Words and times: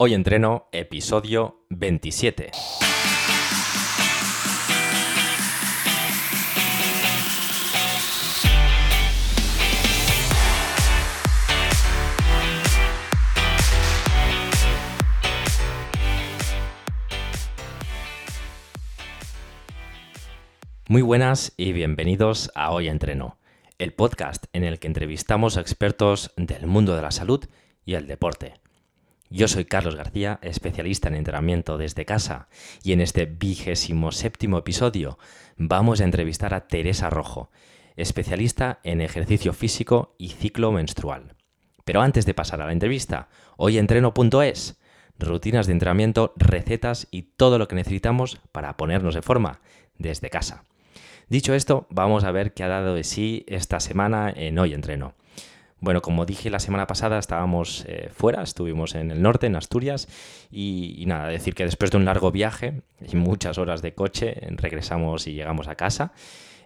Hoy 0.00 0.14
entreno 0.14 0.68
episodio 0.70 1.66
27. 1.70 2.52
Muy 20.88 21.02
buenas 21.02 21.52
y 21.56 21.72
bienvenidos 21.72 22.52
a 22.54 22.70
Hoy 22.70 22.86
Entreno, 22.86 23.36
el 23.78 23.92
podcast 23.92 24.44
en 24.52 24.62
el 24.62 24.78
que 24.78 24.86
entrevistamos 24.86 25.56
a 25.56 25.60
expertos 25.60 26.30
del 26.36 26.68
mundo 26.68 26.94
de 26.94 27.02
la 27.02 27.10
salud 27.10 27.44
y 27.84 27.94
el 27.94 28.06
deporte. 28.06 28.54
Yo 29.30 29.46
soy 29.46 29.66
Carlos 29.66 29.94
García, 29.94 30.38
especialista 30.40 31.08
en 31.08 31.14
entrenamiento 31.14 31.76
desde 31.76 32.06
casa, 32.06 32.48
y 32.82 32.92
en 32.92 33.02
este 33.02 33.26
vigésimo 33.26 34.10
séptimo 34.10 34.56
episodio 34.56 35.18
vamos 35.58 36.00
a 36.00 36.04
entrevistar 36.04 36.54
a 36.54 36.66
Teresa 36.66 37.10
Rojo, 37.10 37.50
especialista 37.96 38.80
en 38.84 39.02
ejercicio 39.02 39.52
físico 39.52 40.14
y 40.16 40.30
ciclo 40.30 40.72
menstrual. 40.72 41.34
Pero 41.84 42.00
antes 42.00 42.24
de 42.24 42.32
pasar 42.32 42.62
a 42.62 42.66
la 42.66 42.72
entrevista, 42.72 43.28
hoy 43.58 43.76
entreno.es, 43.76 44.80
rutinas 45.18 45.66
de 45.66 45.72
entrenamiento, 45.74 46.32
recetas 46.36 47.06
y 47.10 47.22
todo 47.22 47.58
lo 47.58 47.68
que 47.68 47.76
necesitamos 47.76 48.40
para 48.50 48.78
ponernos 48.78 49.14
de 49.14 49.22
forma 49.22 49.60
desde 49.98 50.30
casa. 50.30 50.64
Dicho 51.28 51.52
esto, 51.52 51.86
vamos 51.90 52.24
a 52.24 52.30
ver 52.30 52.54
qué 52.54 52.64
ha 52.64 52.68
dado 52.68 52.94
de 52.94 53.04
sí 53.04 53.44
esta 53.46 53.80
semana 53.80 54.32
en 54.34 54.58
Hoy 54.58 54.72
Entreno. 54.72 55.14
Bueno, 55.80 56.02
como 56.02 56.26
dije 56.26 56.50
la 56.50 56.58
semana 56.58 56.86
pasada, 56.86 57.18
estábamos 57.18 57.84
eh, 57.86 58.10
fuera, 58.12 58.42
estuvimos 58.42 58.94
en 58.94 59.10
el 59.10 59.22
norte, 59.22 59.46
en 59.46 59.54
Asturias, 59.54 60.08
y, 60.50 61.04
nada, 61.06 61.28
decir 61.28 61.54
que 61.54 61.64
después 61.64 61.90
de 61.90 61.98
un 61.98 62.04
largo 62.04 62.32
viaje 62.32 62.82
y 63.06 63.16
muchas 63.16 63.58
horas 63.58 63.80
de 63.80 63.94
coche, 63.94 64.40
regresamos 64.56 65.26
y 65.28 65.34
llegamos 65.34 65.68
a 65.68 65.76
casa 65.76 66.12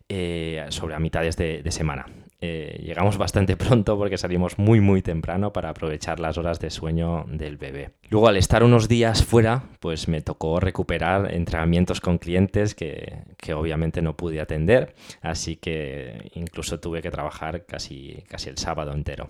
eh, 0.08 0.64
sobre 0.70 0.94
a 0.94 0.98
mitades 0.98 1.36
de 1.36 1.70
semana. 1.70 2.06
Eh, 2.44 2.82
llegamos 2.82 3.18
bastante 3.18 3.56
pronto 3.56 3.96
porque 3.96 4.18
salimos 4.18 4.58
muy 4.58 4.80
muy 4.80 5.00
temprano 5.00 5.52
para 5.52 5.68
aprovechar 5.68 6.18
las 6.18 6.38
horas 6.38 6.58
de 6.58 6.70
sueño 6.70 7.24
del 7.28 7.56
bebé. 7.56 7.92
Luego 8.10 8.26
al 8.26 8.36
estar 8.36 8.64
unos 8.64 8.88
días 8.88 9.24
fuera, 9.24 9.62
pues 9.78 10.08
me 10.08 10.22
tocó 10.22 10.58
recuperar 10.58 11.32
entrenamientos 11.32 12.00
con 12.00 12.18
clientes 12.18 12.74
que, 12.74 13.22
obviamente 13.54 14.02
no 14.02 14.16
pude 14.16 14.40
atender, 14.40 14.96
así 15.20 15.54
que 15.54 16.32
incluso 16.34 16.80
tuve 16.80 17.00
que 17.00 17.12
trabajar 17.12 17.64
casi, 17.64 18.24
casi 18.28 18.50
el 18.50 18.58
sábado 18.58 18.92
entero. 18.92 19.28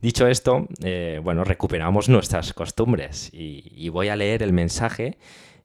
Dicho 0.00 0.28
esto, 0.28 0.68
eh, 0.84 1.20
bueno, 1.22 1.42
recuperamos 1.42 2.08
nuestras 2.08 2.54
costumbres 2.54 3.30
y 3.32 3.88
voy 3.88 4.08
a 4.08 4.16
leer 4.16 4.44
el 4.44 4.52
mensaje 4.52 5.18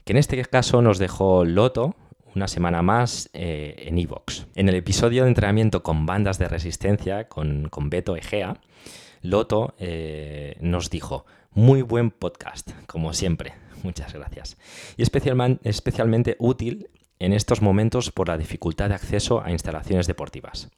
que 0.05 0.13
en 0.13 0.17
este 0.17 0.43
caso 0.45 0.81
nos 0.81 0.99
dejó 0.99 1.45
Loto, 1.45 1.95
una 2.35 2.47
semana 2.47 2.81
más 2.81 3.29
eh, 3.33 3.75
en 3.87 3.97
Evox. 3.97 4.47
En 4.55 4.69
el 4.69 4.75
episodio 4.75 5.23
de 5.23 5.29
entrenamiento 5.29 5.83
con 5.83 6.05
bandas 6.05 6.37
de 6.37 6.47
resistencia 6.47 7.27
con, 7.27 7.69
con 7.69 7.89
Beto 7.89 8.15
Egea, 8.15 8.59
Loto 9.21 9.73
eh, 9.79 10.57
nos 10.59 10.89
dijo, 10.89 11.25
muy 11.51 11.81
buen 11.81 12.11
podcast, 12.11 12.71
como 12.85 13.13
siempre, 13.13 13.53
muchas 13.83 14.13
gracias. 14.13 14.57
Y 14.97 15.03
especialmente 15.03 16.35
útil 16.39 16.89
en 17.19 17.33
estos 17.33 17.61
momentos 17.61 18.11
por 18.11 18.27
la 18.27 18.37
dificultad 18.37 18.89
de 18.89 18.95
acceso 18.95 19.41
a 19.41 19.51
instalaciones 19.51 20.05
deportivas. 20.05 20.69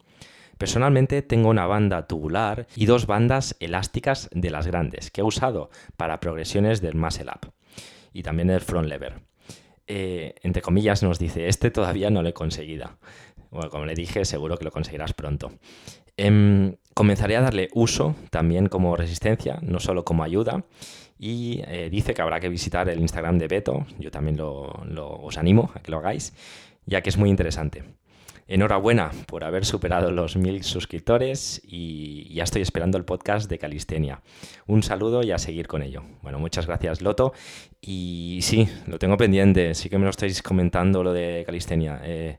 Personalmente 0.58 1.21
tengo 1.21 1.49
una 1.49 1.67
banda 1.67 2.08
tubular 2.08 2.67
y 2.75 2.86
dos 2.86 3.05
bandas 3.05 3.55
elásticas 3.59 4.30
de 4.33 4.49
las 4.49 4.66
grandes 4.67 5.11
que 5.11 5.21
he 5.21 5.23
usado 5.23 5.69
para 5.97 6.19
progresiones 6.19 6.81
del 6.81 6.95
muscle 6.95 7.31
up 7.31 7.52
y 8.14 8.23
también 8.23 8.47
del 8.47 8.61
front 8.61 8.88
lever. 8.88 9.27
Eh, 9.88 10.35
entre 10.43 10.61
comillas, 10.61 11.02
nos 11.02 11.17
dice, 11.17 11.47
este 11.47 11.71
todavía 11.71 12.09
no 12.09 12.21
lo 12.21 12.30
he 12.30 12.33
conseguido. 12.33 12.97
Bueno, 13.49 13.69
como 13.69 13.85
le 13.85 13.95
dije, 13.95 14.25
seguro 14.25 14.58
que 14.58 14.65
lo 14.65 14.71
conseguirás 14.71 15.14
pronto. 15.14 15.52
Em, 16.17 16.75
comenzaré 16.93 17.37
a 17.37 17.42
darle 17.42 17.70
uso 17.73 18.15
también 18.30 18.67
como 18.67 18.95
resistencia, 18.95 19.59
no 19.61 19.80
solo 19.80 20.03
como 20.03 20.23
ayuda. 20.23 20.65
Y 21.20 21.61
eh, 21.67 21.89
dice 21.89 22.14
que 22.14 22.21
habrá 22.21 22.39
que 22.39 22.49
visitar 22.49 22.89
el 22.89 22.99
Instagram 22.99 23.37
de 23.37 23.48
Beto. 23.48 23.86
Yo 23.98 24.11
también 24.11 24.37
lo, 24.37 24.71
os 25.21 25.37
animo 25.37 25.71
a 25.73 25.80
que 25.80 25.92
lo 25.92 25.98
hagáis, 25.98 26.33
ya 26.86 27.02
que 27.02 27.09
es 27.09 27.17
muy 27.17 27.30
interesante. 27.30 27.83
Enhorabuena 28.47 29.11
por 29.27 29.43
haber 29.43 29.65
superado 29.65 30.09
los 30.11 30.37
mil 30.37 30.63
suscriptores 30.63 31.61
y 31.65 32.33
ya 32.33 32.43
estoy 32.43 32.61
esperando 32.61 32.97
el 32.97 33.03
podcast 33.03 33.49
de 33.49 33.58
Calistenia. 33.58 34.21
Un 34.67 34.83
saludo 34.83 35.21
y 35.21 35.31
a 35.31 35.37
seguir 35.37 35.67
con 35.67 35.81
ello. 35.81 36.03
Bueno, 36.21 36.39
muchas 36.39 36.65
gracias 36.65 37.02
Loto. 37.02 37.33
Y 37.81 38.39
sí, 38.41 38.69
lo 38.87 38.99
tengo 38.99 39.17
pendiente, 39.17 39.73
sí 39.73 39.89
que 39.89 39.97
me 39.97 40.05
lo 40.05 40.11
estáis 40.11 40.41
comentando 40.41 41.03
lo 41.03 41.11
de 41.11 41.43
Calistenia. 41.45 41.99
Eh, 42.03 42.37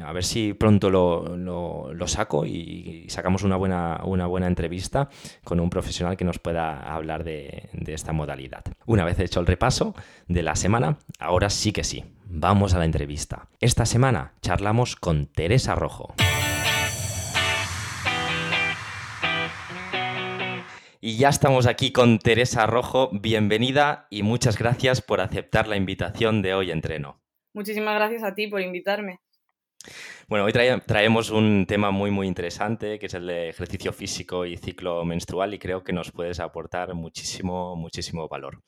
a 0.00 0.12
ver 0.12 0.24
si 0.24 0.54
pronto 0.54 0.90
lo, 0.90 2.06
saco 2.06 2.46
y, 2.46 3.06
sacamos 3.08 3.42
una 3.42 3.56
buena, 3.56 4.00
una 4.04 4.26
buena 4.26 4.46
entrevista 4.46 5.08
con 5.44 5.60
un 5.60 5.70
profesional 5.70 6.16
que 6.16 6.24
nos 6.24 6.38
pueda 6.38 6.78
hablar 6.92 7.24
de, 7.24 7.68
de 7.72 7.94
esta 7.94 8.12
modalidad. 8.12 8.64
Una 8.86 9.04
vez 9.04 9.18
hecho 9.18 9.40
el 9.40 9.46
repaso 9.46 9.94
de 10.28 10.42
la 10.42 10.56
semana, 10.56 10.98
ahora 11.18 11.50
sí 11.50 11.72
que 11.72 11.84
sí, 11.84 12.04
vamos 12.26 12.74
a 12.74 12.78
la 12.78 12.84
entrevista. 12.84 13.48
Esta 13.60 13.86
semana 13.86 14.32
charlamos 14.40 14.96
con 14.96 15.26
Teresa 15.26 15.74
Rojo. 15.74 16.14
Y 21.04 21.16
ya 21.16 21.30
estamos 21.30 21.66
aquí 21.66 21.90
con 21.90 22.20
Teresa 22.20 22.64
Rojo. 22.64 23.10
Bienvenida 23.12 24.06
y 24.08 24.22
muchas 24.22 24.56
gracias 24.56 25.02
por 25.02 25.20
aceptar 25.20 25.66
la 25.66 25.76
invitación 25.76 26.42
de 26.42 26.54
hoy 26.54 26.70
entreno. 26.70 27.20
Muchísimas 27.52 27.96
gracias 27.96 28.22
a 28.22 28.36
ti 28.36 28.46
por 28.46 28.60
invitarme. 28.60 29.18
Bueno, 30.28 30.44
hoy 30.44 30.52
traemos 30.52 31.30
un 31.30 31.66
tema 31.66 31.90
muy, 31.90 32.10
muy 32.10 32.26
interesante, 32.26 32.98
que 32.98 33.06
es 33.06 33.14
el 33.14 33.26
de 33.26 33.48
ejercicio 33.48 33.92
físico 33.92 34.46
y 34.46 34.56
ciclo 34.56 35.04
menstrual, 35.04 35.54
y 35.54 35.58
creo 35.58 35.82
que 35.82 35.92
nos 35.92 36.10
puedes 36.12 36.40
aportar 36.40 36.94
muchísimo, 36.94 37.76
muchísimo 37.76 38.28
valor. 38.28 38.62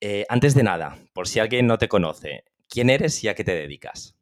Eh, 0.00 0.24
antes 0.28 0.54
de 0.54 0.62
nada, 0.62 0.98
por 1.12 1.28
si 1.28 1.40
alguien 1.40 1.66
no 1.66 1.78
te 1.78 1.88
conoce, 1.88 2.44
¿quién 2.68 2.90
eres 2.90 3.22
y 3.24 3.28
a 3.28 3.34
qué 3.34 3.44
te 3.44 3.54
dedicas? 3.54 4.16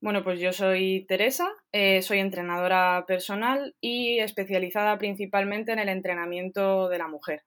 Bueno, 0.00 0.22
pues 0.22 0.38
yo 0.38 0.52
soy 0.52 1.06
Teresa, 1.08 1.48
eh, 1.72 2.02
soy 2.02 2.18
entrenadora 2.18 3.04
personal 3.06 3.74
y 3.80 4.18
especializada 4.18 4.98
principalmente 4.98 5.72
en 5.72 5.78
el 5.78 5.88
entrenamiento 5.88 6.90
de 6.90 6.98
la 6.98 7.08
mujer. 7.08 7.42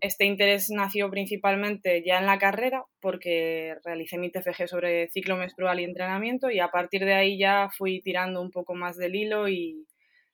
Este 0.00 0.24
interés 0.24 0.70
nació 0.70 1.10
principalmente 1.10 2.02
ya 2.04 2.18
en 2.18 2.26
la 2.26 2.38
carrera 2.38 2.84
porque 3.00 3.74
realicé 3.84 4.16
mi 4.16 4.30
TFG 4.30 4.68
sobre 4.68 5.08
ciclo 5.08 5.36
menstrual 5.36 5.80
y 5.80 5.84
entrenamiento 5.84 6.50
y 6.50 6.60
a 6.60 6.68
partir 6.68 7.04
de 7.04 7.14
ahí 7.14 7.38
ya 7.38 7.68
fui 7.76 8.00
tirando 8.00 8.40
un 8.40 8.50
poco 8.50 8.74
más 8.74 8.96
del 8.96 9.14
hilo 9.14 9.48
y 9.48 9.86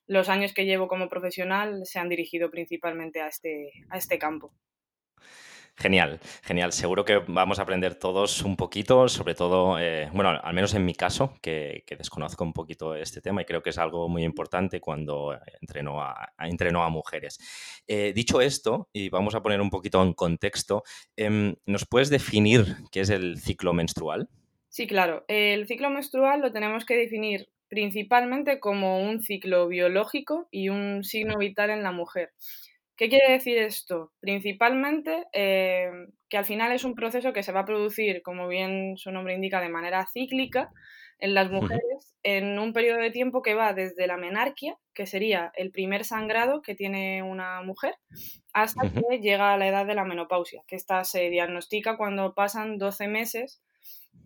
los 0.07 0.29
años 0.29 0.53
que 0.53 0.65
llevo 0.65 0.87
como 0.87 1.09
profesional 1.09 1.81
se 1.85 1.99
han 1.99 2.09
dirigido 2.09 2.51
principalmente 2.51 3.21
a 3.21 3.27
este, 3.27 3.71
a 3.89 3.97
este 3.97 4.17
campo. 4.19 4.53
Genial, 5.77 6.21
genial. 6.41 6.71
Seguro 6.71 7.03
que 7.03 7.17
vamos 7.27 7.59
a 7.59 7.63
aprender 7.63 7.95
todos 7.95 8.41
un 8.43 8.55
poquito, 8.55 9.09
sobre 9.09 9.35
todo, 9.35 9.77
eh, 9.77 10.09
bueno, 10.13 10.29
al 10.29 10.53
menos 10.53 10.73
en 10.73 10.85
mi 10.85 10.95
caso, 10.95 11.33
que, 11.41 11.83
desconozco 11.97 12.45
un 12.45 12.53
poquito 12.53 12.95
este 12.95 13.19
tema 13.19 13.41
y 13.41 13.45
creo 13.45 13.61
que 13.61 13.71
es 13.71 13.77
algo 13.77 14.07
muy 14.07 14.23
importante 14.23 14.79
cuando 14.79 15.37
entreno 15.61 16.01
a, 16.01 16.33
entreno 16.39 16.83
a 16.83 16.89
mujeres. 16.89 17.39
Eh, 17.87 18.13
dicho 18.15 18.39
esto, 18.39 18.89
y 18.93 19.09
vamos 19.09 19.35
a 19.35 19.43
poner 19.43 19.59
un 19.59 19.69
poquito 19.69 20.01
en 20.01 20.13
contexto, 20.13 20.83
em, 21.17 21.55
¿nos 21.65 21.85
puedes 21.85 22.09
definir 22.09 22.77
qué 22.91 23.01
es 23.01 23.09
el 23.09 23.37
ciclo 23.37 23.73
menstrual? 23.73 24.29
Sí, 24.69 24.87
claro. 24.87 25.25
El 25.27 25.67
ciclo 25.67 25.89
menstrual 25.89 26.41
lo 26.41 26.53
tenemos 26.53 26.85
que 26.85 26.95
definir 26.95 27.49
principalmente 27.67 28.59
como 28.59 29.01
un 29.01 29.21
ciclo 29.21 29.67
biológico 29.67 30.47
y 30.51 30.69
un 30.69 31.03
signo 31.03 31.37
vital 31.37 31.69
en 31.69 31.83
la 31.83 31.91
mujer. 31.91 32.31
¿Qué 32.97 33.09
quiere 33.09 33.31
decir 33.31 33.57
esto? 33.57 34.13
Principalmente 34.19 35.25
eh, 35.33 35.89
que 36.29 36.37
al 36.37 36.45
final 36.45 36.71
es 36.71 36.83
un 36.83 36.95
proceso 36.95 37.33
que 37.33 37.43
se 37.43 37.51
va 37.51 37.61
a 37.61 37.65
producir, 37.65 38.21
como 38.21 38.47
bien 38.47 38.97
su 38.97 39.11
nombre 39.11 39.33
indica, 39.33 39.59
de 39.61 39.69
manera 39.69 40.07
cíclica 40.11 40.71
en 41.19 41.33
las 41.33 41.49
mujeres 41.49 42.13
en 42.23 42.57
un 42.57 42.73
periodo 42.73 42.99
de 42.99 43.11
tiempo 43.11 43.41
que 43.41 43.53
va 43.53 43.73
desde 43.73 44.07
la 44.07 44.17
menarquia, 44.17 44.77
que 44.93 45.05
sería 45.05 45.51
el 45.55 45.71
primer 45.71 46.05
sangrado 46.05 46.61
que 46.61 46.75
tiene 46.75 47.21
una 47.21 47.61
mujer, 47.61 47.95
hasta 48.51 48.89
que 48.89 49.19
llega 49.19 49.53
a 49.53 49.57
la 49.57 49.67
edad 49.67 49.85
de 49.85 49.95
la 49.95 50.05
menopausia, 50.05 50.63
que 50.67 50.75
esta 50.75 51.03
se 51.03 51.29
diagnostica 51.29 51.97
cuando 51.97 52.33
pasan 52.33 52.77
12 52.77 53.07
meses 53.07 53.61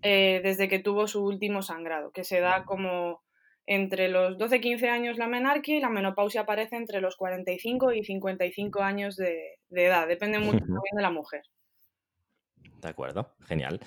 eh, 0.02 0.40
desde 0.44 0.70
que 0.70 0.80
tuvo 0.80 1.08
su 1.08 1.26
último 1.26 1.62
sangrado, 1.62 2.12
que 2.12 2.24
se 2.24 2.40
da 2.40 2.64
como 2.64 3.22
entre 3.70 4.10
los 4.10 4.36
12-15 4.40 4.90
años 4.90 5.18
la 5.20 5.28
menarquia 5.28 5.78
y 5.78 5.80
la 5.80 5.90
menopausia 5.90 6.42
aparece 6.42 6.76
entre 6.76 7.02
los 7.02 7.16
45 7.16 7.94
y 7.94 8.04
55 8.04 8.82
años 8.82 9.16
de, 9.16 9.60
edad. 9.70 10.08
Depende 10.08 10.40
mucho 10.40 10.58
también 10.58 10.96
de 10.96 11.02
la 11.04 11.12
mujer. 11.12 11.44
De 12.82 12.90
acuerdo, 12.90 13.36
genial. 13.46 13.80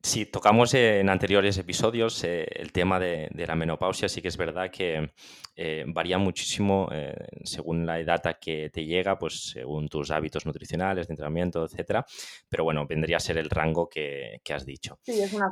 Si 0.00 0.26
tocamos 0.26 0.74
en 0.74 1.08
anteriores 1.08 1.58
episodios 1.58 2.22
eh, 2.22 2.46
el 2.54 2.70
tema 2.70 3.00
de, 3.00 3.28
la 3.34 3.56
menopausia, 3.56 4.08
sí 4.08 4.22
que 4.22 4.28
es 4.28 4.36
verdad 4.36 4.70
que 4.70 5.10
eh, 5.56 5.84
varía 5.88 6.18
muchísimo 6.18 6.88
eh, 6.92 7.16
según 7.42 7.86
la 7.86 7.98
edad 7.98 8.24
a 8.28 8.34
que 8.34 8.70
te 8.70 8.84
llega, 8.84 9.18
pues 9.18 9.50
según 9.50 9.88
tus 9.88 10.12
hábitos 10.12 10.46
nutricionales, 10.46 11.08
de 11.08 11.12
entrenamiento, 11.14 11.64
etcétera. 11.64 12.06
Pero 12.48 12.62
bueno, 12.62 12.86
vendría 12.86 13.16
a 13.16 13.20
ser 13.20 13.38
el 13.38 13.50
rango 13.50 13.88
que, 13.88 14.40
has 14.48 14.64
dicho. 14.64 15.00
Sí, 15.02 15.20
es 15.20 15.32
una 15.32 15.50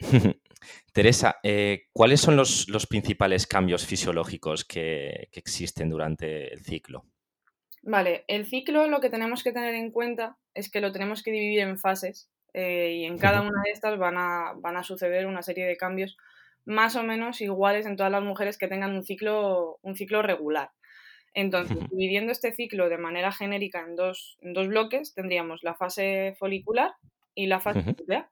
Teresa, 0.92 1.36
¿cuáles 1.92 2.20
son 2.20 2.36
los, 2.36 2.86
principales 2.88 3.46
cambios 3.46 3.86
fisiológicos 3.86 4.64
que 4.64 5.28
existen 5.32 5.90
durante 5.90 6.52
el 6.52 6.60
ciclo? 6.64 7.04
Vale, 7.86 8.24
el 8.28 8.46
ciclo 8.46 8.86
lo 8.88 9.00
que 9.00 9.10
tenemos 9.10 9.42
que 9.42 9.52
tener 9.52 9.74
en 9.74 9.90
cuenta 9.90 10.38
es 10.54 10.70
que 10.70 10.80
lo 10.80 10.90
tenemos 10.90 11.22
que 11.22 11.30
dividir 11.30 11.60
en 11.60 11.78
fases 11.78 12.30
eh, 12.54 12.94
y 12.98 13.04
en 13.04 13.18
cada 13.18 13.42
una 13.42 13.62
de 13.62 13.72
estas 13.72 13.98
van 13.98 14.16
a, 14.16 14.54
van 14.56 14.78
a 14.78 14.84
suceder 14.84 15.26
una 15.26 15.42
serie 15.42 15.66
de 15.66 15.76
cambios 15.76 16.16
más 16.64 16.96
o 16.96 17.02
menos 17.02 17.42
iguales 17.42 17.84
en 17.84 17.96
todas 17.96 18.10
las 18.10 18.22
mujeres 18.22 18.56
que 18.56 18.68
tengan 18.68 18.94
un 18.94 19.04
ciclo, 19.04 19.78
un 19.82 19.96
ciclo 19.96 20.22
regular. 20.22 20.70
Entonces, 21.34 21.76
dividiendo 21.90 22.32
este 22.32 22.52
ciclo 22.52 22.88
de 22.88 22.96
manera 22.96 23.32
genérica 23.32 23.80
en 23.80 23.96
dos, 23.96 24.38
dos 24.40 24.68
bloques, 24.68 25.12
tendríamos 25.12 25.62
la 25.62 25.74
fase 25.74 26.36
folicular 26.38 26.92
y 27.34 27.48
la 27.48 27.60
fase 27.60 27.80
uh 27.80 28.24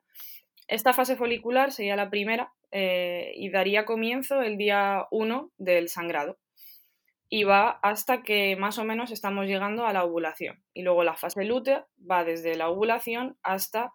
Esta 0.67 0.93
fase 0.93 1.15
folicular 1.15 1.71
sería 1.71 1.95
la 1.95 2.09
primera 2.09 2.53
eh, 2.71 3.33
y 3.35 3.49
daría 3.49 3.85
comienzo 3.85 4.41
el 4.41 4.57
día 4.57 5.07
1 5.11 5.51
del 5.57 5.89
sangrado 5.89 6.37
y 7.29 7.45
va 7.45 7.79
hasta 7.81 8.21
que 8.21 8.55
más 8.55 8.77
o 8.77 8.83
menos 8.83 9.09
estamos 9.09 9.47
llegando 9.47 9.87
a 9.87 9.93
la 9.93 10.03
ovulación. 10.03 10.63
Y 10.73 10.83
luego 10.83 11.03
la 11.03 11.15
fase 11.15 11.43
lútea 11.43 11.87
va 12.09 12.23
desde 12.23 12.55
la 12.55 12.69
ovulación 12.69 13.37
hasta, 13.41 13.91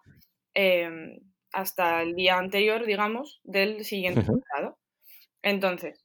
em, 0.55 1.21
hasta 1.53 2.03
el 2.03 2.17
día 2.17 2.37
anterior, 2.37 2.85
digamos, 2.85 3.41
del 3.45 3.85
siguiente 3.85 4.23
sangrado. 4.23 4.77
Entonces, 5.43 6.03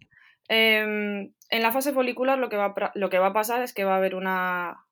em, 0.48 1.34
en 1.50 1.64
la 1.64 1.72
fase 1.72 1.92
folicular 1.92 2.38
lo 2.38 2.50
que, 2.50 2.58
va, 2.58 2.76
lo 2.94 3.10
que 3.10 3.20
va 3.20 3.28
a 3.28 3.34
pasar 3.34 3.64
es 3.64 3.74
que 3.74 3.84
va 3.84 3.96
a 3.96 3.98
haber 3.98 4.14
una, 4.14 4.86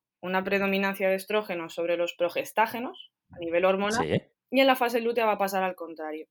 predominancia 0.43 1.09
de 1.09 1.15
estrógenos 1.15 1.75
sobre 1.75 1.95
los 1.95 2.13
progestágenos 2.13 3.11
a 3.29 3.37
nivel 3.37 3.65
hormonal 3.65 4.30
y 4.51 4.59
en 4.59 4.67
la 4.67 4.75
fase 4.75 5.01
lútea 5.01 5.25
va 5.25 5.33
a 5.33 5.37
pasar 5.37 5.63
al 5.63 5.75
contrario. 5.75 6.27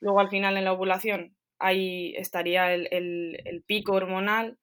Luego 0.00 0.20
al 0.20 0.28
final 0.28 0.56
en 0.56 0.64
la 0.64 0.72
ovulación 0.72 1.36
ahí 1.58 2.14
estaría 2.16 2.74
el, 2.74 2.88
el 2.92 3.62
pico 3.66 3.94
hormonal 3.94 4.58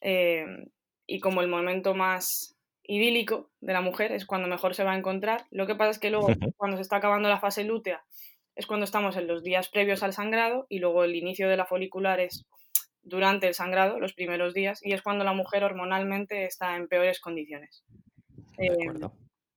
Em, 0.00 0.66
y 1.06 1.20
como 1.20 1.40
el 1.40 1.48
momento 1.48 1.94
más 1.94 2.56
idílico 2.84 3.50
de 3.60 3.72
la 3.72 3.80
mujer 3.80 4.12
es 4.12 4.26
cuando 4.26 4.48
mejor 4.48 4.74
se 4.74 4.84
va 4.84 4.92
a 4.92 4.96
encontrar. 4.96 5.46
Lo 5.50 5.66
que 5.66 5.74
pasa 5.74 5.90
es 5.90 5.98
que 5.98 6.10
luego, 6.10 6.28
cuando 6.56 6.76
se 6.76 6.82
está 6.82 6.96
acabando 6.96 7.28
la 7.28 7.40
fase 7.40 7.64
lútea, 7.64 8.04
es 8.54 8.66
cuando 8.66 8.84
estamos 8.84 9.16
en 9.16 9.26
los 9.26 9.42
días 9.42 9.68
previos 9.68 10.02
al 10.02 10.12
sangrado 10.12 10.66
y 10.68 10.78
luego 10.78 11.04
el 11.04 11.14
inicio 11.14 11.48
de 11.48 11.56
la 11.56 11.66
folicular 11.66 12.20
es 12.20 12.46
durante 13.02 13.46
el 13.46 13.54
sangrado, 13.54 14.00
los 14.00 14.14
primeros 14.14 14.54
días, 14.54 14.80
y 14.84 14.92
es 14.92 15.02
cuando 15.02 15.24
la 15.24 15.32
mujer 15.32 15.62
hormonalmente 15.62 16.44
está 16.44 16.76
en 16.76 16.88
peores 16.88 17.20
condiciones. 17.20 17.84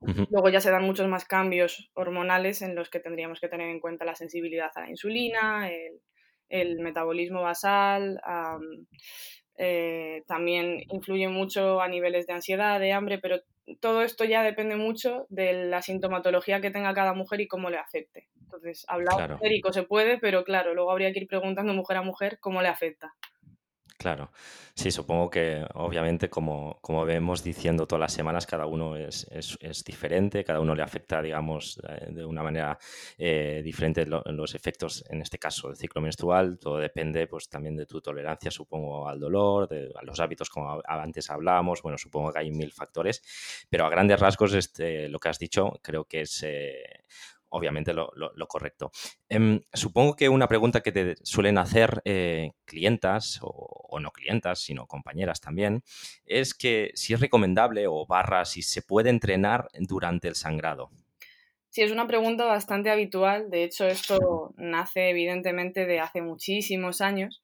Luego 0.02 0.50
ya 0.50 0.62
se 0.62 0.72
dan 0.72 0.86
muchos 0.86 1.08
más 1.08 1.26
cambios 1.26 1.92
hormonales 1.94 2.62
en 2.62 2.74
los 2.74 2.90
que 2.90 3.00
tendríamos 3.00 3.40
que 3.40 3.50
tener 3.50 3.70
en 3.70 3.82
cuenta 3.82 4.06
la 4.06 4.16
sensibilidad 4.16 4.72
a 4.76 4.82
la 4.82 4.90
insulina, 4.90 5.70
el, 6.48 6.80
metabolismo 6.80 7.42
basal, 7.42 8.20
eh, 9.58 10.24
también 10.26 10.82
influye 10.90 11.28
mucho 11.28 11.82
a 11.82 11.90
niveles 11.90 12.26
de 12.28 12.34
ansiedad, 12.34 12.80
de 12.80 12.94
hambre, 12.94 13.20
pero 13.20 13.42
todo 13.82 14.04
esto 14.04 14.24
ya 14.24 14.42
depende 14.42 14.78
mucho 14.78 15.26
de 15.30 15.66
la 15.66 15.82
sintomatología 15.82 16.62
que 16.62 16.72
tenga 16.72 16.94
cada 16.94 17.14
mujer 17.14 17.42
y 17.42 17.48
cómo 17.48 17.70
le 17.70 17.78
afecte. 17.78 18.30
Entonces, 18.42 18.86
hablar 18.88 19.38
claro. 19.38 19.74
se 19.74 19.84
puede, 19.84 20.18
pero 20.18 20.44
claro, 20.44 20.74
luego 20.74 20.92
habría 20.92 21.12
que 21.12 21.20
ir 21.20 21.28
preguntando 21.28 21.74
mujer 21.74 21.98
a 21.98 22.02
mujer 22.02 22.40
cómo 22.40 22.62
le 22.62 22.70
afecta. 22.70 23.14
Claro, 24.00 24.32
sí, 24.76 24.92
supongo 24.92 25.30
que 25.30 25.66
obviamente 25.74 26.30
como, 26.30 26.80
como 26.82 27.04
vemos 27.04 27.44
diciendo 27.44 27.86
todas 27.86 28.00
las 28.00 28.14
semanas, 28.14 28.48
cada 28.48 28.66
uno 28.66 28.96
es, 28.96 29.28
es, 29.30 29.84
diferente, 29.84 30.46
cada 30.46 30.62
uno 30.62 30.74
le 30.74 30.82
afecta, 30.84 31.22
digamos, 31.22 31.82
eh, 31.86 32.08
de 32.10 32.24
una 32.24 32.42
manera 32.42 32.80
eh, 33.18 33.60
diferente 33.62 34.06
los 34.06 34.56
efectos, 34.56 35.04
en 35.10 35.22
este 35.22 35.38
caso, 35.38 35.68
del 35.68 35.76
ciclo 35.76 36.02
menstrual, 36.02 36.58
todo 36.60 36.78
depende 36.78 37.28
pues 37.28 37.50
también 37.50 37.76
de 37.76 37.86
tu 37.86 38.00
tolerancia, 38.00 38.50
supongo, 38.52 39.06
al 39.06 39.20
dolor, 39.20 39.68
de, 39.68 39.92
a 39.94 40.06
los 40.06 40.18
hábitos, 40.22 40.50
como 40.50 40.82
antes 40.86 41.30
hablábamos, 41.30 41.82
bueno, 41.82 41.98
supongo 41.98 42.32
que 42.32 42.40
hay 42.40 42.52
mil 42.52 42.72
factores, 42.72 43.22
pero 43.70 43.86
a 43.86 43.90
grandes 43.90 44.18
rasgos 44.18 44.54
este, 44.54 45.10
lo 45.10 45.20
que 45.20 45.28
has 45.28 45.40
dicho 45.40 45.78
creo 45.82 46.06
que 46.06 46.22
es... 46.22 46.42
Eh, 46.44 47.04
obviamente 47.50 47.94
lo, 47.94 48.12
correcto. 48.48 48.92
Em, 49.28 49.62
supongo 49.74 50.16
que 50.16 50.30
una 50.30 50.48
pregunta 50.48 50.82
que 50.82 50.92
te 50.92 51.16
suelen 51.24 51.58
hacer 51.58 52.02
eh, 52.06 52.52
clientas 52.66 53.40
o, 53.42 54.00
no 54.00 54.12
clientas, 54.12 54.60
sino 54.60 54.88
compañeras 54.88 55.42
también, 55.42 55.84
es 56.26 56.54
que 56.54 56.92
si 56.94 57.14
es 57.14 57.20
recomendable 57.20 57.88
o 57.88 58.06
barra 58.06 58.46
si 58.46 58.62
se 58.62 58.82
puede 58.82 59.10
entrenar 59.10 59.68
durante 59.74 60.28
el 60.28 60.36
sangrado. 60.36 60.90
Sí, 61.70 61.82
es 61.82 61.92
una 61.92 62.08
pregunta 62.08 62.46
bastante 62.46 62.90
habitual. 62.90 63.50
De 63.50 63.64
hecho, 63.64 63.86
esto 63.86 64.54
nace 64.58 65.10
evidentemente 65.10 65.86
de 65.86 66.00
hace 66.00 66.22
muchísimos 66.22 67.02
años. 67.02 67.42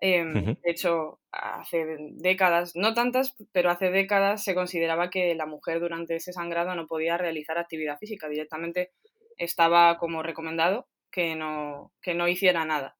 Em, 0.00 0.32
de 0.62 0.70
hecho, 0.70 1.20
hace 1.32 1.84
décadas, 2.12 2.72
no 2.76 2.94
tantas, 2.94 3.34
pero 3.52 3.70
hace 3.70 3.90
décadas 3.90 4.44
se 4.44 4.54
consideraba 4.54 5.10
que 5.10 5.34
la 5.34 5.46
mujer 5.46 5.80
durante 5.80 6.16
ese 6.16 6.32
sangrado 6.32 6.74
no 6.74 6.86
podía 6.86 7.18
realizar 7.18 7.58
actividad 7.58 7.98
física. 7.98 8.28
Directamente 8.28 8.92
estaba 9.38 9.98
como 9.98 10.22
recomendado 10.22 10.88
que 11.10 11.34
no, 11.34 11.92
que 12.02 12.14
no 12.14 12.28
hiciera 12.28 12.64
nada. 12.64 12.96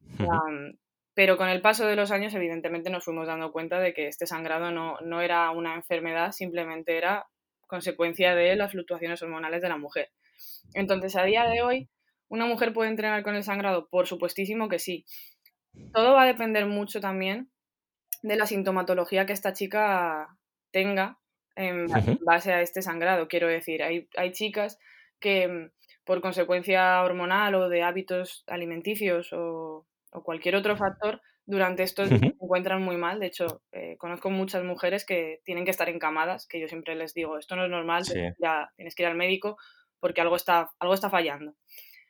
pero 1.14 1.36
con 1.36 1.48
el 1.48 1.60
paso 1.60 1.86
de 1.86 1.96
los 1.96 2.10
años, 2.10 2.34
evidentemente, 2.34 2.90
nos 2.90 3.04
fuimos 3.04 3.26
dando 3.26 3.52
cuenta 3.52 3.80
de 3.80 3.92
que 3.92 4.06
este 4.06 4.26
sangrado 4.26 4.70
no, 4.70 4.98
no 5.00 5.20
era 5.20 5.50
una 5.50 5.74
enfermedad, 5.74 6.32
simplemente 6.32 6.96
era 6.96 7.26
consecuencia 7.66 8.34
de 8.34 8.56
las 8.56 8.72
fluctuaciones 8.72 9.22
hormonales 9.22 9.62
de 9.62 9.68
la 9.68 9.76
mujer. 9.76 10.10
Entonces, 10.74 11.16
a 11.16 11.24
día 11.24 11.46
de 11.48 11.62
hoy, 11.62 11.88
¿una 12.28 12.46
mujer 12.46 12.72
puede 12.72 12.90
entrenar 12.90 13.22
con 13.22 13.34
el 13.34 13.44
sangrado? 13.44 13.88
Por 13.88 14.06
supuestísimo 14.06 14.68
que 14.68 14.78
sí. 14.78 15.04
Todo 15.92 16.14
va 16.14 16.22
a 16.22 16.26
depender 16.26 16.66
mucho 16.66 17.00
también 17.00 17.50
de 18.22 18.36
la 18.36 18.46
sintomatología 18.46 19.26
que 19.26 19.32
esta 19.32 19.52
chica 19.52 20.36
tenga 20.72 21.18
en 21.56 21.86
base 22.24 22.52
a 22.52 22.62
este 22.62 22.82
sangrado. 22.82 23.28
Quiero 23.28 23.46
decir, 23.48 23.82
hay, 23.82 24.08
hay 24.16 24.32
chicas 24.32 24.78
que 25.20 25.48
mm, 25.48 25.70
por 26.04 26.20
consecuencia 26.20 27.02
hormonal 27.02 27.54
o 27.54 27.68
de 27.68 27.82
hábitos 27.82 28.42
alimenticios 28.46 29.32
o, 29.32 29.86
cualquier 30.24 30.56
otro 30.56 30.76
factor, 30.76 31.20
durante 31.46 31.84
estos 31.84 32.08
días 32.08 32.20
se 32.20 32.26
encuentran 32.26 32.82
muy 32.82 32.96
mal. 32.96 33.20
De 33.20 33.26
hecho, 33.26 33.62
eh, 33.70 33.96
conozco 33.96 34.28
muchas 34.28 34.64
mujeres 34.64 35.04
que 35.04 35.40
tienen 35.44 35.64
que 35.64 35.70
estar 35.70 35.88
encamadas, 35.88 36.48
que 36.48 36.58
yo 36.58 36.66
siempre 36.66 36.96
les 36.96 37.14
digo, 37.14 37.38
esto 37.38 37.54
no 37.54 37.64
es 37.64 37.70
normal, 37.70 38.02
ya 38.40 38.72
tienes 38.74 38.96
que 38.96 39.04
ir 39.04 39.08
al 39.08 39.14
médico 39.14 39.56
porque 40.00 40.20
algo 40.20 40.34
está, 40.34 40.70
algo 40.80 40.94
está 40.94 41.10
fallando. 41.10 41.54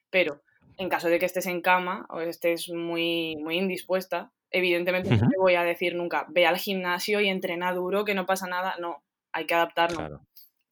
Pero 0.09 0.40
en 0.79 0.88
caso 0.88 1.09
de 1.09 1.19
que 1.19 1.26
estés 1.26 1.47
en 1.47 1.61
cama 1.61 2.07
o 2.09 2.21
estés 2.21 2.71
muy, 2.71 3.37
muy 3.37 3.59
indispuesta, 3.59 4.33
evidentemente 4.50 5.11
no 5.11 5.29
te 5.29 5.38
voy 5.38 5.57
a 5.57 5.62
decir 5.62 5.95
nunca, 5.95 6.26
ve 6.31 6.47
al 6.47 6.57
gimnasio 6.57 7.21
y 7.21 7.29
entrena 7.29 7.75
duro, 7.75 8.07
que 8.07 8.14
no 8.14 8.25
pasa 8.25 8.47
nada. 8.47 8.76
No, 8.81 9.02
hay 9.33 9.45
que 9.45 9.55
adaptarnos 9.55 10.21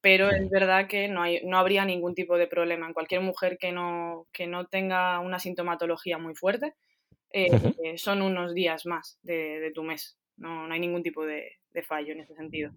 pero 0.00 0.30
es 0.30 0.48
verdad 0.50 0.86
que 0.86 1.08
no, 1.08 1.22
hay, 1.22 1.40
no 1.44 1.58
habría 1.58 1.84
ningún 1.84 2.14
tipo 2.14 2.38
de 2.38 2.46
problema 2.46 2.86
en 2.86 2.92
cualquier 2.92 3.20
mujer 3.20 3.58
que 3.58 3.72
no, 3.72 4.26
que 4.32 4.46
no 4.46 4.66
tenga 4.66 5.18
una 5.20 5.38
sintomatología 5.38 6.18
muy 6.18 6.34
fuerte. 6.34 6.74
Eh, 7.30 7.50
eh, 7.84 7.98
son 7.98 8.22
unos 8.22 8.54
días 8.54 8.86
más 8.86 9.18
de, 9.22 9.70
tu 9.74 9.82
mes. 9.82 10.16
No, 10.36 10.66
no, 10.66 10.74
hay 10.74 10.80
ningún 10.80 11.02
tipo 11.02 11.26
de 11.26 11.58
fallo 11.86 12.12
en 12.12 12.20
ese 12.20 12.34
sentido. 12.34 12.72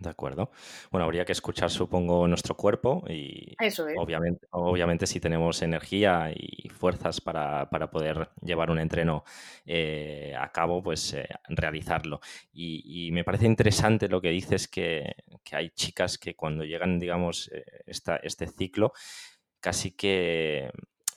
De 0.00 0.10
acuerdo. 0.10 0.50
Bueno, 0.90 1.04
habría 1.04 1.24
que 1.24 1.32
escuchar, 1.32 1.70
supongo, 1.70 2.28
nuestro 2.28 2.54
cuerpo 2.54 3.02
y 3.08 3.54
Eso 3.58 3.86
obviamente, 3.96 4.46
obviamente 4.50 5.06
si 5.06 5.20
tenemos 5.20 5.62
energía 5.62 6.30
y 6.34 6.68
fuerzas 6.68 7.20
para, 7.20 7.68
poder 7.90 8.28
llevar 8.42 8.70
un 8.70 8.78
entreno 8.78 9.24
eh, 9.64 10.34
a 10.38 10.52
cabo, 10.52 10.82
pues 10.82 11.14
eh, 11.14 11.26
realizarlo. 11.48 12.20
Y, 12.52 13.10
me 13.12 13.24
parece 13.24 13.46
interesante 13.46 14.08
lo 14.08 14.20
que 14.20 14.30
dices 14.30 14.68
que, 14.68 15.14
que 15.42 15.56
hay 15.56 15.70
chicas 15.70 16.18
que 16.18 16.36
cuando 16.36 16.64
llegan, 16.64 16.98
digamos, 16.98 17.50
eh, 17.52 17.64
esta, 17.86 18.16
este 18.16 18.46
ciclo, 18.48 18.92
casi 19.60 19.92
que 19.92 20.70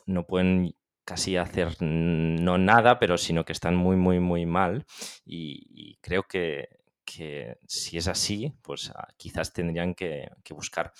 no 0.05 0.25
pueden 0.25 0.75
casi 1.03 1.35
hacer 1.35 1.81
no 1.81 2.57
nada, 2.57 2.99
pero 2.99 3.17
sino 3.17 3.43
que 3.43 3.51
están 3.51 3.75
muy, 3.75 3.97
muy, 3.97 4.19
muy 4.19 4.45
mal. 4.45 4.85
y 5.25 5.97
creo 6.01 6.23
que 6.23 6.78
que 7.09 7.57
si 7.67 7.97
es 7.97 8.07
así, 8.07 8.53
pues 8.61 8.91
ah, 8.95 9.07
quizás 9.17 9.51
tendrían 9.51 9.95
que, 9.95 10.29
buscar 10.51 10.93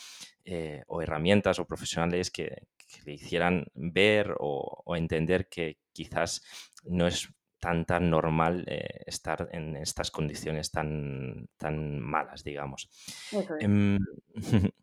eh, 0.43 0.83
o 0.87 1.01
herramientas 1.01 1.59
o 1.59 1.67
profesionales 1.67 2.31
que, 2.31 2.67
le 3.05 3.13
hicieran 3.13 3.67
ver 3.75 4.33
o, 4.39 4.95
entender 4.95 5.47
que 5.47 5.77
quizás 5.93 6.41
no 6.85 7.05
es 7.05 7.29
tan 7.59 7.85
tan 7.85 8.09
normal 8.09 8.63
eh, 8.65 9.03
estar 9.05 9.47
en 9.51 9.75
estas 9.75 10.09
condiciones 10.09 10.71
tan, 10.71 11.49
tan 11.57 11.99
malas, 11.99 12.43
digamos. 12.43 12.89
Em, 13.59 13.99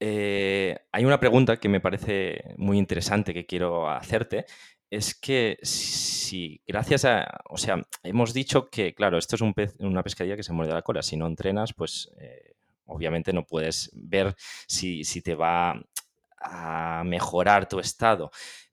eh, 0.00 0.76
hay 0.92 1.04
una 1.06 1.18
pregunta 1.18 1.56
que 1.56 1.70
me 1.70 1.80
parece 1.80 2.54
muy 2.58 2.76
interesante 2.76 3.32
que 3.32 3.46
quiero 3.46 3.88
hacerte. 3.88 4.44
Es 4.90 5.14
que 5.14 5.58
si 5.62 6.60
gracias 6.66 7.04
a, 7.04 7.40
o 7.48 7.56
sea, 7.56 7.86
hemos 8.02 8.34
dicho 8.34 8.68
que, 8.68 8.94
claro, 8.94 9.18
esto 9.18 9.36
es 9.36 9.42
un 9.42 9.54
pez, 9.54 9.76
una 9.78 10.02
pescadilla 10.02 10.36
que 10.36 10.42
se 10.42 10.52
muerde 10.52 10.74
la 10.74 10.82
cola. 10.82 11.02
Si 11.02 11.16
no 11.16 11.26
entrenas, 11.26 11.72
pues 11.72 12.10
eh, 12.20 12.54
obviamente 12.86 13.32
no 13.32 13.46
puedes 13.46 13.90
ver 13.94 14.34
si, 14.66 15.04
si 15.04 15.22
te 15.22 15.34
va 15.34 15.80
a 16.40 17.02
mejorar 17.04 17.68
tu 17.68 17.78
estado. 17.78 18.30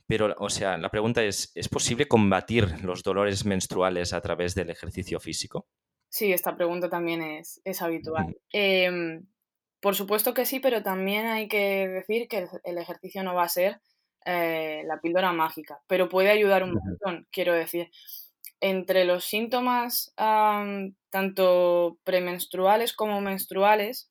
Pero, 0.08 0.34
o 0.40 0.50
sea, 0.50 0.78
la 0.78 0.90
pregunta 0.90 1.24
es, 1.24 1.52
¿es 1.54 1.68
posible 1.68 2.08
combatir 2.08 2.82
los 2.84 3.04
dolores 3.04 3.46
menstruales 3.46 4.14
a 4.14 4.22
través 4.22 4.56
del 4.56 4.70
ejercicio 4.70 5.20
físico? 5.20 5.68
Sí, 6.10 6.32
esta 6.32 6.56
pregunta 6.56 6.90
también 6.90 7.22
es, 7.22 7.62
es 7.66 7.82
habitual. 7.82 8.38
Em, 8.52 9.28
por 9.82 9.96
supuesto 9.96 10.34
que 10.34 10.46
sí, 10.46 10.60
pero 10.60 10.82
también 10.82 11.26
hay 11.26 11.48
que 11.50 11.88
decir 11.88 12.28
que 12.28 12.48
el 12.64 12.78
ejercicio 12.78 13.22
no 13.24 13.36
va 13.36 13.44
a 13.44 13.50
ser 13.50 13.82
eh, 14.26 14.84
la 14.86 15.00
píldora 15.00 15.32
mágica, 15.34 15.80
pero 15.88 16.10
puede 16.10 16.30
ayudar 16.30 16.64
un 16.64 16.74
montón, 16.74 17.28
quiero 17.32 17.54
decir. 17.54 17.92
Entre 18.60 19.06
los 19.06 19.24
síntomas 19.24 20.14
tanto 20.16 21.98
premenstruales 22.04 22.94
como 22.94 23.22
menstruales, 23.22 24.10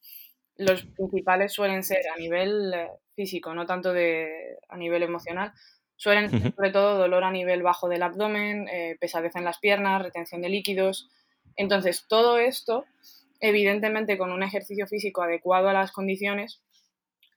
los 0.57 0.85
principales 0.85 1.53
suelen 1.53 1.83
ser 1.83 2.09
a 2.09 2.19
nivel 2.19 2.73
eh, 2.75 2.89
físico, 3.15 3.55
no 3.55 3.67
tanto 3.67 3.93
de, 3.93 4.57
a 4.69 4.77
nivel 4.77 5.03
emocional, 5.03 5.53
suelen 5.97 6.31
ser 6.31 6.55
sobre 6.55 6.71
todo 6.71 6.99
dolor 6.99 7.25
a 7.25 7.31
nivel 7.31 7.63
bajo 7.63 7.89
del 7.89 8.03
abdomen, 8.03 8.69
eh, 8.69 8.97
pesadez 9.01 9.37
en 9.37 9.45
las 9.45 9.59
piernas, 9.59 10.03
retención 10.03 10.43
de 10.43 10.49
líquidos. 10.49 11.09
Entonces, 11.57 12.07
todo 12.09 12.39
esto, 12.39 12.85
evidentemente 13.41 14.19
con 14.19 14.33
un 14.33 14.43
ejercicio 14.43 14.87
físico 14.87 15.23
adecuado 15.23 15.69
a 15.69 15.73
las 15.73 15.93
condiciones, 15.93 16.61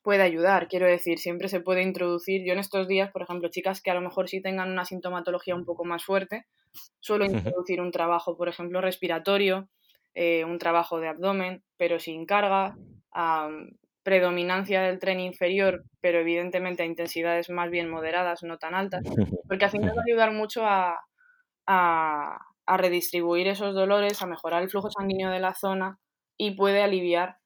puede 0.01 0.23
ayudar. 0.23 0.67
Quiero 0.67 0.87
decir, 0.87 1.19
siempre 1.19 1.49
se 1.49 1.59
puede 1.59 1.83
introducir. 1.83 2.45
Yo 2.45 2.53
en 2.53 2.59
estos 2.59 2.87
días, 2.87 3.11
por 3.11 3.21
ejemplo, 3.21 3.49
chicas 3.49 3.81
que 3.81 3.91
a 3.91 3.93
lo 3.93 4.01
mejor 4.01 4.29
sí 4.29 4.41
tengan 4.41 4.71
una 4.71 4.85
sintomatología 4.85 5.55
un 5.55 5.65
poco 5.65 5.85
más 5.85 6.03
fuerte, 6.03 6.45
suelo 6.99 7.25
introducir 7.25 7.81
un 7.81 7.91
trabajo, 7.91 8.37
por 8.37 8.49
ejemplo, 8.49 8.81
respiratorio, 8.81 9.69
eh, 10.13 10.45
un 10.45 10.57
trabajo 10.59 10.99
de 10.99 11.07
abdomen, 11.09 11.63
pero 11.77 11.99
sin 11.99 12.25
carga, 12.25 12.75
predominancia 14.03 14.81
del 14.81 14.99
tren 14.99 15.19
inferior, 15.19 15.83
pero 15.99 16.19
evidentemente 16.19 16.83
a 16.83 16.85
intensidades 16.85 17.49
más 17.49 17.69
bien 17.69 17.89
moderadas, 17.89 18.43
no 18.43 18.57
tan 18.57 18.73
altas, 18.75 19.03
porque 19.47 19.65
al 19.65 19.71
final 19.71 19.91
va 19.97 20.01
a 20.01 20.09
ayudar 20.09 20.31
mucho 20.31 20.65
a, 20.65 20.97
a, 21.67 22.37
a 22.65 22.77
redistribuir 22.77 23.47
esos 23.47 23.75
dolores, 23.75 24.21
a 24.21 24.27
mejorar 24.27 24.63
el 24.63 24.69
flujo 24.69 24.89
sanguíneo 24.89 25.29
de 25.31 25.39
la 25.39 25.53
zona 25.53 25.99
y 26.37 26.51
puede 26.51 26.81
aliviar 26.81 27.38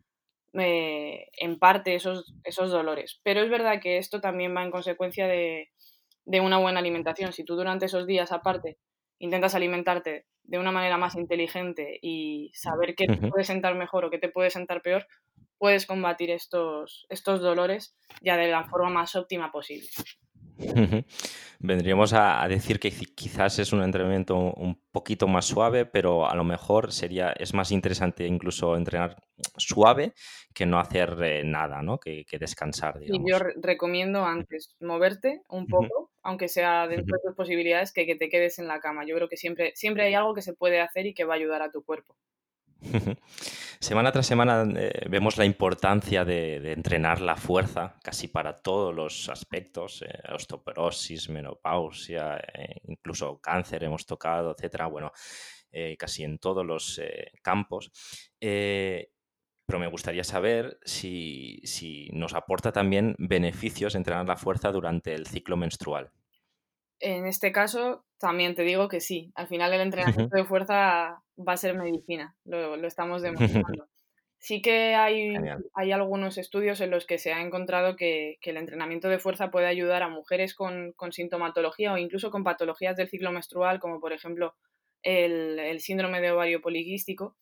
eh, 0.53 1.29
en 1.37 1.57
parte 1.57 1.95
esos, 1.95 2.33
esos 2.43 2.71
dolores. 2.71 3.19
Pero 3.23 3.41
es 3.41 3.49
verdad 3.49 3.81
que 3.81 3.97
esto 3.97 4.21
también 4.21 4.55
va 4.55 4.63
en 4.63 4.71
consecuencia 4.71 5.27
de, 5.27 5.69
una 6.25 6.57
buena 6.57 6.79
alimentación. 6.79 7.33
Si 7.33 7.43
tú 7.43 7.55
durante 7.55 7.85
esos 7.85 8.05
días 8.05 8.31
aparte 8.31 8.77
intentas 9.19 9.55
alimentarte 9.55 10.25
de 10.43 10.59
una 10.59 10.71
manera 10.71 10.97
más 10.97 11.15
inteligente 11.15 11.97
y 12.01 12.51
saber 12.53 12.95
qué 12.95 13.07
te 13.07 13.29
puede 13.29 13.45
sentar 13.45 13.75
mejor 13.75 14.05
o 14.05 14.09
qué 14.09 14.19
te 14.19 14.29
puede 14.29 14.49
sentar 14.49 14.81
peor, 14.81 15.07
puedes 15.57 15.85
combatir 15.85 16.29
estos, 16.29 17.05
estos 17.09 17.41
dolores 17.41 17.95
ya 18.21 18.35
de 18.35 18.49
la 18.49 18.65
forma 18.65 18.89
más 18.89 19.15
óptima 19.15 19.51
posible. 19.51 19.87
Vendríamos 21.59 22.13
a, 22.13 22.45
decir 22.49 22.79
que 22.79 22.91
quizás 22.91 23.57
es 23.59 23.71
un 23.71 23.81
entrenamiento 23.83 24.35
un 24.35 24.81
poquito 24.91 25.27
más 25.27 25.45
suave, 25.45 25.85
pero 25.85 26.29
a 26.29 26.35
lo 26.35 26.43
mejor 26.43 26.91
sería, 26.91 27.31
es 27.31 27.53
más 27.53 27.71
interesante 27.71 28.27
incluso 28.27 28.75
entrenar 28.75 29.15
suave 29.55 30.13
que 30.53 30.65
no 30.65 30.77
hacer 30.77 31.17
eh, 31.23 31.43
nada, 31.45 31.81
¿no? 31.81 31.99
Que, 31.99 32.25
descansar. 32.37 32.99
Y 33.01 33.17
yo 33.29 33.39
recomiendo 33.55 34.25
antes 34.25 34.75
moverte 34.81 35.41
un 35.47 35.67
poco, 35.67 36.11
aunque 36.21 36.49
sea 36.49 36.87
dentro 36.87 37.15
de 37.15 37.27
tus 37.27 37.35
posibilidades, 37.35 37.93
que, 37.93 38.05
que 38.05 38.15
te 38.15 38.29
quedes 38.29 38.59
en 38.59 38.67
la 38.67 38.79
cama. 38.79 39.05
Yo 39.05 39.15
creo 39.15 39.29
que 39.29 39.37
siempre, 39.37 39.71
siempre 39.75 40.03
hay 40.03 40.15
algo 40.15 40.33
que 40.33 40.41
se 40.41 40.53
puede 40.53 40.81
hacer 40.81 41.05
y 41.05 41.13
que 41.13 41.23
va 41.23 41.35
a 41.35 41.37
ayudar 41.37 41.61
a 41.61 41.71
tu 41.71 41.83
cuerpo. 41.83 42.15
Semana 43.79 44.11
tras 44.11 44.27
semana 44.27 44.65
eh, 44.77 45.07
vemos 45.09 45.37
la 45.37 45.43
importancia 45.43 46.23
de, 46.23 46.71
entrenar 46.71 47.19
la 47.19 47.35
fuerza 47.35 47.97
casi 48.01 48.27
para 48.29 48.61
todos 48.61 48.95
los 48.95 49.27
aspectos, 49.27 50.03
eh, 50.03 50.07
osteoporosis, 50.33 51.29
menopausia, 51.29 52.37
eh, 52.37 52.81
incluso 52.87 53.39
cáncer 53.41 53.83
hemos 53.83 54.05
tocado, 54.05 54.51
etcétera. 54.51 54.87
Bueno, 54.87 55.11
casi 55.97 56.23
en 56.23 56.37
todos 56.37 56.63
los 56.65 57.01
campos. 57.41 57.91
pero 58.39 59.79
me 59.79 59.87
gustaría 59.87 60.23
saber 60.23 60.77
si, 60.85 61.59
si 61.63 62.09
nos 62.13 62.35
aporta 62.35 62.71
también 62.71 63.15
beneficios 63.17 63.95
entrenar 63.95 64.27
la 64.27 64.37
fuerza 64.37 64.71
durante 64.71 65.13
el 65.15 65.25
ciclo 65.25 65.57
menstrual. 65.57 66.11
En 66.99 67.25
este 67.25 67.51
caso, 67.51 68.05
también 68.23 68.55
te 68.55 68.63
digo 68.63 68.87
que 68.87 69.01
sí. 69.01 69.31
Al 69.35 69.47
final 69.47 69.73
el 69.73 69.81
entrenamiento 69.81 70.35
de 70.35 70.45
fuerza 70.45 71.21
va 71.37 71.53
a 71.53 71.57
ser 71.57 71.75
medicina, 71.75 72.35
lo, 72.45 72.75
estamos 72.87 73.21
demostrando. 73.67 73.89
Sí 74.39 74.61
que 74.61 74.95
hay, 74.95 75.35
hay, 75.73 75.91
algunos 75.93 76.37
estudios 76.37 76.81
en 76.81 76.89
los 76.89 77.05
que 77.05 77.17
se 77.17 77.31
ha 77.31 77.41
encontrado 77.41 77.95
que, 77.95 78.39
el 78.41 78.57
entrenamiento 78.57 79.07
de 79.07 79.19
fuerza 79.19 79.51
puede 79.51 79.67
ayudar 79.67 80.03
a 80.03 80.09
mujeres 80.09 80.53
con, 80.53 80.93
sintomatología 81.11 81.93
o 81.93 81.97
incluso 81.97 82.29
con 82.29 82.43
patologías 82.43 82.97
del 82.97 83.09
ciclo 83.09 83.31
menstrual, 83.31 83.79
como 83.79 83.99
por 84.01 84.11
ejemplo 84.11 84.55
el, 85.01 85.79
síndrome 85.79 86.21
de 86.21 86.31
ovario 86.31 86.61
poliquístico. 86.61 87.37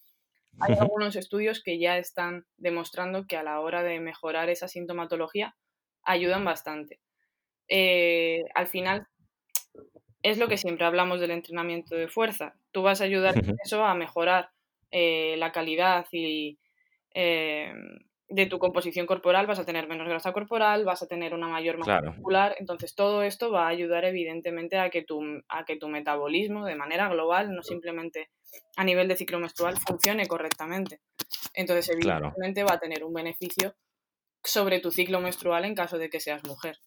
Hay 0.59 0.75
algunos 0.79 1.15
estudios 1.15 1.63
que 1.63 1.79
ya 1.79 1.97
están 1.97 2.45
demostrando 2.57 3.25
que 3.25 3.37
a 3.37 3.43
la 3.43 3.59
hora 3.61 3.83
de 3.83 3.99
mejorar 3.99 4.49
esa 4.49 4.67
sintomatología 4.67 5.55
ayudan 6.03 6.43
bastante. 6.45 6.99
Eh, 7.67 8.43
al 8.53 8.67
final 8.67 9.07
es 10.23 10.37
lo 10.37 10.47
que 10.47 10.57
siempre 10.57 10.85
hablamos 10.85 11.19
del 11.19 11.31
entrenamiento 11.31 11.95
de 11.95 12.07
fuerza. 12.07 12.55
Tú 12.71 12.83
vas 12.83 13.01
a 13.01 13.05
ayudar 13.05 13.37
en 13.37 13.57
eso 13.63 13.83
a 13.83 13.95
mejorar 13.95 14.51
eh, 14.91 15.35
la 15.37 15.51
calidad 15.51 16.05
y, 16.11 16.59
eh, 17.13 17.73
de 18.31 18.45
tu 18.45 18.59
composición 18.59 19.05
corporal, 19.05 19.45
vas 19.45 19.59
a 19.59 19.65
tener 19.65 19.87
menos 19.87 20.07
grasa 20.07 20.31
corporal, 20.31 20.85
vas 20.85 21.03
a 21.03 21.07
tener 21.07 21.33
una 21.33 21.47
mayor 21.47 21.77
masa 21.77 22.01
muscular. 22.01 22.55
Entonces, 22.59 22.95
todo 22.95 23.23
esto 23.23 23.51
va 23.51 23.65
a 23.65 23.69
ayudar, 23.69 24.05
evidentemente, 24.05 24.77
a 24.77 24.89
que, 24.89 25.03
tu, 25.03 25.21
a 25.49 25.65
que 25.65 25.75
tu 25.75 25.89
metabolismo, 25.89 26.65
de 26.65 26.75
manera 26.75 27.09
global, 27.09 27.53
no 27.53 27.61
simplemente 27.61 28.29
a 28.77 28.83
nivel 28.85 29.07
de 29.09 29.17
ciclo 29.17 29.39
menstrual, 29.39 29.77
funcione 29.77 30.27
correctamente. 30.27 31.01
Entonces, 31.53 31.89
evidentemente, 31.89 32.63
va 32.63 32.75
a 32.75 32.79
tener 32.79 33.03
un 33.03 33.13
beneficio 33.13 33.75
sobre 34.43 34.79
tu 34.79 34.91
ciclo 34.91 35.19
menstrual 35.19 35.65
en 35.65 35.75
caso 35.75 35.97
de 35.97 36.09
que 36.09 36.21
seas 36.21 36.43
mujer. 36.45 36.77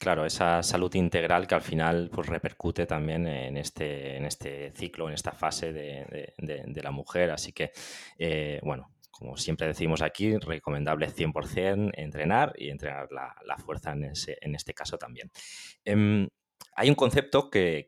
Claro, 0.00 0.24
esa 0.24 0.62
salud 0.62 0.94
integral 0.94 1.46
que 1.46 1.54
al 1.54 1.60
final 1.60 2.08
pues, 2.10 2.26
repercute 2.26 2.86
también 2.86 3.26
en 3.26 3.58
este, 3.58 4.16
en 4.16 4.24
este 4.24 4.72
ciclo, 4.72 5.08
en 5.08 5.14
esta 5.14 5.32
fase 5.32 5.74
de, 5.74 6.82
la 6.82 6.90
mujer. 6.90 7.30
Así 7.30 7.52
que, 7.52 7.70
eh, 8.18 8.60
bueno, 8.62 8.94
como 9.10 9.36
siempre 9.36 9.66
decimos 9.66 10.00
aquí, 10.00 10.38
recomendable 10.38 11.10
100% 11.10 11.90
entrenar 11.98 12.54
y 12.56 12.70
entrenar 12.70 13.08
la, 13.12 13.58
fuerza 13.58 13.92
en, 13.92 14.04
ese, 14.04 14.38
en, 14.40 14.54
este 14.54 14.72
caso 14.72 14.96
también. 14.96 15.30
Em, 15.84 16.26
hay 16.76 16.88
un 16.88 16.94
concepto 16.94 17.50
que, 17.50 17.86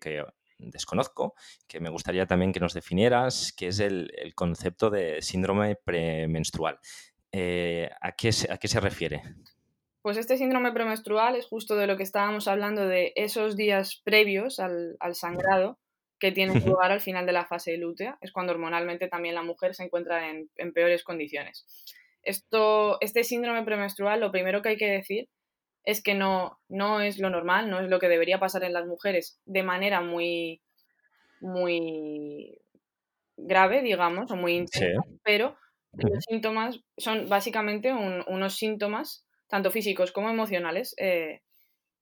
desconozco, 0.59 1.35
que 1.66 1.81
me 1.81 1.88
gustaría 1.88 2.26
también 2.26 2.52
que 2.52 2.61
nos 2.61 2.75
definieras, 2.75 3.54
que 3.57 3.69
es 3.69 3.81
el, 3.81 4.12
concepto 4.35 4.90
de 4.90 5.23
síndrome 5.23 5.76
premenstrual. 5.76 6.78
Eh, 7.33 7.88
¿a, 8.02 8.12
qué, 8.12 8.31
¿A 8.50 8.59
qué 8.59 8.69
se 8.69 8.81
refiere? 8.81 9.23
Pues 10.02 10.16
este 10.16 10.37
síndrome 10.37 10.73
premenstrual 10.73 11.37
es 11.37 11.47
justo 11.47 11.76
de 11.76 11.87
lo 11.87 11.97
que 11.97 12.02
estábamos 12.02 12.49
hablando 12.49 12.87
de 12.88 13.12
esos 13.14 13.56
días 13.56 14.02
previos 14.04 14.59
al, 14.59 14.97
sangrado 15.12 15.78
que 16.18 16.32
tienen 16.32 16.64
lugar 16.66 16.90
al 16.90 17.00
final 17.00 17.25
de 17.25 17.32
la 17.32 17.47
fase 17.47 17.76
lútea. 17.76 18.18
Es 18.21 18.32
cuando 18.32 18.52
hormonalmente 18.52 19.06
también 19.06 19.37
la 19.37 19.44
mujer 19.44 19.75
se 19.76 19.85
encuentra 19.85 20.28
en, 20.28 20.73
peores 20.73 21.04
condiciones. 21.04 21.64
Esto, 22.25 23.00
este 23.00 23.23
síndrome 23.23 23.62
premenstrual, 23.62 24.18
lo 24.18 24.32
primero 24.32 24.61
que 24.61 24.71
hay 24.71 24.76
que 24.76 24.90
decir 24.90 25.28
es 25.85 26.02
que 26.02 26.14
no, 26.14 26.59
no 26.68 27.00
es 27.00 27.18
lo 27.18 27.30
normal, 27.30 27.71
no 27.71 27.80
es 27.80 27.88
lo 27.88 28.00
que 28.00 28.09
debería 28.09 28.40
pasar 28.40 28.64
en 28.64 28.73
las 28.73 28.87
mujeres 28.87 29.40
de 29.47 29.62
manera 29.62 30.00
muy, 30.00 30.62
muy 31.40 32.59
grave, 33.37 33.82
digamos, 33.82 34.30
o 34.30 34.37
muy 34.37 34.54
intensa, 34.54 35.02
pero 35.25 35.56
los 35.92 36.25
síntomas 36.25 36.80
son 36.97 37.28
básicamente 37.28 37.92
unos 37.92 38.56
síntomas 38.56 39.26
tanto 39.52 39.71
físicos 39.71 40.12
como 40.12 40.30
emocionales, 40.30 40.94
eh, 40.97 41.42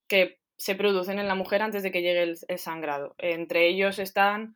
que 0.07 0.39
se 0.57 0.77
producen 0.77 1.19
en 1.19 1.27
la 1.27 1.35
mujer 1.35 1.63
antes 1.63 1.83
de 1.83 1.91
que 1.91 2.01
llegue 2.01 2.23
el, 2.23 2.59
sangrado. 2.61 3.17
Entre 3.19 3.67
ellos 3.67 3.99
están 3.99 4.55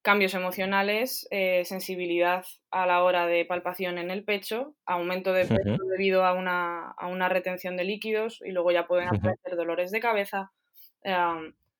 cambios 0.00 0.32
emocionales, 0.32 1.28
eh, 1.30 1.66
sensibilidad 1.66 2.46
a 2.70 2.86
la 2.86 3.02
hora 3.02 3.26
de 3.26 3.44
palpación 3.44 3.98
en 3.98 4.10
el 4.10 4.24
pecho, 4.24 4.74
aumento 4.86 5.34
de 5.34 5.44
peso 5.44 5.84
debido 5.90 6.24
a 6.24 6.32
una, 6.32 7.28
retención 7.28 7.76
de 7.76 7.84
líquidos 7.84 8.40
y 8.42 8.52
luego 8.52 8.70
ya 8.72 8.86
pueden 8.86 9.08
aparecer 9.08 9.54
dolores 9.54 9.90
de 9.90 10.00
cabeza, 10.00 10.52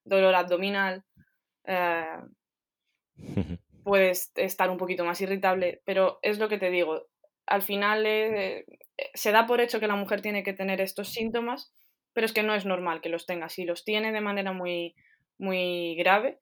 dolor 0.05 0.35
abdominal, 0.35 1.03
eh, 1.65 2.19
puedes 3.85 4.33
estar 4.37 4.69
un 4.69 4.77
poquito 4.77 5.07
más 5.07 5.19
irritable, 5.23 5.81
pero 5.87 6.19
es 6.21 6.39
lo 6.39 6.51
que 6.51 6.59
te 6.59 6.71
digo, 6.71 7.07
al 7.47 7.63
final 7.63 8.07
eh, 8.07 8.65
se 9.15 9.33
da 9.33 9.47
por 9.47 9.61
hecho 9.61 9.81
que 9.81 9.87
la 9.87 9.97
mujer 9.97 10.23
tiene 10.23 10.43
que 10.43 10.53
tener 10.53 10.81
estos 10.81 11.09
síntomas, 11.09 11.73
pero 12.13 12.25
es 12.25 12.33
que 12.33 12.43
no 12.43 12.55
es 12.55 12.67
normal 12.67 13.01
que 13.01 13.09
los 13.09 13.27
tenga. 13.27 13.49
Si 13.49 13.65
los 13.65 13.85
tiene 13.85 14.13
de 14.13 14.21
manera 14.21 14.53
muy, 14.53 14.95
muy 15.39 15.97
grave, 15.97 16.39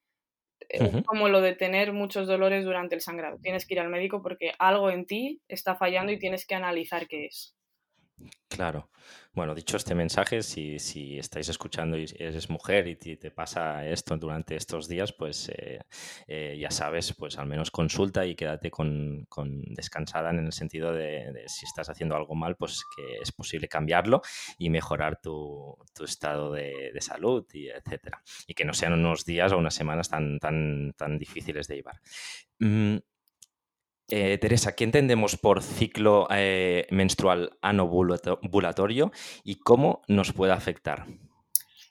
es 0.68 1.04
como 1.04 1.28
lo 1.28 1.40
de 1.40 1.54
tener 1.54 1.92
muchos 1.92 2.26
dolores 2.26 2.64
durante 2.64 2.94
el 2.94 3.00
sangrado. 3.00 3.38
Tienes 3.42 3.66
que 3.66 3.74
ir 3.74 3.80
al 3.80 3.88
médico 3.88 4.22
porque 4.22 4.52
algo 4.58 4.90
en 4.90 5.06
ti 5.06 5.40
está 5.48 5.74
fallando 5.74 6.12
y 6.12 6.18
tienes 6.18 6.46
que 6.46 6.54
analizar 6.54 7.08
qué 7.08 7.26
es. 7.26 7.54
Claro. 8.48 8.90
Bueno, 9.32 9.54
dicho 9.54 9.76
este 9.76 9.94
mensaje, 9.94 10.42
si, 10.42 10.78
si 10.80 11.16
estáis 11.18 11.48
escuchando 11.48 11.96
y 11.96 12.04
eres 12.18 12.50
mujer 12.50 12.88
y 12.88 12.96
te, 12.96 13.30
pasa 13.30 13.86
esto 13.86 14.16
durante 14.16 14.56
estos 14.56 14.88
días, 14.88 15.12
pues 15.12 15.48
eh, 15.50 15.80
eh, 16.26 16.58
ya 16.60 16.70
sabes, 16.70 17.14
pues 17.14 17.38
al 17.38 17.46
menos 17.46 17.70
consulta 17.70 18.26
y 18.26 18.34
quédate 18.34 18.70
con, 18.70 19.26
descansada 19.68 20.30
en 20.30 20.46
el 20.46 20.52
sentido 20.52 20.92
de, 20.92 21.44
si 21.46 21.64
estás 21.64 21.88
haciendo 21.88 22.16
algo 22.16 22.34
mal, 22.34 22.56
pues 22.56 22.82
que 22.96 23.18
es 23.22 23.30
posible 23.30 23.68
cambiarlo 23.68 24.20
y 24.58 24.68
mejorar 24.68 25.20
tu, 25.20 25.76
estado 26.04 26.52
de, 26.52 26.92
salud 27.00 27.46
y 27.52 27.68
etcétera. 27.68 28.22
Y 28.46 28.54
que 28.54 28.64
no 28.64 28.74
sean 28.74 28.94
unos 28.94 29.24
días 29.24 29.52
o 29.52 29.58
unas 29.58 29.74
semanas 29.74 30.08
tan, 30.08 30.38
tan, 30.40 30.92
tan 30.96 31.18
difíciles 31.18 31.68
de 31.68 31.76
llevar. 31.76 32.00
Mm, 32.58 32.96
eh, 34.10 34.38
Teresa, 34.38 34.74
¿qué 34.74 34.84
entendemos 34.84 35.36
por 35.36 35.62
ciclo 35.62 36.26
eh, 36.30 36.86
menstrual 36.90 37.56
anovulatorio 37.62 39.12
y 39.44 39.60
cómo 39.60 40.02
nos 40.08 40.32
puede 40.32 40.52
afectar? 40.52 41.06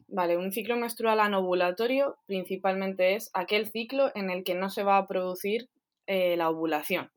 Vale, 0.08 0.38
un 0.38 0.52
ciclo 0.52 0.76
menstrual 0.76 1.20
anovulatorio 1.20 2.18
principalmente 2.26 3.16
es 3.16 3.30
aquel 3.34 3.68
ciclo 3.68 4.12
en 4.16 4.30
el 4.30 4.44
que 4.44 4.56
no 4.56 4.70
se 4.70 4.84
va 4.84 4.98
a 4.98 5.08
producir 5.08 5.70
eh, 6.08 6.36
la 6.36 6.50
ovulación. 6.50 7.12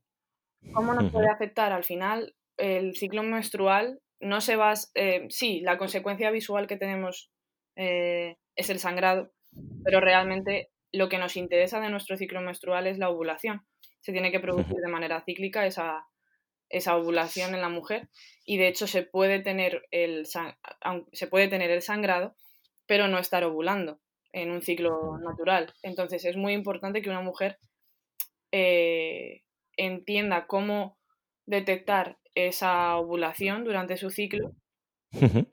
¿Cómo 0.73 0.95
nos 0.95 1.11
puede 1.11 1.29
afectar? 1.29 1.73
Al 1.73 1.85
final, 1.85 2.35
el 2.57 2.95
ciclo 2.95 3.23
menstrual 3.25 4.01
no 4.21 4.41
se 4.41 4.55
va. 4.55 4.75
sí, 5.29 5.61
la 5.63 5.79
consecuencia 5.79 6.31
visual 6.31 6.69
que 6.69 6.77
tenemos 6.77 7.33
es 7.75 8.71
el 8.71 8.79
sangrado, 8.79 9.33
pero 9.83 10.01
realmente 10.01 10.71
lo 10.93 11.09
que 11.09 11.19
nos 11.19 11.37
interesa 11.37 11.81
de 11.81 11.91
nuestro 11.91 12.17
ciclo 12.17 12.41
menstrual 12.41 12.87
es 12.87 12.99
la 12.99 13.09
ovulación 13.09 13.65
se 14.03 14.13
tiene 14.13 14.31
que 14.31 14.41
producir 14.41 14.77
de 14.77 14.91
manera 14.91 15.23
cíclica 15.25 15.65
esa, 15.65 16.07
esa 16.69 16.97
ovulación 16.97 17.55
en 17.55 17.61
la 17.61 17.69
mujer. 17.69 18.09
Y 18.45 18.59
de 18.59 18.69
hecho 18.69 18.87
se 18.87 19.03
puede 19.03 19.41
tener 19.41 19.87
el, 19.91 20.27
se 20.27 21.27
puede 21.29 21.49
tener 21.49 21.71
el 21.71 21.83
sangrado, 21.83 22.35
pero 22.87 23.09
no 23.09 23.19
estar 23.19 23.45
ovulando 23.45 24.01
en 24.33 24.51
un 24.51 24.61
ciclo 24.61 25.19
natural. 25.19 25.73
Entonces 25.83 26.25
es 26.25 26.37
muy 26.37 26.53
importante 26.53 27.01
que 27.01 27.11
una 27.11 27.21
mujer 27.21 27.59
eh, 28.51 29.45
entienda 29.77 30.47
cómo 30.47 30.99
detectar 31.47 32.19
esa 32.35 32.97
ovulación 32.97 33.65
durante 33.65 33.97
su 33.97 34.11
ciclo 34.11 34.53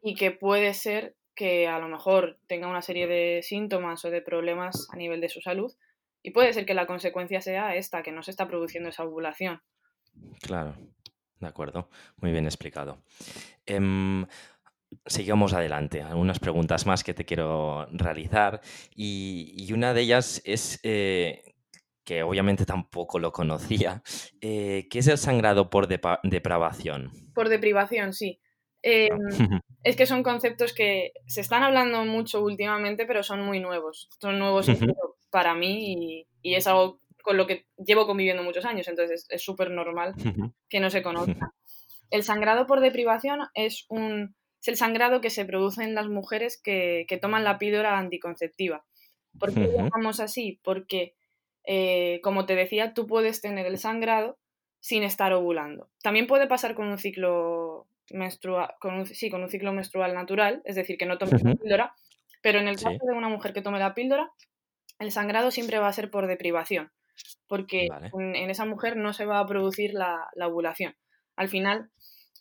y 0.02 0.16
que 0.16 0.32
puede 0.32 0.74
ser 0.74 1.16
que 1.36 1.68
a 1.68 1.80
lo 1.80 1.88
mejor 1.88 2.40
tenga 2.48 2.68
una 2.68 2.82
serie 2.82 3.08
de 3.08 3.42
síntomas 3.44 4.04
o 4.06 4.10
de 4.10 4.22
problemas 4.22 4.88
a 4.92 4.96
nivel 4.96 5.22
de 5.22 5.30
su 5.30 5.42
salud 5.42 5.72
y 6.22 6.32
puede 6.32 6.54
ser 6.54 6.66
que 6.66 6.74
la 6.74 6.88
consecuencia 6.88 7.42
sea 7.42 7.76
esta, 7.76 8.04
que 8.04 8.12
no 8.12 8.24
se 8.24 8.32
está 8.32 8.48
produciendo 8.48 8.90
esa 8.90 9.04
ovulación. 9.04 9.62
Claro, 10.42 10.76
de 11.40 11.48
acuerdo. 11.48 11.90
Muy 12.18 12.32
bien 12.32 12.46
explicado. 12.46 13.04
Em, 13.66 14.26
sigamos 15.06 15.54
adelante. 15.54 16.02
Algunas 16.02 16.40
preguntas 16.40 16.86
más 16.86 17.04
que 17.04 17.14
te 17.14 17.26
quiero 17.26 17.88
realizar. 17.92 18.62
Y, 18.96 19.72
una 19.74 19.94
de 19.94 20.02
ellas 20.02 20.42
es, 20.46 20.80
eh, 20.84 21.44
que 22.04 22.24
obviamente 22.24 22.66
tampoco 22.66 23.20
lo 23.20 23.32
conocía, 23.32 24.02
eh, 24.42 24.88
¿qué 24.90 25.00
es 25.00 25.08
el 25.08 25.18
sangrado 25.18 25.70
por 25.70 25.88
depravación? 25.88 27.12
Por 27.34 27.50
deprivación, 27.50 28.14
sí. 28.14 28.42
Em, 28.82 29.10
es 29.84 29.96
que 29.96 30.06
son 30.06 30.24
conceptos 30.24 30.74
que 30.74 31.12
se 31.28 31.42
están 31.42 31.64
hablando 31.64 32.04
mucho 32.06 32.42
últimamente, 32.42 33.06
pero 33.06 33.24
son 33.24 33.42
muy 33.46 33.60
nuevos. 33.60 34.10
Son 34.20 34.40
nuevos 34.40 34.68
para 35.30 35.56
mí 35.56 36.26
y, 36.44 36.56
es 36.56 36.68
algo 36.68 37.02
con 37.22 37.38
lo 37.38 37.48
que 37.48 37.66
llevo 37.78 38.08
conviviendo 38.08 38.44
muchos 38.44 38.66
años, 38.66 38.88
entonces 38.88 39.28
es 39.30 39.44
súper 39.44 39.72
normal 39.72 40.16
que 40.70 40.80
no 40.80 40.90
se 40.90 41.04
conozca. 41.04 41.54
El 42.10 42.24
sangrado 42.24 42.66
por 42.66 42.80
deprivación 42.80 43.42
es, 43.54 43.86
un, 43.88 44.36
es 44.62 44.68
el 44.68 44.78
sangrado 44.78 45.22
que 45.22 45.30
se 45.30 45.46
produce 45.46 45.84
en 45.84 45.94
las 45.94 46.08
mujeres 46.08 46.60
que, 46.60 47.06
toman 47.22 47.44
la 47.44 47.60
píldora 47.60 48.00
anticonceptiva. 48.00 48.84
¿Por 49.40 49.54
qué 49.54 49.60
lo 49.60 49.72
llamamos 49.72 50.20
así? 50.20 50.60
Porque, 50.64 51.14
eh, 51.66 52.20
como 52.24 52.48
te 52.48 52.56
decía, 52.56 52.96
tú 52.96 53.06
puedes 53.06 53.42
tener 53.42 53.68
el 53.68 53.78
sangrado 53.78 54.40
sin 54.80 55.04
estar 55.04 55.34
ovulando. 55.34 55.92
También 56.02 56.26
puede 56.26 56.48
pasar 56.48 56.74
con 56.74 56.88
un 56.88 56.98
ciclo 56.98 57.88
menstrual, 58.12 58.74
con 58.80 59.06
sí, 59.06 59.30
con 59.30 59.44
un 59.44 59.50
ciclo 59.50 59.74
menstrual 59.74 60.14
natural, 60.14 60.62
es 60.66 60.76
decir, 60.76 60.98
que 60.98 61.06
no 61.06 61.18
tomes 61.18 61.44
la 61.44 61.56
píldora, 61.56 61.96
pero 62.42 62.60
en 62.60 62.68
el 62.68 62.76
caso 62.76 63.06
de 63.06 63.14
una 63.14 63.30
mujer 63.30 63.54
que 63.54 63.62
tome 63.62 63.80
la 63.80 63.94
píldora, 63.94 64.32
el 65.00 65.12
sangrado 65.12 65.50
siempre 65.50 65.80
va 65.80 65.88
a 65.88 65.94
ser 65.94 66.12
por 66.12 66.28
deprivación, 66.28 66.92
porque 67.48 67.88
en, 68.14 68.50
esa 68.50 68.66
mujer 68.66 68.98
no 68.98 69.14
se 69.14 69.26
va 69.26 69.40
a 69.40 69.48
producir 69.48 69.94
la, 69.94 70.28
ovulación. 70.46 70.96
Al 71.36 71.48
final, 71.48 71.90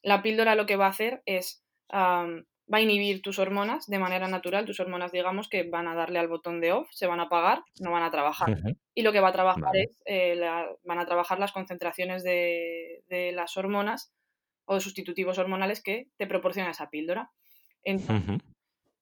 la 0.03 0.23
píldora 0.23 0.57
lo 0.57 0.67
que 0.67 0.77
va 0.77 0.87
a 0.87 0.91
hacer 0.91 1.23
es, 1.25 1.65
va 1.93 2.79
a 2.79 2.81
inhibir 2.81 3.23
tus 3.23 3.39
hormonas 3.39 3.87
de 3.87 4.01
manera 4.01 4.27
natural, 4.29 4.67
tus 4.67 4.81
hormonas 4.81 5.13
digamos 5.13 5.49
que 5.49 5.63
van 5.63 5.87
a 5.87 5.95
darle 5.95 6.19
al 6.19 6.29
botón 6.29 6.61
de 6.61 6.73
off, 6.73 6.89
se 6.91 7.07
van 7.07 7.21
a 7.21 7.25
apagar, 7.25 7.63
no 7.81 7.93
van 7.93 8.03
a 8.03 8.11
trabajar. 8.11 8.59
Y 8.93 9.03
lo 9.03 9.13
que 9.13 9.21
va 9.21 9.29
a 9.29 9.33
trabajar 9.33 9.77
es, 9.77 9.91
eh, 10.05 10.41
van 10.83 10.99
a 10.99 11.07
trabajar 11.07 11.39
las 11.39 11.53
concentraciones 11.53 12.25
de, 12.25 13.33
las 13.35 13.57
hormonas 13.57 14.13
o 14.65 14.81
sustitutivos 14.81 15.39
hormonales 15.39 15.83
que 15.83 16.09
te 16.17 16.27
proporciona 16.27 16.73
esa 16.73 16.91
píldora. 16.91 17.31
Entonces, 17.85 18.41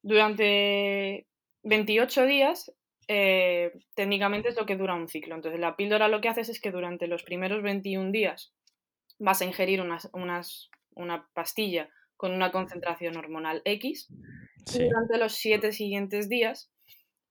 durante 0.03 1.27
28 1.65 2.27
días 2.27 2.71
eh, 3.09 3.73
técnicamente 3.95 4.49
es 4.49 4.57
lo 4.57 4.67
que 4.67 4.77
dura 4.77 4.95
un 4.95 5.09
ciclo. 5.09 5.35
Entonces, 5.35 5.61
la 5.61 5.77
píldora 5.77 6.09
lo 6.09 6.21
que 6.21 6.29
haces 6.29 6.49
es 6.49 6.61
que 6.61 6.73
durante 6.73 7.07
los 7.07 7.23
primeros 7.23 7.63
21 7.63 8.11
días 8.11 8.53
vas 9.19 9.41
a 9.41 9.45
ingerir 9.45 9.81
unas, 9.81 10.11
una 10.95 11.29
pastilla 11.33 11.89
con 12.17 12.33
una 12.33 12.51
concentración 12.51 13.17
hormonal 13.17 13.63
X 13.65 14.09
y 14.75 14.85
durante 14.85 15.19
los 15.19 15.35
7 15.35 15.73
siguientes 15.73 16.29
días 16.29 16.71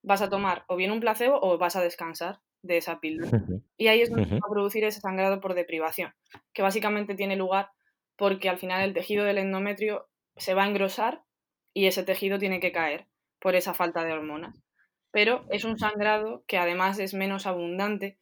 vas 0.02 0.22
a 0.22 0.30
tomar 0.30 0.64
o 0.68 0.76
bien 0.76 0.92
un 0.92 1.00
placebo 1.00 1.38
o 1.40 1.58
vas 1.58 1.76
a 1.76 1.82
descansar 1.82 2.40
de 2.62 2.78
esa 2.78 3.00
píldora. 3.00 3.42
Y 3.76 3.88
ahí 3.88 4.00
es 4.00 4.10
donde 4.10 4.30
va 4.30 4.46
a 4.46 4.50
producir 4.50 4.84
ese 4.84 5.00
sangrado 5.00 5.38
por 5.40 5.52
deprivación, 5.52 6.14
que 6.54 6.62
básicamente 6.62 7.14
tiene 7.14 7.36
lugar 7.36 7.68
porque 8.16 8.48
al 8.48 8.58
final 8.58 8.82
el 8.82 8.94
tejido 8.94 9.24
del 9.24 9.36
endometrio 9.36 10.08
se 10.36 10.54
va 10.54 10.64
a 10.64 10.68
engrosar 10.68 11.22
y 11.74 11.86
ese 11.86 12.02
tejido 12.02 12.38
tiene 12.38 12.58
que 12.58 12.72
caer 12.72 13.06
por 13.38 13.54
esa 13.54 13.74
falta 13.74 14.02
de 14.02 14.12
hormonas 14.12 14.65
pero 15.16 15.46
es 15.48 15.64
un 15.64 15.78
sangrado 15.78 16.44
que 16.46 16.58
además 16.58 16.98
es 16.98 17.14
menos 17.14 17.46
abundante 17.46 18.18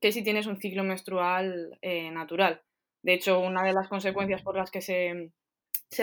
que 0.00 0.12
si 0.12 0.22
tienes 0.22 0.46
un 0.46 0.58
ciclo 0.58 0.84
menstrual 0.84 1.76
eh, 1.82 2.12
natural. 2.12 2.62
De 3.02 3.14
hecho, 3.14 3.40
una 3.40 3.64
de 3.64 3.72
las 3.72 3.88
consecuencias 3.88 4.42
por 4.42 4.56
las 4.56 4.70
que 4.70 4.80
se, 4.80 5.32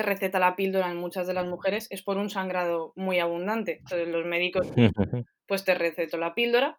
receta 0.04 0.40
la 0.40 0.58
píldora 0.58 0.92
en 0.92 0.98
muchas 0.98 1.28
de 1.28 1.34
las 1.34 1.46
mujeres 1.46 1.88
es 1.92 2.02
por 2.02 2.18
un 2.18 2.30
sangrado 2.30 2.92
muy 2.98 3.20
abundante. 3.20 3.78
Entonces, 3.78 4.10
los 4.10 4.26
médicos, 4.26 4.68
pues 5.48 5.64
te 5.64 5.76
receto 5.76 6.18
la 6.18 6.34
píldora 6.34 6.78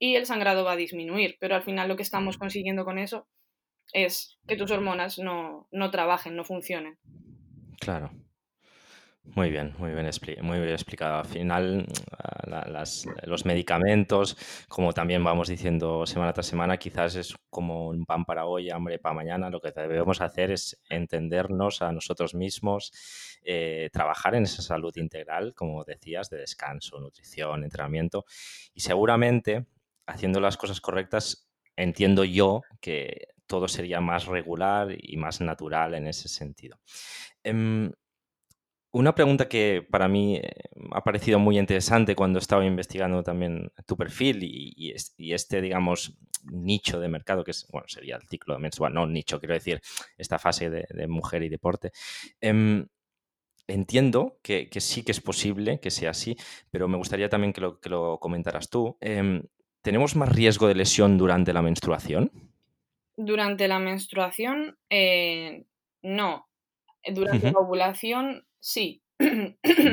y 0.00 0.16
el 0.16 0.26
sangrado 0.26 0.64
va 0.64 0.72
a 0.72 0.76
disminuir, 0.76 1.36
pero 1.38 1.54
al 1.54 1.62
final 1.62 1.86
lo 1.86 1.94
que 1.94 2.02
estamos 2.02 2.36
consiguiendo 2.36 2.84
con 2.84 2.98
eso 2.98 3.28
es 3.92 4.40
que 4.48 4.56
tus 4.56 4.72
hormonas 4.72 5.20
no, 5.20 5.68
no 5.70 5.92
trabajen, 5.92 6.34
no 6.34 6.42
funcionen. 6.42 6.98
Claro. 7.78 8.10
Muy 9.34 9.50
bien, 9.50 9.74
muy 9.78 9.92
bien, 9.92 10.08
muy 10.42 10.58
bien 10.58 10.70
explicado. 10.72 11.18
Al 11.18 11.26
final, 11.26 11.86
los 13.24 13.44
medicamentos, 13.44 14.36
como 14.68 14.92
también 14.92 15.22
vamos 15.22 15.48
diciendo 15.48 16.06
semana 16.06 16.32
tras 16.32 16.46
semana, 16.46 16.76
quizás 16.78 17.14
es 17.14 17.34
como 17.50 17.88
un 17.88 18.04
pan 18.06 18.24
para 18.24 18.46
hoy, 18.46 18.70
hambre 18.70 18.98
para 18.98 19.14
mañana. 19.14 19.50
Lo 19.50 19.60
que 19.60 19.70
debemos 19.70 20.20
hacer 20.22 20.50
es 20.50 20.80
entendernos 20.88 21.82
a 21.82 21.92
nosotros 21.92 22.34
mismos, 22.34 22.92
eh, 23.42 23.90
trabajar 23.92 24.34
en 24.34 24.44
esa 24.44 24.62
salud 24.62 24.96
integral, 24.96 25.54
como 25.54 25.84
decías, 25.84 26.30
de 26.30 26.38
descanso, 26.38 26.98
nutrición, 26.98 27.64
entrenamiento. 27.64 28.24
Y 28.74 28.80
seguramente, 28.80 29.66
haciendo 30.06 30.40
las 30.40 30.56
cosas 30.56 30.80
correctas, 30.80 31.48
entiendo 31.76 32.24
yo 32.24 32.62
que 32.80 33.28
todo 33.46 33.68
sería 33.68 34.00
más 34.00 34.26
regular 34.26 34.88
y 34.98 35.16
más 35.16 35.40
natural 35.40 35.94
en 35.94 36.06
ese 36.06 36.28
sentido. 36.28 36.80
Em, 37.44 37.92
una 38.98 39.14
pregunta 39.14 39.48
que 39.48 39.86
para 39.88 40.08
mí 40.08 40.36
eh, 40.36 40.50
ha 40.90 41.04
parecido 41.04 41.38
muy 41.38 41.56
interesante 41.56 42.16
cuando 42.16 42.40
estaba 42.40 42.64
investigando 42.64 43.22
también 43.22 43.70
tu 43.86 43.96
perfil 43.96 44.40
y, 44.42 44.92
este, 45.32 45.60
digamos, 45.60 46.18
nicho 46.50 46.98
de 46.98 47.08
mercado, 47.08 47.44
que 47.44 47.52
es, 47.52 47.68
bueno, 47.70 47.86
sería 47.86 48.16
el 48.16 48.26
ciclo 48.28 48.58
menstrual, 48.58 48.92
no 48.92 49.06
nicho, 49.06 49.38
quiero 49.38 49.54
decir, 49.54 49.80
esta 50.16 50.40
fase 50.40 50.68
de, 50.68 51.06
mujer 51.06 51.44
y 51.44 51.48
deporte. 51.48 51.92
Em, 52.40 52.88
entiendo 53.68 54.40
que, 54.42 54.68
sí 54.80 55.04
que 55.04 55.12
es 55.12 55.20
posible 55.20 55.78
que 55.78 55.92
sea 55.92 56.10
así, 56.10 56.36
pero 56.72 56.88
me 56.88 56.96
gustaría 56.96 57.28
también 57.28 57.52
que 57.52 57.60
lo, 57.60 57.78
que 57.78 57.90
lo 57.90 58.18
comentaras 58.18 58.68
tú. 58.68 58.96
Em, 59.00 59.44
¿Tenemos 59.80 60.16
más 60.16 60.28
riesgo 60.28 60.66
de 60.66 60.74
lesión 60.74 61.18
durante 61.18 61.52
la 61.52 61.62
menstruación? 61.62 62.32
Durante 63.16 63.68
la 63.68 63.78
menstruación, 63.78 64.76
eh, 64.90 65.66
no 66.02 66.48
Durante 67.06 67.52
la 67.52 67.58
ovulación, 67.58 68.44
sí. 68.60 69.02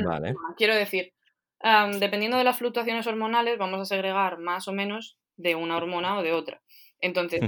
Vale. 0.06 0.36
Quiero 0.58 0.76
decir, 0.76 1.14
dependiendo 2.00 2.38
de 2.38 2.44
las 2.44 2.58
fluctuaciones 2.58 3.08
hormonales, 3.08 3.58
vamos 3.58 3.82
a 3.82 3.86
segregar 3.86 4.38
más 4.38 4.68
o 4.68 4.74
menos 4.74 5.18
de 5.38 5.56
una 5.56 5.78
hormona 5.78 6.18
o 6.18 6.24
de 6.24 6.34
otra. 6.34 6.62
Entonces, 7.00 7.42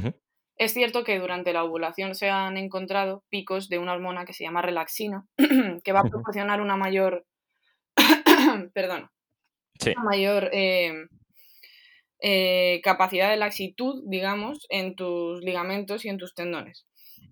es 0.58 0.74
cierto 0.74 1.04
que 1.04 1.20
durante 1.20 1.54
la 1.54 1.64
ovulación 1.64 2.16
se 2.16 2.30
han 2.30 2.58
encontrado 2.58 3.24
picos 3.30 3.70
de 3.70 3.78
una 3.78 3.94
hormona 3.94 4.26
que 4.26 4.34
se 4.34 4.44
llama 4.44 4.62
relaxina, 4.62 5.26
que 5.84 5.92
va 5.94 6.00
a 6.00 6.10
proporcionar 6.10 6.62
una 6.62 6.78
mayor, 6.78 7.26
perdón, 8.74 9.10
Sí, 9.80 9.92
una 9.92 10.04
mayor 10.04 10.50
eh, 10.54 11.08
eh, 12.22 12.82
capacidad 12.84 13.30
de 13.30 13.38
laxitud, 13.38 14.04
digamos, 14.08 14.66
en 14.70 14.96
tus 14.96 15.42
ligamentos 15.44 16.06
y 16.06 16.10
en 16.10 16.18
tus 16.18 16.34
tendones. 16.34 16.88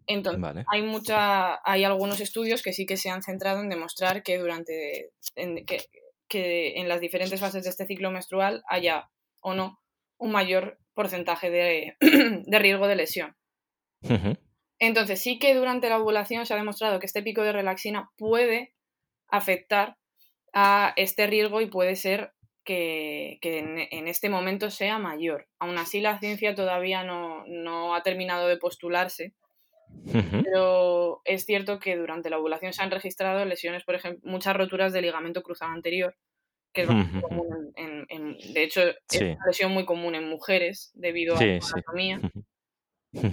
Entonces, 0.07 0.41
vale. 0.41 0.65
hay 0.71 0.81
mucha, 0.81 1.59
hay 1.63 1.83
algunos 1.83 2.19
estudios 2.19 2.61
que 2.61 2.73
sí 2.73 2.85
que 2.85 2.97
se 2.97 3.09
han 3.09 3.23
centrado 3.23 3.61
en 3.61 3.69
demostrar 3.69 4.23
que 4.23 4.37
durante, 4.37 5.11
en, 5.35 5.65
que, 5.65 5.85
que 6.27 6.79
en 6.79 6.87
las 6.87 7.01
diferentes 7.01 7.39
fases 7.39 7.63
de 7.63 7.69
este 7.69 7.85
ciclo 7.85 8.11
menstrual 8.11 8.63
haya 8.67 9.09
o 9.41 9.53
no 9.53 9.79
un 10.17 10.31
mayor 10.31 10.79
porcentaje 10.93 11.49
de, 11.49 11.97
de 12.45 12.59
riesgo 12.59 12.87
de 12.87 12.95
lesión. 12.95 13.35
Entonces, 14.77 15.21
sí 15.21 15.39
que 15.39 15.55
durante 15.55 15.89
la 15.89 15.99
ovulación 15.99 16.45
se 16.45 16.53
ha 16.53 16.57
demostrado 16.57 16.99
que 16.99 17.05
este 17.05 17.23
pico 17.23 17.41
de 17.41 17.53
relaxina 17.53 18.11
puede 18.17 18.73
afectar 19.27 19.97
a 20.53 20.93
este 20.95 21.27
riesgo 21.27 21.61
y 21.61 21.67
puede 21.67 21.95
ser 21.95 22.33
que, 22.63 23.39
que 23.41 23.59
en, 23.59 23.79
en 23.91 24.07
este 24.07 24.29
momento 24.29 24.69
sea 24.69 24.99
mayor. 24.99 25.47
Aún 25.59 25.77
así, 25.77 26.01
la 26.01 26.19
ciencia 26.19 26.55
todavía 26.55 27.03
no, 27.03 27.43
no 27.47 27.95
ha 27.95 28.03
terminado 28.03 28.47
de 28.47 28.57
postularse, 28.57 29.33
Pero 30.43 31.21
es 31.25 31.45
cierto 31.45 31.79
que 31.79 31.95
durante 31.97 32.29
la 32.29 32.37
ovulación 32.39 32.73
se 32.73 32.83
han 32.83 32.91
registrado 32.91 33.45
lesiones, 33.45 33.83
por 33.83 33.95
ejemplo, 33.95 34.29
muchas 34.29 34.55
roturas 34.55 34.93
de 34.93 35.01
ligamento 35.01 35.43
cruzado 35.43 35.71
anterior, 35.73 36.15
que 36.73 36.81
es 36.83 36.87
bastante 36.87 37.19
común 37.21 37.73
en, 37.75 38.05
en- 38.09 38.37
en- 38.39 38.53
de 38.53 38.63
hecho, 38.63 38.81
es 39.11 39.21
una 39.37 39.47
lesión 39.47 39.71
muy 39.73 39.85
común 39.85 40.15
en 40.15 40.29
mujeres 40.29 40.91
debido 40.95 41.39
a 41.39 41.39
sí. 41.39 41.59
anatomía. 41.73 42.25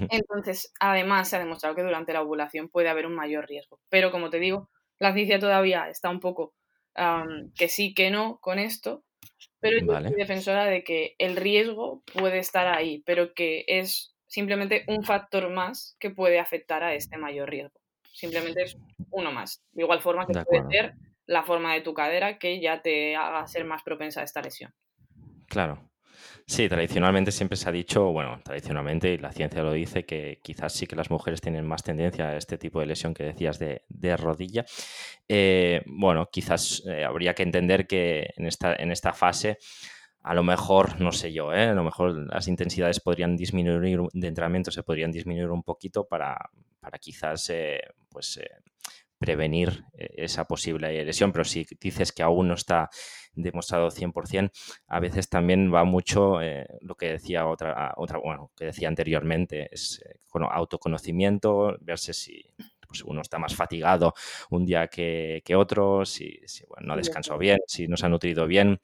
Entonces, 0.08 0.72
además, 0.80 1.28
se 1.28 1.36
ha 1.36 1.38
demostrado 1.38 1.74
que 1.74 1.82
durante 1.82 2.12
la 2.12 2.22
ovulación 2.22 2.68
puede 2.68 2.88
haber 2.88 3.06
un 3.06 3.14
mayor 3.14 3.46
riesgo. 3.48 3.80
Pero, 3.88 4.10
como 4.10 4.30
te 4.30 4.38
digo, 4.38 4.70
la 4.98 5.12
ciencia 5.14 5.38
todavía 5.38 5.88
está 5.88 6.10
un 6.10 6.20
poco 6.20 6.54
que 7.56 7.68
sí, 7.68 7.94
que 7.94 8.10
no 8.10 8.38
con 8.40 8.58
esto. 8.58 9.04
Pero 9.60 9.78
yo 9.78 9.86
Vale. 9.86 10.08
soy 10.08 10.16
defensora 10.18 10.66
de 10.66 10.84
que 10.84 11.14
el 11.18 11.36
riesgo 11.36 12.02
puede 12.14 12.38
estar 12.38 12.68
ahí, 12.68 13.02
pero 13.06 13.34
que 13.34 13.64
es 13.68 14.11
simplemente 14.32 14.84
un 14.88 15.04
factor 15.04 15.50
más 15.50 15.94
que 16.00 16.08
puede 16.08 16.40
afectar 16.40 16.82
a 16.82 16.94
este 16.94 17.18
mayor 17.18 17.50
riesgo. 17.50 17.78
Simplemente 18.14 18.62
es 18.62 18.78
uno 19.10 19.30
más. 19.30 19.62
De 19.72 19.82
igual 19.82 20.00
forma 20.00 20.26
que 20.26 20.32
De 20.32 20.44
puede 20.46 20.64
ser 20.70 20.94
la 21.26 21.42
forma 21.42 21.74
de 21.74 21.82
tu 21.82 21.92
cadera 21.92 22.38
que 22.38 22.58
ya 22.58 22.80
te 22.80 23.14
haga 23.14 23.46
ser 23.46 23.66
más 23.66 23.82
propensa 23.82 24.22
a 24.22 24.24
esta 24.24 24.40
lesión. 24.40 24.72
Claro. 25.48 25.90
Sí, 26.46 26.66
tradicionalmente 26.66 27.30
siempre 27.30 27.58
se 27.58 27.68
ha 27.68 27.72
dicho, 27.72 28.06
bueno, 28.06 28.40
tradicionalmente, 28.42 29.12
y 29.12 29.18
la 29.18 29.32
ciencia 29.32 29.62
lo 29.62 29.72
dice, 29.72 30.06
que 30.06 30.40
quizás 30.42 30.72
sí 30.72 30.86
que 30.86 30.96
las 30.96 31.10
mujeres 31.10 31.42
tienen 31.42 31.66
más 31.66 31.82
tendencia 31.82 32.28
a 32.28 32.36
este 32.38 32.56
tipo 32.56 32.80
de 32.80 32.86
lesión 32.86 33.12
que 33.12 33.24
decías 33.24 33.58
de, 33.58 33.82
de 33.88 34.16
rodilla. 34.16 34.64
Eh, 35.28 35.82
bueno, 35.84 36.30
quizás 36.32 36.82
eh, 36.86 37.04
habría 37.04 37.34
que 37.34 37.42
entender 37.42 37.86
que 37.86 38.30
en 38.34 38.46
esta, 38.46 38.74
en 38.76 38.92
esta 38.92 39.12
fase, 39.12 39.58
a 40.22 40.34
lo 40.34 40.42
mejor, 40.44 41.00
no 41.00 41.12
sé 41.12 41.32
yo, 41.32 41.52
¿eh? 41.52 41.68
a 41.68 41.74
lo 41.74 41.82
mejor 41.82 42.32
las 42.32 42.46
intensidades 42.46 43.00
podrían 43.00 43.36
disminuir 43.36 44.00
de 44.12 44.28
entrenamiento, 44.28 44.70
se 44.70 44.82
podrían 44.82 45.10
disminuir 45.10 45.50
un 45.50 45.64
poquito 45.64 46.06
para, 46.06 46.38
para 46.80 46.98
quizás, 46.98 47.50
eh, 47.50 47.80
pues, 48.08 48.36
eh, 48.36 48.48
prevenir 49.18 49.84
eh, 49.96 50.08
esa 50.16 50.44
posible 50.44 51.04
lesión, 51.04 51.32
pero 51.32 51.44
si 51.44 51.66
dices 51.80 52.12
que 52.12 52.22
aún 52.22 52.48
no 52.48 52.54
está 52.54 52.88
demostrado 53.34 53.90
100%, 53.90 54.50
a 54.88 55.00
veces 55.00 55.28
también 55.28 55.72
va 55.72 55.84
mucho 55.84 56.38
lo 56.80 56.94
que 56.96 57.12
decía 57.12 57.46
otra, 57.46 57.94
otra, 57.96 58.18
bueno, 58.18 58.50
que 58.56 58.66
decía 58.66 58.88
anteriormente, 58.88 59.68
es 59.72 60.02
con 60.28 60.42
autoconocimiento, 60.44 61.76
verse 61.80 62.12
si 62.12 62.44
pues, 62.86 63.02
uno 63.04 63.22
está 63.22 63.38
más 63.38 63.54
fatigado 63.54 64.12
un 64.50 64.66
día 64.66 64.88
que, 64.88 65.40
que 65.44 65.56
otro, 65.56 66.04
si, 66.04 66.40
si, 66.44 66.64
bueno, 66.66 66.88
no 66.88 66.92
ha 66.92 66.96
descansado 66.96 67.38
bien, 67.38 67.58
si 67.66 67.88
no 67.88 67.96
se 67.96 68.06
ha 68.06 68.08
nutrido 68.08 68.46
bien. 68.46 68.80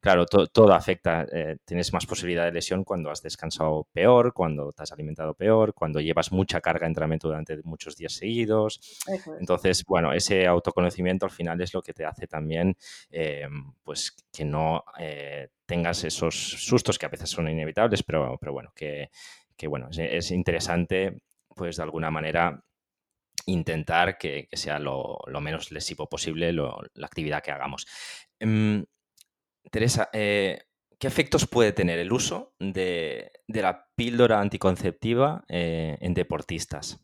Claro, 0.00 0.24
to- 0.26 0.46
todo 0.46 0.72
afecta. 0.72 1.26
eh, 1.30 1.58
tienes 1.64 1.92
más 1.92 2.06
posibilidad 2.06 2.44
de 2.46 2.52
lesión 2.52 2.84
cuando 2.84 3.10
has 3.10 3.22
descansado 3.22 3.86
peor, 3.92 4.32
cuando 4.32 4.72
te 4.72 4.82
has 4.82 4.92
alimentado 4.92 5.34
peor, 5.34 5.74
cuando 5.74 6.00
llevas 6.00 6.32
mucha 6.32 6.60
carga 6.62 6.80
de 6.86 6.88
entrenamiento 6.88 7.28
durante 7.28 7.60
muchos 7.64 7.96
días 7.96 8.14
seguidos. 8.14 8.80
Es. 9.06 9.26
Entonces, 9.38 9.84
bueno, 9.86 10.12
ese 10.12 10.46
autoconocimiento 10.46 11.26
al 11.26 11.32
final 11.32 11.60
es 11.60 11.74
lo 11.74 11.82
que 11.82 11.92
te 11.92 12.06
hace 12.06 12.26
también, 12.26 12.76
eh, 13.10 13.46
pues, 13.84 14.16
que 14.32 14.44
no 14.44 14.84
eh, 14.98 15.48
tengas 15.66 16.02
esos 16.04 16.34
sustos 16.34 16.98
que 16.98 17.06
a 17.06 17.10
veces 17.10 17.28
son 17.30 17.48
inevitables, 17.48 18.02
pero, 18.02 18.38
pero 18.40 18.52
bueno, 18.52 18.72
que, 18.74 19.10
que, 19.56 19.66
bueno, 19.68 19.88
es, 19.90 19.98
es 19.98 20.30
interesante, 20.30 21.22
pues, 21.54 21.76
de 21.76 21.82
alguna 21.82 22.10
manera 22.10 22.64
intentar 23.46 24.18
que, 24.18 24.46
que 24.50 24.56
sea 24.56 24.78
lo, 24.78 25.18
lo 25.26 25.40
menos 25.40 25.72
lesivo 25.72 26.08
posible 26.08 26.52
lo- 26.52 26.80
la 26.94 27.06
actividad 27.06 27.42
que 27.42 27.50
hagamos. 27.52 27.86
Em, 28.38 28.84
Teresa, 29.70 30.08
eh, 30.12 30.62
¿qué 30.98 31.06
efectos 31.06 31.46
puede 31.46 31.72
tener 31.72 31.98
el 31.98 32.12
uso 32.12 32.54
de, 32.58 33.30
de 33.46 33.62
la 33.62 33.86
píldora 33.94 34.40
anticonceptiva 34.40 35.44
eh, 35.48 35.98
en 36.00 36.14
deportistas? 36.14 37.00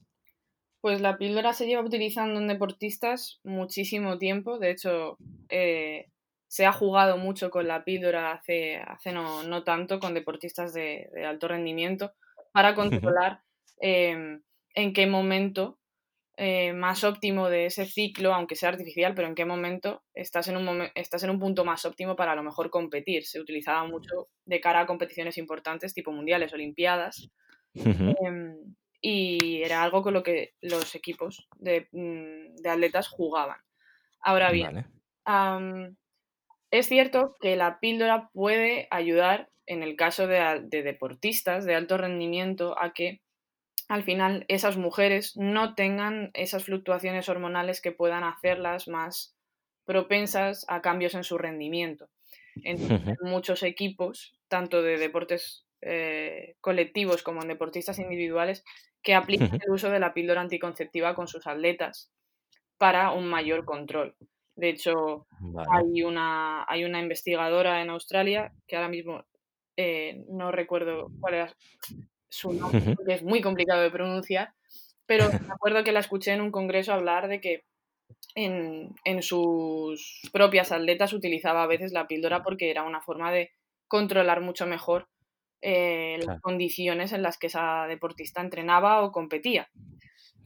Pues 0.81 1.01
la 1.01 1.19
píldora 1.19 1.53
se 1.53 1.67
lleva 1.67 1.83
utilizando 1.83 2.39
en 2.41 2.49
deportistas 2.49 3.41
muchísimo 3.43 4.19
tiempo. 4.19 4.59
De 4.59 4.71
hecho, 4.71 5.17
eh, 5.49 6.07
se 6.49 6.67
ha 6.67 6.73
jugado 6.73 7.19
mucho 7.19 7.51
con 7.51 7.67
la 7.67 7.85
píldora 7.85 8.33
hace, 8.33 8.77
hace 8.77 9.13
no, 9.13 9.43
no 9.43 9.65
tanto 9.65 9.99
con 9.99 10.15
deportistas 10.15 10.73
de, 10.73 11.09
de 11.13 11.27
alto 11.27 11.49
rendimiento 11.49 12.13
para 12.53 12.75
controlar 13.15 13.43
eh, 13.81 14.41
en 14.75 14.93
qué 14.93 15.07
momento 15.07 15.79
eh, 16.39 16.73
más 16.75 17.03
óptimo 17.05 17.49
de 17.49 17.67
ese 17.67 17.87
ciclo, 17.87 18.35
aunque 18.35 18.57
sea 18.57 18.69
artificial, 18.69 19.15
pero 19.15 19.27
en 19.29 19.35
qué 19.35 19.45
momento 19.47 20.03
estás 20.13 20.49
en, 20.49 20.57
un 20.59 20.67
momen- 20.67 20.93
estás 20.95 21.23
en 21.23 21.31
un 21.31 21.41
punto 21.41 21.65
más 21.65 21.85
óptimo 21.87 22.15
para 22.15 22.33
a 22.33 22.37
lo 22.37 22.43
mejor 22.43 22.69
competir. 22.71 23.25
Se 23.25 23.41
utilizaba 23.41 23.85
mucho 23.87 24.29
de 24.45 24.61
cara 24.61 24.81
a 24.81 24.87
competiciones 24.87 25.39
importantes 25.39 25.95
tipo 25.95 26.13
mundiales, 26.13 26.53
olimpiadas. 26.53 27.31
Em, 27.75 28.75
y 29.01 29.63
era 29.63 29.83
algo 29.83 30.03
con 30.03 30.15
lo 30.15 30.23
que 30.23 30.55
los 30.61 30.95
equipos 30.95 31.49
de, 31.57 31.89
mm, 31.93 32.57
de 32.57 32.71
atletas 32.71 33.09
jugaban. 33.09 33.59
Ahora 34.21 34.51
bien, 34.51 34.87
Vale. 35.27 35.97
es 36.71 36.87
cierto 36.89 37.35
que 37.41 37.57
la 37.57 37.79
píldora 37.81 38.31
puede 38.33 38.89
ayudar 38.91 39.51
en 39.67 39.83
el 39.83 39.97
caso 39.97 40.27
de 40.27 40.83
deportistas 40.83 41.65
de 41.65 41.75
alto 41.75 41.97
rendimiento 41.97 42.79
a 42.81 42.93
que 42.93 43.21
al 43.89 44.03
final 44.03 44.45
esas 44.49 44.77
mujeres 44.77 45.37
no 45.37 45.75
tengan 45.75 46.31
esas 46.35 46.65
fluctuaciones 46.65 47.29
hormonales 47.29 47.81
que 47.81 47.93
puedan 47.93 48.25
hacerlas 48.25 48.89
más 48.89 49.37
propensas 49.85 50.65
a 50.69 50.83
cambios 50.83 51.15
en 51.15 51.25
su 51.25 51.39
rendimiento. 51.39 52.09
Entonces, 52.65 53.17
muchos 53.23 53.63
equipos, 53.63 54.35
tanto 54.49 54.83
de 54.83 54.99
deportes 54.99 55.67
eh, 55.83 56.57
colectivos 56.61 57.23
como 57.23 57.43
en 57.43 57.49
deportistas 57.49 57.99
individuales, 57.99 58.65
que 59.03 59.15
aplican 59.15 59.55
el 59.55 59.71
uso 59.71 59.91
de 59.91 60.01
la 60.01 60.15
píldora 60.15 60.41
anticonceptiva 60.41 61.15
con 61.15 61.29
sus 61.29 61.47
atletas 61.47 62.11
para 62.79 63.13
un 63.13 63.29
mayor 63.29 63.65
control. 63.65 64.17
De 64.57 64.71
hecho, 64.71 65.27
Vale. 65.39 65.69
hay 65.71 66.03
una, 66.03 66.65
hay 66.67 66.85
una 66.85 67.01
investigadora 67.01 67.83
en 67.83 67.91
Australia 67.91 68.53
que 68.67 68.77
ahora 68.77 68.89
mismo 68.89 69.25
eh, 69.77 70.25
no 70.29 70.51
recuerdo 70.51 71.09
cuál 71.21 71.35
era 71.35 71.57
su 72.29 72.53
nombre, 72.53 72.97
es 73.09 73.23
muy 73.23 73.41
complicado 73.41 73.83
de 73.83 73.91
pronunciar, 73.91 74.53
pero 75.07 75.31
me 75.31 75.53
acuerdo 75.55 75.85
que 75.85 75.93
la 75.93 76.01
escuché 76.01 76.33
en 76.33 76.41
un 76.41 76.51
congreso 76.51 76.93
hablar 76.93 77.29
de 77.29 77.41
que 77.41 77.65
en, 78.35 78.95
en 79.05 79.23
sus 79.23 80.21
propias 80.33 80.73
atletas 80.73 81.13
utilizaba 81.13 81.63
a 81.63 81.67
veces 81.67 81.93
la 81.93 82.07
píldora 82.07 82.43
porque 82.43 82.71
era 82.71 82.83
una 82.83 83.01
forma 83.01 83.33
de 83.33 83.51
controlar 83.89 84.41
mucho 84.41 84.67
mejor 84.67 85.09
eh, 85.63 86.19
las 86.25 86.41
condiciones 86.41 87.13
en 87.13 87.23
las 87.23 87.39
que 87.39 87.47
esa 87.47 87.87
deportista 87.87 88.41
entrenaba 88.41 89.03
o 89.03 89.13
competía. 89.13 89.69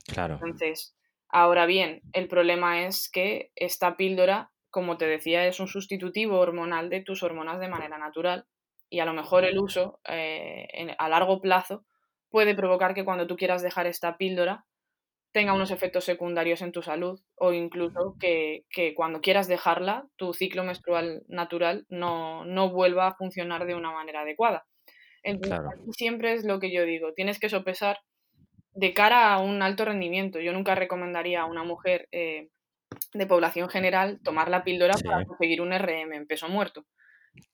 claro. 0.07 0.35
Entonces, 0.35 0.97
ahora 1.29 1.67
bien, 1.67 2.01
el 2.13 2.29
problema 2.29 2.87
es 2.87 3.11
que 3.11 3.51
esta 3.57 3.97
píldora, 3.97 4.53
como 4.71 4.97
te 4.99 5.07
decía, 5.07 5.47
es 5.47 5.59
un 5.59 5.69
sustitutivo 5.69 6.39
hormonal 6.39 6.91
de 6.91 7.03
tus 7.03 7.23
hormonas 7.23 7.59
de 7.61 7.69
manera 7.69 7.99
natural 7.99 8.47
y 8.91 9.01
a 9.01 9.05
lo 9.07 9.15
mejor 9.15 9.45
el 9.45 9.59
uso 9.59 10.01
eh, 10.09 10.67
en- 10.73 10.95
a 10.99 11.09
largo 11.09 11.41
plazo 11.41 11.85
puede 12.29 12.55
provocar 12.55 12.95
que 12.95 13.05
cuando 13.05 13.27
tú 13.27 13.37
quieras 13.37 13.63
dejar 13.63 13.87
esta 13.87 14.17
píldora 14.19 14.67
tenga 15.33 15.53
unos 15.55 15.71
efectos 15.71 16.05
secundarios 16.05 16.61
en 16.61 16.73
tu 16.73 16.83
salud 16.83 17.21
o 17.37 17.53
incluso 17.53 18.17
que, 18.19 18.65
que 18.69 18.95
cuando 18.95 19.21
quieras 19.21 19.47
dejarla, 19.47 20.09
tu 20.17 20.35
ciclo 20.35 20.65
menstrual 20.65 21.23
natural 21.29 21.87
no, 21.89 22.45
no 22.45 22.71
vuelva 22.71 23.07
a 23.07 23.15
funcionar 23.15 23.65
de 23.67 23.77
una 23.77 23.93
manera 23.93 24.23
adecuada. 24.23 24.67
Entonces, 25.23 25.61
Claro. 25.61 25.71
aquí 25.81 25.93
siempre 25.93 26.33
es 26.33 26.45
lo 26.45 26.59
que 26.59 26.73
yo 26.73 26.85
digo, 26.85 27.13
tienes 27.15 27.39
que 27.39 27.49
sopesar 27.49 28.01
de 28.73 28.93
cara 28.93 29.33
a 29.33 29.39
un 29.39 29.63
alto 29.63 29.85
rendimiento. 29.85 30.41
Yo 30.41 30.53
nunca 30.53 30.75
recomendaría 30.75 31.43
a 31.43 31.47
una 31.47 31.63
mujer 31.63 32.09
eh, 32.11 32.49
de 33.13 33.27
población 33.27 33.69
general 33.69 34.19
tomar 34.25 34.49
la 34.49 34.65
píldora 34.65 34.95
para 35.05 35.25
conseguir 35.25 35.61
un 35.61 35.73
RM 35.73 36.17
en 36.17 36.27
peso 36.27 36.49
muerto. 36.49 36.87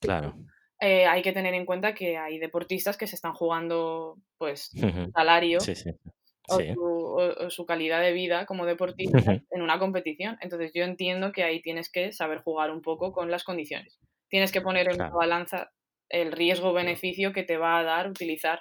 Claro. 0.01 0.35
Eh, 0.81 1.07
hay 1.07 1.23
que 1.23 1.33
tener 1.33 1.55
en 1.55 1.65
cuenta 1.65 1.95
que 1.95 2.19
hay 2.19 2.39
deportistas 2.39 2.97
que 2.97 3.07
se 3.07 3.17
están 3.17 3.33
jugando 3.33 4.19
pues 4.37 4.71
salario 5.15 5.59
O, 6.49 7.51
su, 7.51 7.67
calidad 7.67 8.01
de 8.01 8.12
vida 8.12 8.47
como 8.47 8.67
deportista 8.67 9.19
en 9.51 9.62
una 9.62 9.79
competición. 9.79 10.39
Entonces 10.41 10.73
yo 10.75 10.85
entiendo 10.85 11.33
que 11.33 11.43
ahí 11.43 11.61
tienes 11.61 11.91
que 11.91 12.12
saber 12.12 12.39
jugar 12.39 12.71
un 12.71 12.83
poco 12.83 13.12
con 13.12 13.31
las 13.31 13.43
condiciones. 13.43 13.99
Tienes 14.29 14.53
que 14.53 14.61
poner 14.61 14.89
en 14.89 14.99
la 14.99 15.11
balanza 15.11 15.73
el 16.09 16.31
riesgo-beneficio 16.31 17.33
que 17.33 17.43
te 17.43 17.57
va 17.57 17.79
a 17.79 17.83
dar 17.83 18.09
utilizar 18.09 18.61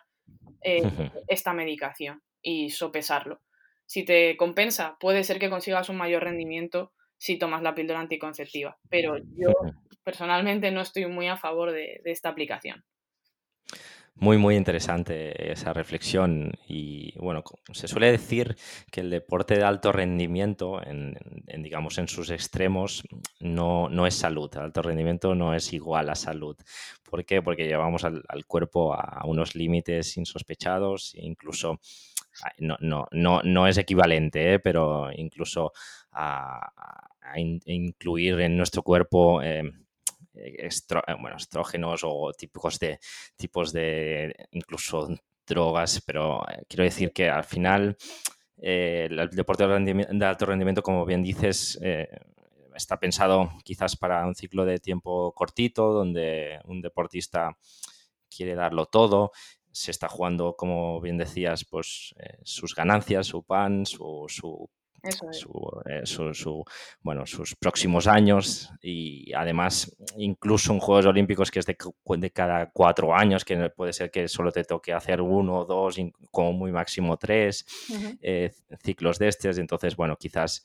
eh, 0.62 0.82
esta 1.28 1.54
medicación 1.54 2.23
y 2.41 2.71
sopesarlo. 2.71 3.41
Si 3.86 4.04
te 4.04 4.36
compensa, 4.36 4.97
puede 4.99 5.23
ser 5.23 5.38
que 5.38 5.49
consigas 5.49 5.89
un 5.89 5.97
mayor 5.97 6.23
rendimiento 6.23 6.91
si 7.17 7.38
tomas 7.38 7.62
la 7.62 7.75
píldora 7.75 7.99
anticonceptiva, 7.99 8.78
pero 8.89 9.17
yo 9.17 9.54
personalmente 10.05 10.71
no 10.71 10.81
estoy 10.81 11.07
muy 11.07 11.27
a 11.27 11.35
favor 11.35 11.71
de, 11.73 11.99
esta 12.05 12.29
aplicación. 12.29 12.85
Muy, 14.17 14.37
muy 14.37 14.55
interesante 14.55 15.51
esa 15.51 15.73
reflexión. 15.73 16.53
Y 16.69 17.17
bueno, 17.17 17.43
se 17.73 17.89
suele 17.89 18.11
decir 18.11 18.55
que 18.89 19.01
el 19.01 19.09
deporte 19.09 19.55
de 19.55 19.63
alto 19.65 19.91
rendimiento, 19.91 20.81
en, 20.81 21.17
digamos, 21.57 21.97
en 21.97 22.07
sus 22.07 22.29
extremos, 22.29 23.03
no, 23.41 23.89
no, 23.89 24.07
es 24.07 24.13
salud. 24.13 24.49
El 24.53 24.61
alto 24.61 24.83
rendimiento 24.83 25.35
no 25.35 25.53
es 25.53 25.73
igual 25.73 26.09
a 26.09 26.15
salud. 26.15 26.55
¿Por 27.03 27.25
qué? 27.25 27.41
Porque 27.41 27.67
llevamos 27.67 28.05
al, 28.05 28.23
cuerpo 28.47 28.93
a 28.93 29.25
unos 29.25 29.53
límites 29.53 30.15
insospechados, 30.15 31.13
incluso 31.15 31.81
no, 32.59 32.77
no, 32.79 33.07
no, 33.11 33.41
no 33.43 33.67
es 33.67 33.77
equivalente, 33.77 34.53
¿eh? 34.53 34.59
pero 34.59 35.09
incluso 35.13 35.73
a, 36.11 36.71
incluir 37.65 38.39
en 38.39 38.55
nuestro 38.55 38.83
cuerpo 38.83 39.41
eh, 39.41 39.63
eh, 40.37 40.69
bueno, 41.19 41.37
estrógenos 41.37 42.01
o 42.03 42.31
típicos 42.33 42.79
de 42.79 42.99
tipos 43.35 43.71
de 43.71 44.35
incluso 44.51 45.07
drogas, 45.45 46.01
pero 46.05 46.41
quiero 46.67 46.83
decir 46.83 47.11
que 47.13 47.29
al 47.29 47.43
final 47.43 47.97
el 48.57 49.29
deporte 49.31 49.67
de, 49.67 50.25
alto 50.25 50.45
rendimiento, 50.45 50.81
como 50.81 51.05
bien 51.05 51.21
dices, 51.21 51.79
está 52.73 52.97
pensado 52.97 53.51
quizás 53.63 53.95
para 53.95 54.25
un 54.25 54.33
ciclo 54.33 54.65
de 54.65 54.79
tiempo 54.79 55.33
cortito, 55.33 55.91
donde 55.91 56.59
un 56.65 56.81
deportista 56.81 57.57
quiere 58.29 58.55
darlo 58.55 58.87
todo 58.87 59.31
se 59.75 59.91
está 59.91 60.07
jugando, 60.07 60.55
como 60.55 61.01
bien 61.01 61.17
decías, 61.17 61.65
pues 61.65 62.15
eh, 62.17 62.37
sus 62.43 62.73
ganancias, 62.73 63.27
su 63.27 63.43
pan, 63.43 63.85
su, 63.85 64.25
su, 64.29 64.69
eh, 65.85 66.03
bueno, 67.01 67.25
sus 67.25 67.55
próximos 67.55 68.07
años 68.07 68.71
y 68.81 69.31
además 69.33 69.95
incluso 70.17 70.73
en 70.73 70.79
Juegos 70.79 71.05
Olímpicos 71.05 71.51
que 71.51 71.59
es 71.59 71.65
de, 71.65 71.77
cada 72.31 72.71
cuatro 72.71 73.15
años, 73.15 73.45
que 73.45 73.69
puede 73.69 73.93
ser 73.93 74.11
que 74.11 74.27
solo 74.27 74.51
te 74.51 74.63
toque 74.63 74.93
hacer 74.93 75.21
uno 75.21 75.59
o 75.59 75.65
dos, 75.65 75.97
como 76.31 76.53
muy 76.53 76.71
máximo 76.71 77.17
tres 77.17 77.65
eh, 78.21 78.51
ciclos 78.83 79.19
de 79.19 79.27
estos. 79.27 79.57
Entonces, 79.57 79.95
bueno, 79.95 80.15
quizás 80.17 80.63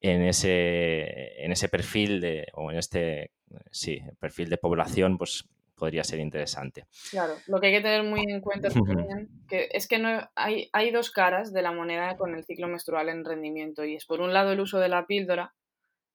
en 0.00 0.22
ese, 0.22 1.44
en 1.44 1.52
ese 1.52 1.68
perfil 1.68 2.20
de, 2.20 2.46
o 2.54 2.70
en 2.70 2.78
este 2.78 3.30
sí, 3.70 4.00
perfil 4.18 4.48
de 4.48 4.58
población, 4.58 5.18
pues 5.18 5.48
podría 5.82 6.04
ser 6.04 6.20
interesante. 6.20 6.86
Claro, 7.10 7.34
lo 7.48 7.58
que 7.58 7.66
hay 7.66 7.72
que 7.72 7.80
tener 7.80 8.04
muy 8.04 8.20
en 8.28 8.40
cuenta 8.40 8.68
también 8.68 9.28
que 9.48 9.68
es 9.72 9.88
que 9.88 9.98
no 9.98 10.30
hay, 10.36 10.70
hay 10.72 10.92
dos 10.92 11.10
caras 11.10 11.52
de 11.52 11.60
la 11.60 11.72
moneda 11.72 12.16
con 12.16 12.36
el 12.36 12.44
ciclo 12.44 12.68
menstrual 12.68 13.08
en 13.08 13.24
rendimiento 13.24 13.84
y 13.84 13.96
es 13.96 14.06
por 14.06 14.20
un 14.20 14.32
lado 14.32 14.52
el 14.52 14.60
uso 14.60 14.78
de 14.78 14.88
la 14.88 15.08
píldora 15.08 15.56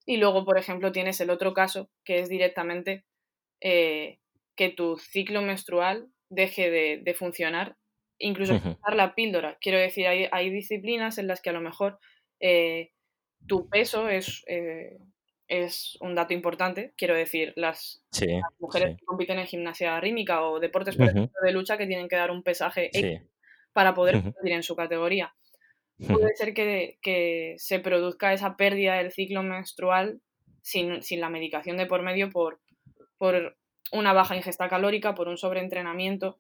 y 0.06 0.16
luego, 0.16 0.46
por 0.46 0.58
ejemplo, 0.58 0.94
tienes 0.94 1.20
el 1.20 1.30
otro 1.30 1.54
caso 1.54 1.90
que 2.06 2.20
es 2.20 2.30
directamente 2.30 3.04
eh, 3.60 4.20
que 4.56 4.70
tu 4.70 4.98
ciclo 5.00 5.42
menstrual 5.42 6.08
deje 6.30 6.72
de, 7.04 7.14
funcionar, 7.14 7.76
incluso 8.20 8.56
usar 8.56 8.96
la 8.96 9.16
píldora. 9.16 9.58
Quiero 9.60 9.80
decir, 9.80 10.08
hay, 10.08 10.30
hay, 10.32 10.50
disciplinas 10.50 11.18
en 11.18 11.28
las 11.28 11.42
que 11.42 11.50
a 11.50 11.54
lo 11.54 11.60
mejor 11.60 12.00
eh, 12.40 12.92
tu 13.48 13.68
peso 13.68 14.08
es, 14.08 14.46
eh, 14.48 14.98
es 15.48 15.98
un 16.02 16.16
dato 16.16 16.34
importante. 16.34 16.94
Quiero 16.98 17.16
decir, 17.16 17.54
las, 17.56 18.04
mujeres 18.60 18.98
que 18.98 19.06
compiten 19.06 19.40
en 19.40 19.48
gimnasia 19.48 20.00
rítmica 20.00 20.44
o 20.44 20.60
deportes 20.60 20.98
de 20.98 21.52
lucha 21.52 21.78
que 21.78 21.88
tienen 21.88 22.08
que 22.08 22.16
dar 22.16 22.32
un 22.32 22.44
pesaje 22.44 22.92
para 23.74 23.94
poder 23.94 24.22
competir 24.22 24.54
en 24.54 24.64
su 24.64 24.76
categoría. 24.76 25.34
Puede 26.06 26.36
ser 26.36 26.54
que, 26.54 27.56
se 27.58 27.80
produzca 27.80 28.34
esa 28.34 28.56
pérdida 28.56 28.96
del 28.96 29.12
ciclo 29.12 29.42
menstrual 29.44 30.22
sin, 30.62 31.00
la 31.20 31.30
medicación 31.30 31.78
de 31.78 31.86
por 31.86 32.02
medio 32.02 32.30
por, 32.30 32.60
por 33.18 33.58
una 33.92 34.14
baja 34.14 34.36
ingesta 34.36 34.68
calórica, 34.68 35.16
por 35.16 35.28
un 35.28 35.38
sobreentrenamiento. 35.38 36.38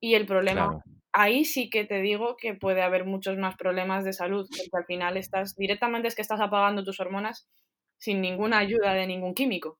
Y 0.00 0.14
el 0.14 0.26
problema, 0.26 0.82
ahí 1.12 1.44
sí 1.44 1.70
que 1.70 1.84
te 1.84 2.00
digo 2.00 2.36
que 2.36 2.54
puede 2.54 2.82
haber 2.82 3.04
muchos 3.04 3.38
más 3.38 3.56
problemas 3.56 4.04
de 4.04 4.12
salud, 4.12 4.46
porque 4.48 4.76
al 4.76 4.84
final 4.84 5.16
estás, 5.16 5.56
directamente 5.56 6.08
es 6.08 6.14
que 6.14 6.22
estás 6.22 6.40
apagando 6.40 6.84
tus 6.84 7.00
hormonas 7.00 7.48
sin 7.98 8.20
ninguna 8.20 8.58
ayuda 8.58 8.94
de 8.94 9.06
ningún 9.06 9.34
químico. 9.34 9.78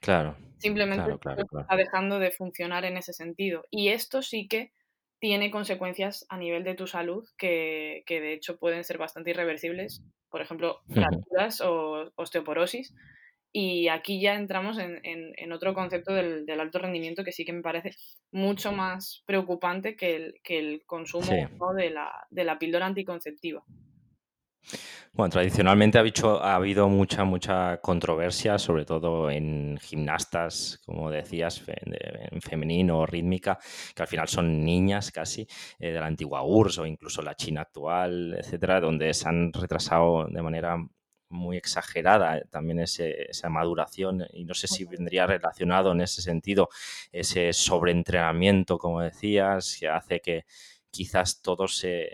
Claro. 0.00 0.36
Simplemente 0.58 1.10
está 1.12 1.76
dejando 1.76 2.18
de 2.18 2.30
funcionar 2.30 2.84
en 2.84 2.96
ese 2.96 3.12
sentido. 3.12 3.64
Y 3.70 3.88
esto 3.88 4.22
sí 4.22 4.48
que 4.48 4.72
tiene 5.20 5.50
consecuencias 5.50 6.26
a 6.28 6.36
nivel 6.36 6.64
de 6.64 6.74
tu 6.74 6.86
salud 6.86 7.24
que, 7.36 8.04
de 8.08 8.32
hecho 8.32 8.58
pueden 8.58 8.84
ser 8.84 8.98
bastante 8.98 9.30
irreversibles, 9.30 10.02
por 10.30 10.40
ejemplo, 10.40 10.80
fracturas 10.88 11.60
o 11.60 12.12
osteoporosis. 12.16 12.94
Y 13.50 13.88
aquí 13.88 14.20
ya 14.20 14.34
entramos 14.34 14.78
en, 14.78 15.52
otro 15.52 15.74
concepto 15.74 16.12
del, 16.12 16.60
alto 16.60 16.78
rendimiento 16.78 17.24
que 17.24 17.32
sí 17.32 17.44
que 17.44 17.52
me 17.52 17.62
parece 17.62 17.92
mucho 18.30 18.72
más 18.72 19.22
preocupante 19.26 19.96
que 19.96 20.16
el, 20.16 20.34
que 20.44 20.58
el 20.58 20.82
consumo 20.84 21.32
de, 21.74 21.90
la, 21.90 22.12
de 22.30 22.44
la 22.44 22.58
píldora 22.58 22.86
anticonceptiva. 22.86 23.64
Bueno, 25.12 25.30
tradicionalmente 25.30 25.98
ha, 25.98 26.02
ha 26.02 26.54
habido 26.54 26.88
mucha, 26.88 27.24
mucha 27.24 27.78
controversia, 27.80 28.58
sobre 28.58 28.84
todo 28.84 29.30
en 29.30 29.78
gimnastas, 29.80 30.80
como 30.84 31.10
decías, 31.10 31.62
en 31.66 32.40
femenino 32.40 32.98
o 33.00 33.06
rítmica, 33.06 33.58
que 33.94 34.02
al 34.02 34.08
final 34.08 34.28
son 34.28 34.64
niñas 34.64 35.10
casi, 35.10 35.46
eh, 35.78 35.92
de 35.92 36.00
la 36.00 36.06
antigua 36.06 36.42
URSS 36.44 36.78
o 36.78 36.86
incluso 36.86 37.22
la 37.22 37.34
China 37.34 37.62
actual, 37.62 38.36
etcétera, 38.38 38.80
donde 38.80 39.12
se 39.14 39.28
han 39.28 39.52
retrasado 39.52 40.26
de 40.28 40.42
manera 40.42 40.76
muy 41.30 41.56
exagerada 41.56 42.40
también 42.50 42.78
esa 42.80 43.48
maduración. 43.48 44.24
Y 44.32 44.44
no 44.44 44.54
sé 44.54 44.66
si 44.68 44.84
vendría 44.84 45.26
relacionado 45.26 45.92
en 45.92 46.00
ese 46.00 46.22
sentido 46.22 46.68
ese 47.12 47.52
sobreentrenamiento, 47.52 48.78
como 48.78 49.00
decías, 49.00 49.76
que 49.78 49.88
hace 49.88 50.20
que 50.20 50.44
quizás 50.90 51.42
todo 51.42 51.68
se 51.68 52.08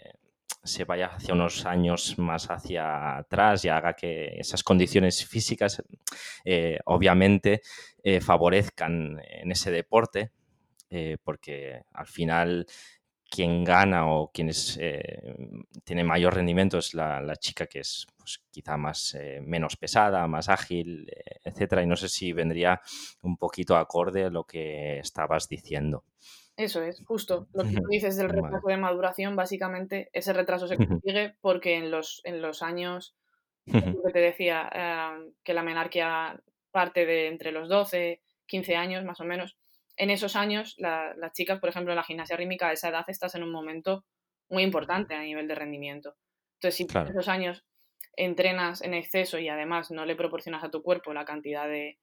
se 0.64 0.84
vaya 0.84 1.06
hacia 1.06 1.34
unos 1.34 1.66
años 1.66 2.18
más 2.18 2.50
hacia 2.50 3.18
atrás 3.18 3.64
y 3.64 3.68
haga 3.68 3.94
que 3.94 4.34
esas 4.38 4.64
condiciones 4.64 5.24
físicas 5.26 5.82
eh, 6.44 6.78
obviamente 6.86 7.60
eh, 8.02 8.20
favorezcan 8.20 9.20
en 9.28 9.52
ese 9.52 9.70
deporte, 9.70 10.32
eh, 10.90 11.18
porque 11.22 11.82
al 11.92 12.06
final 12.06 12.66
quien 13.28 13.64
gana 13.64 14.06
o 14.10 14.30
quien 14.32 14.50
tiene 15.82 16.04
mayor 16.04 16.34
rendimiento 16.34 16.78
es 16.78 16.94
la, 16.94 17.36
chica 17.36 17.66
que 17.66 17.80
es 17.80 18.06
pues, 18.16 18.40
quizá 18.50 18.76
más 18.76 19.16
menos 19.42 19.76
pesada, 19.76 20.28
más 20.28 20.48
ágil, 20.48 21.10
etcétera. 21.42 21.82
Y 21.82 21.86
no 21.86 21.96
sé 21.96 22.08
si 22.08 22.32
vendría 22.32 22.80
un 23.22 23.36
poquito 23.36 23.76
acorde 23.76 24.24
a 24.26 24.30
lo 24.30 24.44
que 24.44 25.00
estabas 25.00 25.48
diciendo. 25.48 26.04
Eso 26.56 26.82
es, 26.82 27.02
justo. 27.04 27.48
Lo 27.52 27.64
que 27.64 27.74
tú 27.74 27.88
dices 27.88 28.16
del 28.16 28.28
retraso 28.28 28.68
de 28.68 28.76
maduración, 28.76 29.34
básicamente 29.34 30.08
ese 30.12 30.32
retraso 30.32 30.68
se 30.68 30.76
consigue 30.76 31.34
porque 31.40 31.74
en 31.74 31.90
los, 31.90 32.20
en 32.24 32.40
los 32.40 32.62
años 32.62 33.16
que 33.66 34.12
te 34.12 34.20
decía 34.20 34.68
em, 34.72 35.32
que 35.42 35.54
la 35.54 35.62
menarquia 35.62 36.40
parte 36.70 37.06
de 37.06 37.28
entre 37.28 37.50
los 37.50 37.68
12, 37.68 38.20
15 38.46 38.76
años 38.76 39.04
más 39.04 39.20
o 39.20 39.24
menos. 39.24 39.56
En 39.96 40.10
esos 40.10 40.36
años, 40.36 40.74
las 40.78 41.32
chicas, 41.32 41.60
por 41.60 41.70
ejemplo, 41.70 41.92
en 41.92 41.96
la 41.96 42.04
gimnasia 42.04 42.36
rítmica, 42.36 42.68
a 42.68 42.72
esa 42.72 42.88
edad 42.88 43.04
estás 43.08 43.34
en 43.34 43.44
un 43.44 43.52
momento 43.52 44.04
muy 44.48 44.62
importante 44.62 45.14
a 45.14 45.22
nivel 45.22 45.48
de 45.48 45.54
rendimiento. 45.54 46.16
Entonces, 46.54 46.76
si 46.76 46.86
en 46.98 47.06
esos 47.06 47.28
años 47.28 47.64
entrenas 48.16 48.82
en 48.82 48.94
exceso 48.94 49.38
y 49.38 49.48
además 49.48 49.90
no 49.90 50.04
le 50.04 50.16
proporcionas 50.16 50.62
a 50.64 50.70
tu 50.70 50.82
cuerpo 50.82 51.14
la 51.14 51.24
cantidad 51.24 51.66
de, 51.68 51.98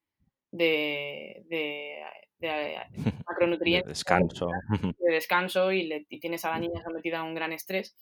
de, 0.52 1.44
de 1.48 2.02
macronutrientes. 3.26 3.86
De 3.86 3.90
descanso. 3.90 4.48
De 4.98 5.12
descanso 5.12 5.72
y, 5.72 5.84
le, 5.84 6.04
tienes 6.20 6.44
a 6.44 6.50
la 6.50 6.58
niña 6.58 6.82
sometida 6.82 7.20
a 7.20 7.24
un 7.24 7.34
gran 7.34 7.52
estrés. 7.52 7.96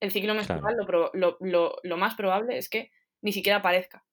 El 0.00 0.10
ciclo 0.10 0.34
menstrual 0.34 0.76
lo, 1.14 1.38
lo, 1.40 1.76
lo, 1.82 1.96
más 1.96 2.14
probable 2.14 2.58
es 2.58 2.68
que 2.68 2.90
ni 3.22 3.32
siquiera 3.32 3.58
aparezca. 3.58 4.04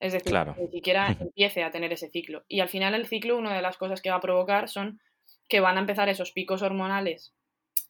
Es 0.00 0.12
decir, 0.12 0.34
ni 0.58 0.68
siquiera 0.68 1.08
empiece 1.20 1.62
a 1.62 1.70
tener 1.70 1.92
ese 1.92 2.08
ciclo. 2.08 2.44
Y 2.48 2.60
al 2.60 2.68
final 2.68 2.94
el 2.94 3.06
ciclo, 3.06 3.36
una 3.36 3.54
de 3.54 3.62
las 3.62 3.76
cosas 3.76 4.00
que 4.00 4.10
va 4.10 4.16
a 4.16 4.20
provocar 4.20 4.68
son 4.68 5.00
que 5.48 5.60
van 5.60 5.76
a 5.76 5.80
empezar 5.80 6.08
esos 6.08 6.32
picos 6.32 6.62
hormonales 6.62 7.34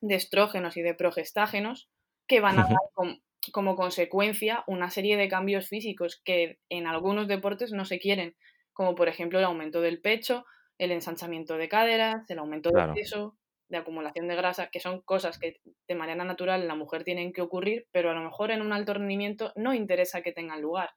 de 0.01 0.15
estrógenos 0.15 0.77
y 0.77 0.83
de 0.83 0.95
progestágenos 0.95 1.89
que 2.27 2.41
van 2.41 2.59
a 2.59 2.63
dar 2.69 3.19
como 3.53 3.77
consecuencia 3.77 4.65
una 4.67 4.91
serie 4.91 5.17
de 5.17 5.29
cambios 5.29 5.69
físicos 5.69 6.21
que 6.25 6.59
en 6.69 6.87
algunos 6.87 7.29
deportes 7.29 7.73
no 7.73 7.85
se 7.85 7.99
quieren, 7.99 8.37
como 8.79 8.95
por 8.95 9.09
ejemplo 9.09 9.41
el 9.41 9.45
aumento 9.45 9.81
del 9.81 10.01
pecho, 10.01 10.45
el 10.79 10.93
ensanchamiento 10.93 11.57
de 11.57 11.69
caderas, 11.69 12.31
el 12.31 12.39
aumento 12.39 12.71
del 12.71 12.93
peso, 12.93 13.37
de 13.69 13.77
acumulación 13.77 14.29
de 14.29 14.37
grasa, 14.37 14.69
que 14.69 14.79
son 14.79 15.01
cosas 15.01 15.37
que 15.37 15.61
de 15.89 15.95
manera 15.97 16.25
natural 16.25 16.63
en 16.63 16.69
la 16.69 16.77
mujer 16.77 17.03
tienen 17.03 17.33
que 17.33 17.43
ocurrir, 17.43 17.89
pero 17.91 18.13
a 18.13 18.15
lo 18.15 18.23
mejor 18.23 18.53
en 18.53 18.63
un 18.63 18.73
alto 18.73 18.95
rendimiento 18.95 19.53
no 19.57 19.75
interesa 19.75 20.23
que 20.23 20.31
tengan 20.31 20.63
lugar. 20.63 20.91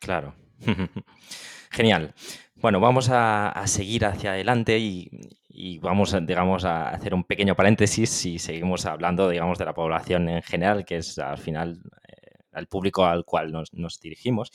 Claro. 0.00 0.34
Genial. 1.70 2.14
Bueno, 2.54 2.80
vamos 2.80 3.10
a, 3.12 3.52
seguir 3.66 4.06
hacia 4.06 4.32
adelante 4.32 4.78
y, 4.78 5.78
vamos, 5.80 6.14
a, 6.14 6.20
digamos, 6.20 6.64
a 6.64 6.88
hacer 6.88 7.12
un 7.12 7.24
pequeño 7.24 7.54
paréntesis 7.54 8.08
si 8.08 8.38
seguimos 8.38 8.86
hablando, 8.86 9.28
digamos, 9.28 9.58
de 9.58 9.66
la 9.66 9.74
población 9.74 10.30
en 10.30 10.42
general, 10.42 10.86
que 10.86 10.96
es 10.96 11.18
al 11.18 11.36
final 11.36 11.82
eh, 12.08 12.38
el 12.54 12.66
público 12.66 13.04
al 13.04 13.26
cual 13.26 13.52
nos, 13.52 14.00
dirigimos. 14.00 14.50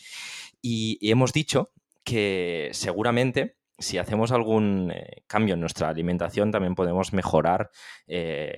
Y, 0.63 0.97
hemos 1.11 1.31
dicho 1.31 1.69
que 2.03 2.69
seguramente 2.73 3.57
si 3.79 3.97
hacemos 3.97 4.31
algún 4.31 4.91
eh, 4.93 5.23
cambio 5.27 5.53
en 5.53 5.61
nuestra 5.61 5.89
alimentación 5.89 6.51
también 6.51 6.75
podemos 6.75 7.13
mejorar 7.13 7.71
eh, 8.07 8.57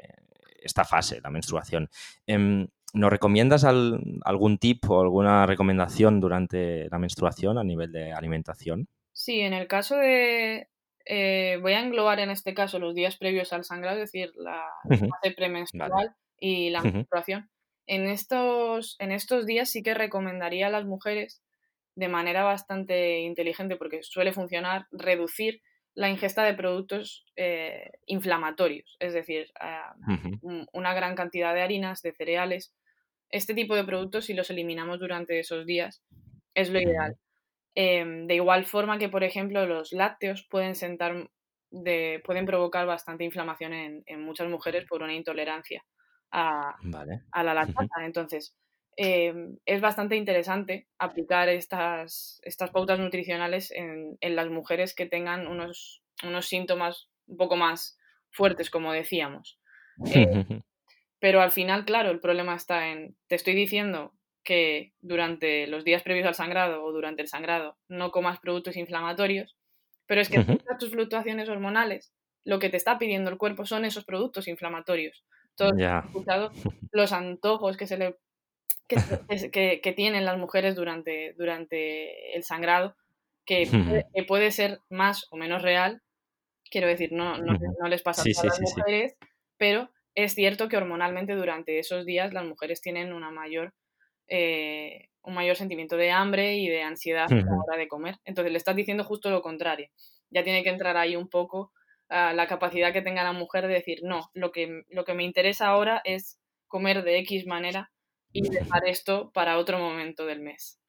esta 0.61 0.83
fase, 0.83 1.21
la 1.21 1.29
menstruación. 1.29 1.89
Em, 2.27 2.67
¿Nos 2.93 3.09
recomiendas 3.09 3.63
algún 3.63 4.57
tip 4.57 4.89
o 4.89 5.01
alguna 5.01 5.45
recomendación 5.45 6.19
durante 6.19 6.89
la 6.89 6.99
menstruación 6.99 7.57
a 7.57 7.63
nivel 7.63 7.91
de 7.93 8.11
alimentación? 8.11 8.89
Sí, 9.13 9.39
en 9.39 9.53
el 9.53 9.67
caso 9.67 9.95
de... 9.95 10.67
Eh, 11.05 11.57
voy 11.61 11.73
a 11.73 11.79
englobar 11.79 12.19
en 12.19 12.29
este 12.29 12.53
caso 12.53 12.79
los 12.79 12.93
días 12.93 13.17
previos 13.17 13.53
al 13.53 13.63
sangrado, 13.63 13.95
es 13.97 14.11
decir, 14.11 14.33
la 14.35 14.61
fase 14.89 15.31
premenstrual 15.35 16.15
y 16.37 16.69
la 16.69 16.81
menstruación. 16.83 17.49
En 17.87 18.07
estos, 18.07 18.97
en 18.99 19.11
estos 19.11 19.45
días 19.45 19.69
sí 19.69 19.83
que 19.83 19.93
recomendaría 19.93 20.67
a 20.67 20.69
las 20.71 20.85
mujeres 20.85 21.41
de 21.95 22.07
manera 22.07 22.43
bastante 22.43 23.19
inteligente, 23.19 23.75
porque 23.75 24.03
suele 24.03 24.33
funcionar, 24.33 24.87
reducir 24.91 25.61
la 25.93 26.09
ingesta 26.09 26.43
de 26.43 26.53
productos 26.53 27.25
eh, 27.35 27.91
inflamatorios, 28.05 28.95
es 28.99 29.13
decir, 29.13 29.51
ah, 29.59 29.93
una 30.71 30.93
gran 30.93 31.15
cantidad 31.15 31.53
de 31.53 31.61
harinas, 31.61 32.01
de 32.01 32.13
cereales, 32.13 32.73
este 33.29 33.53
tipo 33.53 33.75
de 33.75 33.83
productos, 33.83 34.25
si 34.25 34.33
los 34.33 34.49
eliminamos 34.49 34.99
durante 34.99 35.39
esos 35.39 35.65
días, 35.65 36.01
es 36.53 36.69
lo 36.69 36.79
ideal. 36.79 37.17
Em, 37.75 38.27
de 38.27 38.35
igual 38.35 38.65
forma 38.65 38.97
que, 38.97 39.09
por 39.09 39.23
ejemplo, 39.23 39.65
los 39.65 39.93
lácteos 39.93 40.45
pueden 40.49 40.75
sentar 40.75 41.29
de, 41.69 42.21
pueden 42.25 42.45
provocar 42.45 42.85
bastante 42.85 43.23
inflamación 43.23 43.73
en, 43.73 44.21
muchas 44.23 44.49
mujeres 44.49 44.85
por 44.87 45.01
una 45.03 45.13
intolerancia 45.13 45.83
a, 46.31 46.75
la 46.83 47.53
lactosa. 47.53 48.05
Entonces, 48.05 48.53
em, 48.97 49.57
es 49.65 49.81
bastante 49.81 50.15
interesante 50.15 50.87
aplicar 50.97 51.49
estas, 51.49 52.39
estas 52.43 52.71
pautas 52.71 52.99
nutricionales 52.99 53.71
en, 53.71 54.17
en, 54.21 54.35
las 54.35 54.49
mujeres 54.49 54.93
que 54.93 55.05
tengan 55.05 55.47
unos, 55.47 56.03
unos 56.23 56.45
síntomas 56.47 57.09
un 57.27 57.37
poco 57.37 57.55
más 57.55 57.97
fuertes, 58.29 58.69
como 58.69 58.91
decíamos. 58.91 59.59
Eh, 60.13 60.25
pero 61.19 61.41
al 61.41 61.51
final, 61.51 61.85
claro, 61.85 62.11
el 62.11 62.19
problema 62.19 62.55
está 62.55 62.89
en, 62.89 63.15
te 63.27 63.35
estoy 63.35 63.53
diciendo 63.53 64.13
que 64.43 64.93
durante 65.01 65.67
los 65.67 65.83
días 65.83 66.03
previos 66.03 66.25
al 66.25 66.35
sangrado 66.35 66.83
o 66.83 66.91
durante 66.91 67.21
el 67.21 67.27
sangrado 67.27 67.77
no 67.87 68.11
comas 68.11 68.39
productos 68.39 68.75
inflamatorios, 68.75 69.55
pero 70.07 70.21
es 70.21 70.29
que 70.29 70.43
tus 70.79 70.91
fluctuaciones 70.91 71.47
hormonales, 71.47 72.13
lo 72.43 72.59
que 72.59 72.69
te 72.69 72.77
está 72.77 72.97
pidiendo 72.97 73.29
el 73.29 73.37
cuerpo 73.37 73.65
son 73.65 73.85
esos 73.85 74.03
productos 74.03 74.47
inflamatorios. 74.47 75.23
Todos 75.55 75.73
los 76.91 77.13
antojos 77.13 77.77
que 77.77 77.87
se 77.87 77.97
le 77.97 78.17
que, 79.51 79.93
tienen 79.95 80.25
las 80.25 80.37
mujeres 80.37 80.75
durante, 80.75 81.33
durante 81.37 82.35
el 82.35 82.43
sangrado, 82.43 82.95
que, 83.45 83.67
puede, 84.27 84.51
ser 84.51 84.79
más 84.89 85.27
o 85.31 85.37
menos 85.37 85.61
real, 85.61 86.01
quiero 86.69 86.87
decir, 86.87 87.11
no, 87.11 87.37
no, 87.37 87.87
les 87.87 88.01
pasa 88.01 88.21
a 88.21 88.25
todas 88.25 88.59
las 88.59 88.61
mujeres, 88.61 89.15
pero 89.57 89.89
es 90.15 90.33
cierto 90.33 90.69
que 90.69 90.77
hormonalmente 90.77 91.35
durante 91.35 91.79
esos 91.79 92.05
días 92.05 92.33
las 92.33 92.45
mujeres 92.45 92.81
tienen 92.81 93.13
una 93.13 93.31
mayor, 93.31 93.73
eh, 94.27 95.09
un 95.21 95.33
mayor 95.33 95.55
sentimiento 95.55 95.97
de 95.97 96.11
hambre 96.11 96.55
y 96.57 96.67
de 96.67 96.83
ansiedad 96.83 97.31
a 97.31 97.35
la 97.35 97.57
hora 97.57 97.77
de 97.77 97.87
comer. 97.87 98.15
Entonces 98.25 98.51
le 98.51 98.57
estás 98.57 98.75
diciendo 98.75 99.03
justo 99.03 99.29
lo 99.29 99.41
contrario. 99.41 99.89
Ya 100.29 100.43
tiene 100.43 100.63
que 100.63 100.69
entrar 100.69 100.97
ahí 100.97 101.15
un 101.15 101.29
poco 101.29 101.71
la 102.11 102.45
capacidad 102.47 102.91
que 102.91 103.01
tenga 103.01 103.23
la 103.23 103.31
mujer 103.31 103.67
de 103.67 103.75
decir, 103.75 103.99
no, 104.03 104.29
lo 104.33 104.51
que, 104.51 104.83
lo 104.89 105.05
que 105.05 105.13
me 105.13 105.23
interesa 105.23 105.67
ahora 105.67 106.01
es 106.03 106.41
comer 106.67 107.03
de 107.03 107.19
X 107.19 107.47
manera 107.47 107.89
y 108.33 108.49
dejar 108.49 108.87
esto 108.87 109.31
para 109.31 109.57
otro 109.57 109.79
momento 109.79 110.25
del 110.25 110.41
mes. 110.41 110.79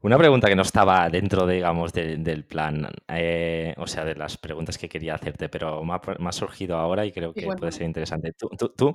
Una 0.00 0.16
pregunta 0.16 0.46
que 0.46 0.54
no 0.54 0.62
estaba 0.62 1.10
dentro, 1.10 1.44
digamos, 1.44 1.92
del 1.92 2.44
plan, 2.44 2.88
eh, 3.08 3.74
o 3.78 3.86
sea, 3.88 4.04
de 4.04 4.14
las 4.14 4.36
preguntas 4.36 4.78
que 4.78 4.88
quería 4.88 5.16
hacerte, 5.16 5.48
pero 5.48 5.82
me 5.82 5.94
ha, 5.94 6.32
surgido 6.32 6.76
ahora 6.76 7.04
y 7.04 7.10
creo 7.10 7.34
que 7.34 7.48
puede 7.58 7.72
ser 7.72 7.82
interesante. 7.82 8.32
Tú, 8.32 8.94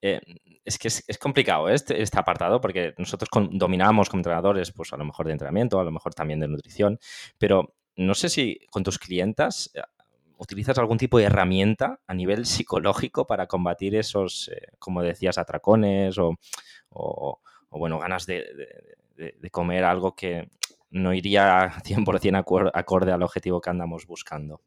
eh, 0.00 0.20
es 0.64 0.78
que 0.78 0.88
es, 0.88 1.18
complicado 1.20 1.68
este, 1.68 2.02
este, 2.02 2.18
apartado 2.18 2.60
porque 2.60 2.92
nosotros 2.98 3.28
dominamos 3.52 4.10
como 4.10 4.18
entrenadores, 4.18 4.72
pues 4.72 4.92
a 4.92 4.96
lo 4.96 5.04
mejor 5.04 5.26
de 5.26 5.32
entrenamiento, 5.32 5.78
a 5.78 5.84
lo 5.84 5.92
mejor 5.92 6.12
también 6.12 6.40
de 6.40 6.48
nutrición, 6.48 6.98
pero 7.38 7.76
no 7.94 8.14
sé 8.14 8.28
si 8.28 8.58
con 8.70 8.82
tus 8.82 8.98
clientas 8.98 9.70
eh, 9.74 9.82
utilizas 10.42 10.76
algún 10.78 10.98
tipo 10.98 11.18
de 11.18 11.24
herramienta 11.24 12.00
a 12.06 12.14
nivel 12.14 12.44
psicológico 12.44 13.26
para 13.26 13.46
combatir 13.46 13.94
esos, 13.94 14.50
como 14.78 15.02
decías, 15.02 15.38
atracones 15.38 16.16
o, 16.18 17.40
bueno, 17.70 17.98
ganas 17.98 18.26
de 18.26 18.44
de, 19.16 19.50
comer 19.50 19.84
algo 19.84 20.14
que 20.14 20.48
no 20.90 21.14
iría 21.14 21.70
100% 21.84 22.70
acorde 22.74 23.12
al 23.12 23.22
objetivo 23.22 23.60
que 23.60 23.70
andamos 23.70 24.06
buscando? 24.06 24.60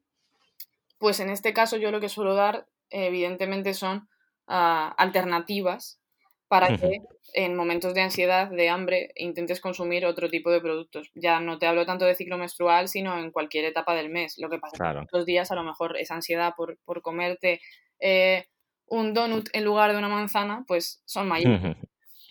Pues 0.98 1.20
en 1.20 1.30
este 1.30 1.54
caso 1.54 1.78
yo 1.78 1.92
lo 1.92 2.00
que 2.00 2.10
suelo 2.10 2.36
dar, 2.36 2.68
evidentemente, 2.90 3.74
son 3.74 4.08
ah, 4.48 4.94
alternativas 4.98 6.00
para 6.48 6.76
que 6.78 7.00
en 7.34 7.56
momentos 7.56 7.94
de 7.94 8.02
ansiedad, 8.02 8.50
de 8.50 8.70
hambre, 8.70 9.12
intentes 9.16 9.60
consumir 9.60 10.06
otro 10.06 10.30
tipo 10.30 10.52
de 10.52 10.62
productos. 10.62 11.12
Ya 11.16 11.40
no 11.40 11.58
te 11.58 11.68
hablo 11.68 11.86
tanto 11.86 12.06
de 12.06 12.16
ciclo 12.16 12.38
menstrual, 12.38 12.88
sino 12.88 13.18
en 13.18 13.32
cualquier 13.32 13.66
etapa 13.66 13.94
del 13.94 14.10
mes. 14.10 14.36
Lo 14.38 14.50
que 14.50 14.60
pasa 14.60 14.76
es 14.76 14.96
que 14.96 15.02
estos 15.04 15.26
días 15.26 15.52
a 15.52 15.56
lo 15.56 15.64
mejor 15.64 15.98
esa 15.98 16.16
ansiedad 16.16 16.54
por, 16.56 16.78
comerte 17.02 17.60
eh, 18.00 18.46
un 18.88 19.14
donut 19.14 19.50
en 19.54 19.66
lugar 19.66 19.92
de 19.92 19.98
una 19.98 20.08
manzana, 20.08 20.64
pues 20.68 21.02
son 21.06 21.28
mayores. 21.28 21.76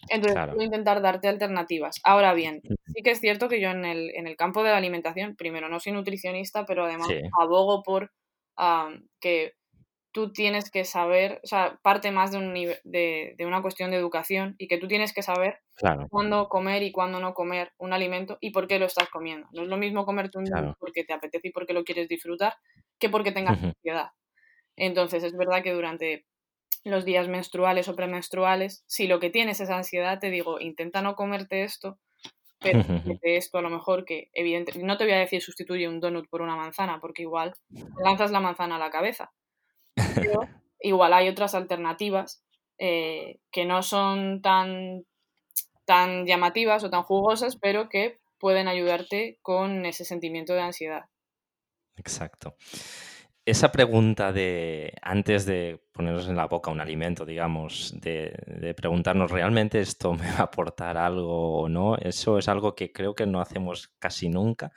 Entonces, 0.08 0.54
voy 0.54 0.62
a 0.62 0.66
intentar 0.66 1.00
darte 1.00 1.28
alternativas. 1.28 2.00
Ahora 2.04 2.34
bien, 2.34 2.60
sí 2.94 3.02
que 3.02 3.10
es 3.10 3.20
cierto 3.20 3.48
que 3.48 3.60
yo 3.60 3.70
en 3.70 3.84
el, 3.84 4.10
en 4.14 4.26
el 4.26 4.36
campo 4.36 4.62
de 4.62 4.70
la 4.70 4.76
alimentación, 4.76 5.34
primero 5.34 5.68
no 5.68 5.80
soy 5.80 5.92
nutricionista, 5.92 6.66
pero 6.66 6.84
además 6.84 7.08
abogo 7.40 7.82
por 7.82 8.10
que 9.20 9.52
tú 10.14 10.32
tienes 10.32 10.70
que 10.70 10.84
saber, 10.84 11.40
o 11.42 11.46
sea, 11.48 11.80
parte 11.82 12.12
más 12.12 12.30
de, 12.30 12.38
un 12.38 12.54
de, 12.54 13.34
de, 13.36 13.46
una 13.46 13.60
cuestión 13.62 13.90
de 13.90 13.96
educación 13.96 14.54
y 14.58 14.68
que 14.68 14.78
tú 14.78 14.86
tienes 14.86 15.12
que 15.12 15.22
saber 15.22 15.58
cuándo 16.08 16.48
comer 16.48 16.84
y 16.84 16.92
cuándo 16.92 17.18
no 17.18 17.34
comer 17.34 17.72
un 17.78 17.92
alimento 17.92 18.38
y 18.40 18.50
por 18.50 18.68
qué 18.68 18.78
lo 18.78 18.86
estás 18.86 19.08
comiendo. 19.10 19.48
No 19.52 19.62
es 19.62 19.68
lo 19.68 19.76
mismo 19.76 20.06
comerte 20.06 20.38
un 20.38 20.46
claro. 20.46 20.76
porque 20.78 21.02
te 21.02 21.12
apetece 21.12 21.48
y 21.48 21.50
porque 21.50 21.72
lo 21.72 21.82
quieres 21.82 22.08
disfrutar 22.08 22.54
que 23.00 23.08
porque 23.08 23.32
tengas 23.32 23.60
ansiedad. 23.60 24.10
Entonces, 24.76 25.24
es 25.24 25.36
verdad 25.36 25.64
que 25.64 25.72
durante 25.72 26.26
los 26.84 27.04
días 27.04 27.26
menstruales 27.26 27.88
o 27.88 27.96
premenstruales, 27.96 28.84
si 28.86 29.08
lo 29.08 29.18
que 29.18 29.30
tienes 29.30 29.60
es 29.60 29.68
ansiedad, 29.68 30.20
te 30.20 30.30
digo, 30.30 30.60
intenta 30.60 31.02
no 31.02 31.16
comerte 31.16 31.64
esto, 31.64 31.98
pero 32.60 32.78
de 33.20 33.36
esto 33.36 33.58
a 33.58 33.62
lo 33.62 33.70
mejor 33.70 34.04
que, 34.04 34.30
evidentemente, 34.32 34.86
no 34.86 34.96
te 34.96 35.04
voy 35.04 35.14
a 35.14 35.18
decir 35.18 35.42
sustituye 35.42 35.88
un 35.88 35.98
donut 35.98 36.28
por 36.28 36.40
una 36.40 36.54
manzana, 36.54 37.00
porque 37.00 37.22
igual 37.22 37.52
lanzas 38.04 38.30
la 38.30 38.38
manzana 38.38 38.76
a 38.76 38.78
la 38.78 38.90
cabeza. 38.90 39.32
Pero 40.14 40.48
igual 40.80 41.12
hay 41.12 41.28
otras 41.28 41.54
alternativas 41.54 42.44
eh, 42.78 43.38
que 43.50 43.64
no 43.64 43.82
son 43.82 44.42
tan, 44.42 45.04
tan 45.84 46.26
llamativas 46.26 46.84
o 46.84 46.90
tan 46.90 47.02
jugosas, 47.02 47.56
pero 47.56 47.88
que 47.88 48.20
pueden 48.38 48.68
ayudarte 48.68 49.38
con 49.42 49.86
ese 49.86 50.04
sentimiento 50.04 50.54
de 50.54 50.60
ansiedad. 50.60 51.04
Exacto. 51.96 52.56
Esa 53.46 53.70
pregunta 53.70 54.32
de 54.32 54.94
antes 55.02 55.44
de 55.44 55.82
ponernos 55.92 56.28
en 56.28 56.36
la 56.36 56.46
boca 56.46 56.70
un 56.70 56.80
alimento, 56.80 57.26
digamos, 57.26 57.94
de, 58.00 58.74
preguntarnos 58.74 59.30
realmente 59.30 59.80
esto 59.80 60.14
me 60.14 60.30
va 60.32 60.38
a 60.38 60.42
aportar 60.44 60.96
algo 60.96 61.60
o 61.60 61.68
no, 61.68 61.96
eso 61.96 62.38
es 62.38 62.48
algo 62.48 62.74
que 62.74 62.90
creo 62.90 63.14
que 63.14 63.26
no 63.26 63.40
hacemos 63.40 63.88
casi 63.98 64.30
nunca 64.30 64.72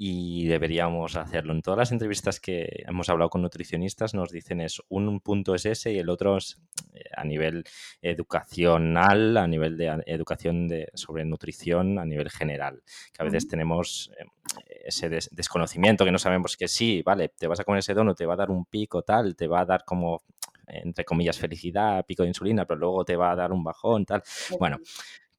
y 0.00 0.46
deberíamos 0.46 1.16
hacerlo. 1.16 1.52
En 1.52 1.60
todas 1.60 1.76
las 1.76 1.90
entrevistas 1.90 2.38
que 2.38 2.84
hemos 2.86 3.08
hablado 3.08 3.30
con 3.30 3.42
nutricionistas 3.42 4.14
nos 4.14 4.30
dicen 4.30 4.60
es 4.60 4.80
un 4.88 5.18
punto 5.18 5.56
es 5.56 5.66
ese 5.66 5.92
y 5.92 5.98
el 5.98 6.08
otro 6.08 6.36
es 6.36 6.56
eh, 6.94 7.02
a 7.16 7.24
nivel 7.24 7.64
educacional, 8.00 9.36
a 9.36 9.48
nivel 9.48 9.76
de 9.76 10.00
educación 10.06 10.68
de, 10.68 10.88
sobre 10.94 11.24
nutrición 11.24 11.98
a 11.98 12.04
nivel 12.04 12.30
general, 12.30 12.80
que 13.12 13.22
a 13.22 13.24
veces 13.24 13.48
tenemos 13.48 14.12
eh, 14.16 14.24
ese 14.84 15.08
desconocimiento 15.08 16.04
que 16.04 16.12
no 16.12 16.18
sabemos 16.20 16.56
que 16.56 16.68
sí, 16.68 17.02
vale, 17.02 17.30
te 17.30 17.48
vas 17.48 17.58
a 17.58 17.64
comer 17.64 17.80
ese 17.80 17.92
dono, 17.92 18.14
te 18.14 18.24
va 18.24 18.34
a 18.34 18.36
dar 18.36 18.52
un 18.52 18.66
pico 18.66 19.02
tal, 19.02 19.34
te 19.34 19.48
va 19.48 19.62
a 19.62 19.66
dar 19.66 19.84
como 19.84 20.22
entre 20.68 21.04
comillas, 21.04 21.38
felicidad, 21.38 22.04
pico 22.04 22.22
de 22.22 22.28
insulina, 22.28 22.66
pero 22.66 22.78
luego 22.78 23.02
te 23.02 23.16
va 23.16 23.32
a 23.32 23.36
dar 23.36 23.52
un 23.52 23.64
bajón, 23.64 24.04
tal. 24.04 24.22
Bueno, 24.58 24.78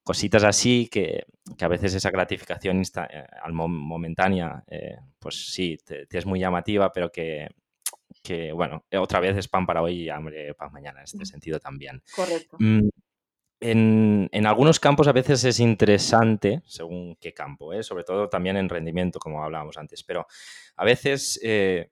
cositas 0.10 0.44
así 0.44 0.90
que, 0.92 1.24
a 1.62 1.68
veces 1.68 1.94
esa 1.94 2.10
gratificación 2.10 2.82
eh, 2.82 3.28
al 3.44 3.54
momentánea, 3.54 4.64
eh, 4.66 4.98
pues 5.20 5.54
sí, 5.54 5.78
te, 5.86 6.08
es 6.10 6.26
muy 6.26 6.40
llamativa, 6.40 6.92
pero 6.92 7.12
que, 7.12 7.48
que, 8.24 8.52
bueno, 8.52 8.86
otra 8.98 9.20
vez 9.20 9.38
es 9.38 9.48
pan 9.48 9.68
para 9.68 9.84
hoy 9.84 10.06
y 10.06 10.10
hambre 10.10 10.56
para 10.56 10.72
mañana, 10.72 11.02
en 11.02 11.04
este 11.04 11.28
sentido 11.28 11.60
también. 11.60 12.02
Correcto. 12.16 12.58
Mm, 12.60 12.90
en, 13.62 14.30
algunos 14.46 14.80
campos 14.80 15.08
a 15.08 15.12
veces 15.12 15.44
es 15.44 15.60
interesante, 15.60 16.62
según 16.66 17.18
qué 17.20 17.34
campo, 17.34 17.74
¿eh? 17.74 17.84
sobre 17.84 18.04
todo 18.04 18.30
también 18.30 18.58
en 18.58 18.70
rendimiento, 18.70 19.20
como 19.20 19.44
hablábamos 19.44 19.78
antes, 19.78 20.04
pero 20.04 20.28
a 20.78 20.86
veces 20.86 21.40
eh, 21.44 21.90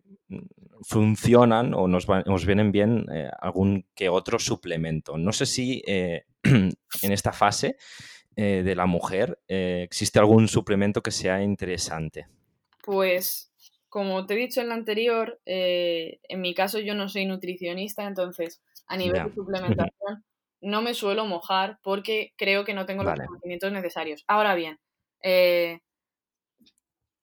funcionan 0.81 1.73
o 1.73 1.87
nos, 1.87 2.07
vienen 2.45 2.71
bien 2.71 3.05
eh, 3.11 3.29
algún 3.39 3.85
que 3.95 4.07
otro 4.07 4.39
suplemento. 4.39 5.17
No 5.17 5.33
sé 5.33 5.45
si 5.45 5.83
en 5.87 6.71
esta 7.01 7.33
fase 7.33 7.77
de 8.35 8.75
la 8.75 8.85
mujer 8.85 9.39
existe 9.47 10.19
algún 10.19 10.47
suplemento 10.47 11.01
que 11.01 11.09
sea 11.09 11.41
interesante. 11.41 12.27
Pues, 12.83 13.51
como 13.89 14.27
te 14.27 14.35
he 14.35 14.37
dicho 14.37 14.61
en 14.61 14.69
la 14.69 14.75
anterior, 14.75 15.41
en 15.43 16.41
mi 16.41 16.53
caso 16.53 16.79
yo 16.79 16.93
no 16.93 17.09
soy 17.09 17.25
nutricionista, 17.25 18.05
entonces 18.05 18.61
a 18.85 18.95
nivel 18.95 19.23
de 19.23 19.33
suplementación 19.33 20.23
no 20.67 20.81
me 20.81 20.93
suelo 20.93 21.25
mojar 21.25 21.79
porque 21.81 22.33
creo 22.35 22.65
que 22.65 22.73
no 22.73 22.85
tengo 22.85 23.03
los 23.03 23.17
conocimientos 23.17 23.71
necesarios. 23.71 24.25
Ahora 24.27 24.53
bien, 24.53 24.79
eh, 25.23 25.79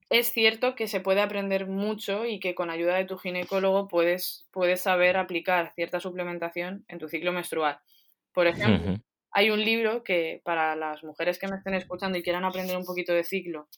es 0.08 0.32
cierto 0.32 0.74
que 0.74 0.88
se 0.88 1.00
puede 1.00 1.20
aprender 1.20 1.66
mucho 1.66 2.24
y 2.24 2.40
que 2.40 2.54
con 2.54 2.70
ayuda 2.70 2.96
de 2.96 3.04
tu 3.04 3.18
ginecólogo 3.18 3.86
puedes, 3.86 4.46
puedes 4.50 4.80
saber 4.80 5.18
aplicar 5.18 5.72
cierta 5.74 6.00
suplementación 6.00 6.86
en 6.88 6.98
tu 6.98 7.08
ciclo 7.08 7.32
menstrual. 7.32 7.78
Por 8.32 8.46
ejemplo, 8.46 8.96
hay 9.30 9.50
un 9.50 9.62
libro 9.62 10.02
que 10.02 10.40
para 10.42 10.74
las 10.74 11.04
mujeres 11.04 11.38
que 11.38 11.46
me 11.46 11.56
estén 11.56 11.74
escuchando 11.74 12.16
y 12.16 12.22
quieran 12.22 12.44
aprender 12.44 12.76
un 12.76 12.84
poquito 12.84 13.12
de 13.12 13.24
ciclo 13.24 13.68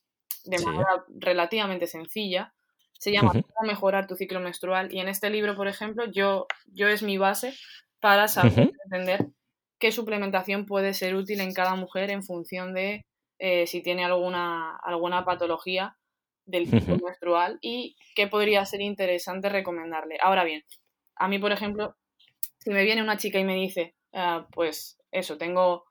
de 0.44 0.60
manera 0.60 1.04
relativamente 1.08 1.88
sencilla, 1.88 2.54
se 2.92 3.10
llama 3.10 3.32
Cómo 3.32 3.66
mejorar 3.66 4.06
tu 4.06 4.14
ciclo 4.14 4.38
menstrual. 4.38 4.94
Y 4.94 5.00
en 5.00 5.08
este 5.08 5.28
libro, 5.28 5.56
por 5.56 5.66
ejemplo, 5.66 6.04
yo, 6.10 6.46
yo 6.66 6.86
es 6.86 7.02
mi 7.02 7.18
base 7.18 7.52
para 8.00 8.28
saber 8.28 8.72
entender 8.84 9.26
qué 9.78 9.92
suplementación 9.92 10.66
puede 10.66 10.94
ser 10.94 11.14
útil 11.14 11.40
en 11.40 11.52
cada 11.52 11.74
mujer 11.74 12.10
en 12.10 12.22
función 12.22 12.74
de 12.74 13.04
eh, 13.38 13.66
si 13.66 13.82
tiene 13.82 14.04
alguna, 14.04 14.76
alguna 14.82 15.24
patología 15.24 15.96
del 16.46 16.68
ciclo 16.68 16.96
menstrual 17.04 17.58
y 17.60 17.96
qué 18.14 18.28
podría 18.28 18.64
ser 18.64 18.80
interesante 18.80 19.48
recomendarle. 19.48 20.16
Ahora 20.20 20.44
bien, 20.44 20.62
a 21.16 21.28
mí, 21.28 21.38
por 21.38 21.52
ejemplo, 21.52 21.96
si 22.58 22.70
me 22.70 22.84
viene 22.84 23.02
una 23.02 23.18
chica 23.18 23.38
y 23.38 23.44
me 23.44 23.54
dice, 23.54 23.94
ah, 24.14 24.46
pues 24.52 24.98
eso, 25.10 25.36
tengo, 25.36 25.84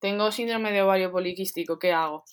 tengo 0.00 0.30
síndrome 0.30 0.72
de 0.72 0.82
ovario 0.82 1.10
poliquístico, 1.10 1.78
¿qué 1.78 1.92
hago? 1.92 2.24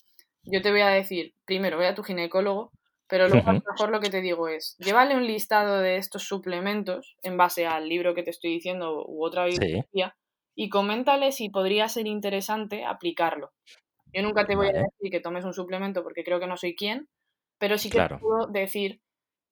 Yo 0.43 0.61
te 0.61 0.71
voy 0.71 0.81
a 0.81 0.89
decir, 0.89 1.33
primero, 1.45 1.77
ve 1.77 1.87
a 1.87 1.95
tu 1.95 2.03
ginecólogo, 2.03 2.71
pero 3.07 3.27
luego 3.27 3.49
a 3.49 3.53
lo 3.53 3.61
mejor 3.69 3.89
lo 3.89 3.99
que 3.99 4.09
te 4.09 4.21
digo 4.21 4.47
es, 4.47 4.75
llévale 4.79 5.15
un 5.15 5.25
listado 5.25 5.79
de 5.79 5.97
estos 5.97 6.23
suplementos 6.23 7.17
en 7.21 7.37
base 7.37 7.65
al 7.65 7.87
libro 7.87 8.13
que 8.15 8.23
te 8.23 8.31
estoy 8.31 8.51
diciendo 8.51 9.03
u 9.05 9.25
otra 9.25 9.45
bibliografía 9.45 10.15
y 10.55 10.69
coméntale 10.69 11.31
si 11.31 11.49
podría 11.49 11.87
ser 11.89 12.07
interesante 12.07 12.85
aplicarlo. 12.85 13.51
Yo 14.13 14.21
nunca 14.21 14.45
te 14.45 14.55
voy 14.55 14.67
a 14.67 14.73
decir 14.73 15.11
que 15.11 15.19
tomes 15.19 15.43
un 15.45 15.53
suplemento 15.53 16.03
porque 16.03 16.23
creo 16.23 16.39
que 16.39 16.47
no 16.47 16.57
soy 16.57 16.75
quien, 16.75 17.09
pero 17.57 17.77
sí 17.77 17.89
que 17.89 17.99
te 17.99 18.17
puedo 18.17 18.47
decir 18.47 19.01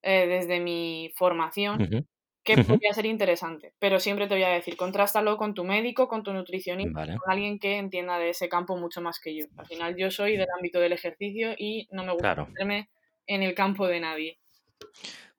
eh, 0.04 0.28
desde 0.28 0.60
mi 0.60 1.12
formación 1.16 2.08
que 2.44 2.64
podría 2.64 2.94
ser 2.94 3.06
interesante. 3.06 3.74
Pero 3.80 4.00
siempre 4.00 4.28
te 4.28 4.36
voy 4.36 4.44
a 4.44 4.50
decir, 4.50 4.76
contrástalo 4.76 5.38
con 5.38 5.54
tu 5.54 5.64
médico, 5.64 6.08
con 6.08 6.24
tu 6.24 6.34
nutricionista, 6.34 7.06
con 7.06 7.32
alguien 7.32 7.60
que 7.60 7.78
entienda 7.78 8.18
de 8.20 8.30
ese 8.30 8.50
campo 8.50 8.78
mucho 8.78 9.02
más 9.02 9.20
que 9.20 9.36
yo. 9.36 9.46
Al 9.58 9.66
final 9.66 9.96
yo 9.98 10.12
soy 10.12 10.38
del 10.38 10.48
ámbito 10.56 10.80
del 10.80 10.94
ejercicio 10.94 11.54
y 11.58 11.88
no 11.92 12.04
me 12.04 12.14
gusta 12.14 12.36
meterme 12.36 12.90
en 13.28 13.44
el 13.44 13.54
campo 13.54 13.88
de 13.88 14.00
nadie. 14.00 14.40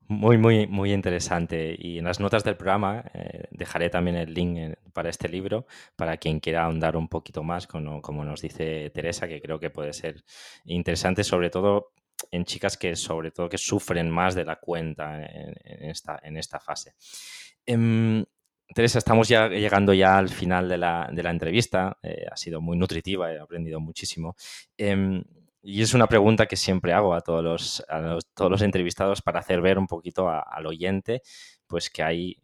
Muy, 0.09 0.37
muy, 0.37 0.67
muy 0.67 0.93
interesante. 0.93 1.75
Y 1.79 1.99
en 1.99 2.05
las 2.05 2.21
notas 2.21 2.45
del 2.45 2.57
programa 2.57 3.05
eh, 3.15 3.45
dejaré 3.51 3.89
también 3.89 4.17
el 4.17 4.35
link 4.35 4.59
eh, 4.59 4.77
para 4.93 5.09
este 5.09 5.29
libro, 5.29 5.67
para 5.97 6.17
quien 6.17 6.41
quiera 6.41 6.65
ahondar 6.65 6.97
un 6.97 7.09
poquito 7.09 7.43
más, 7.43 7.67
como, 7.67 8.03
como, 8.03 8.25
nos 8.25 8.43
dice 8.43 8.91
Teresa, 8.91 9.27
que 9.29 9.41
creo 9.41 9.59
que 9.59 9.71
puede 9.71 9.93
ser 9.93 10.25
interesante, 10.65 11.25
sobre 11.25 11.51
todo 11.51 11.93
en 12.31 12.45
chicas 12.45 12.77
que 12.77 12.95
sobre 12.95 13.31
todo 13.31 13.49
que 13.49 13.59
sufren 13.59 14.11
más 14.11 14.35
de 14.35 14.45
la 14.45 14.57
cuenta 14.57 15.25
en, 15.25 15.91
esta, 15.91 16.21
en 16.23 16.37
esta 16.37 16.61
fase. 16.61 16.95
Em, 17.67 18.25
Teresa, 18.75 18.99
estamos 18.99 19.29
ya 19.29 19.49
llegando 19.49 19.93
ya 19.93 20.19
al 20.19 20.29
final 20.29 20.69
de 20.69 20.79
la, 20.79 21.09
de 21.13 21.23
la 21.23 21.31
entrevista. 21.31 21.99
Eh, 22.03 22.27
ha 22.31 22.37
sido 22.37 22.61
muy 22.61 22.77
nutritiva, 22.77 23.33
he 23.33 23.39
aprendido 23.39 23.81
muchísimo. 23.81 24.37
Em, 24.77 25.23
y 25.63 25.81
es 25.81 25.95
una 25.95 26.09
pregunta 26.09 26.47
que 26.47 26.57
siempre 26.57 26.93
hago 26.93 27.15
a 27.15 27.21
todos 27.21 27.43
los, 27.43 27.85
todos 28.35 28.51
los 28.51 28.63
entrevistados 28.63 29.23
para 29.23 29.39
hacer 29.39 29.61
ver 29.61 29.79
un 29.79 29.87
poquito 29.87 30.29
al 30.29 30.67
oyente, 30.67 31.23
pues 31.69 31.89
que 31.89 32.03
hay, 32.03 32.37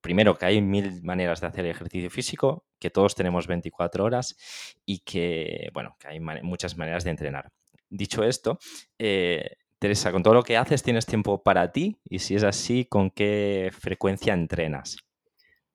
primero, 0.00 0.36
que 0.36 0.46
hay 0.46 0.60
mil 0.60 1.02
maneras 1.04 1.40
de 1.40 1.46
hacer 1.46 1.66
ejercicio 1.66 2.10
físico, 2.10 2.66
que 2.80 2.90
todos 2.90 3.14
tenemos 3.14 3.46
24 3.46 4.04
horas 4.04 4.36
y 4.84 4.98
que, 5.00 5.70
bueno, 5.72 5.96
que 6.00 6.08
hay 6.08 6.20
muchas 6.20 6.76
maneras 6.76 7.04
de 7.04 7.10
entrenar. 7.10 7.52
Dicho 7.88 8.24
esto, 8.24 8.58
eh, 8.98 9.58
Teresa, 9.78 10.10
con 10.10 10.24
todo 10.24 10.34
lo 10.34 10.42
que 10.42 10.56
haces, 10.56 10.82
¿tienes 10.82 11.06
tiempo 11.06 11.44
para 11.44 11.70
ti? 11.70 11.96
Y 12.04 12.18
si 12.18 12.34
es 12.34 12.42
así, 12.42 12.86
¿con 12.86 13.10
qué 13.10 13.70
frecuencia 13.78 14.34
entrenas? 14.34 14.96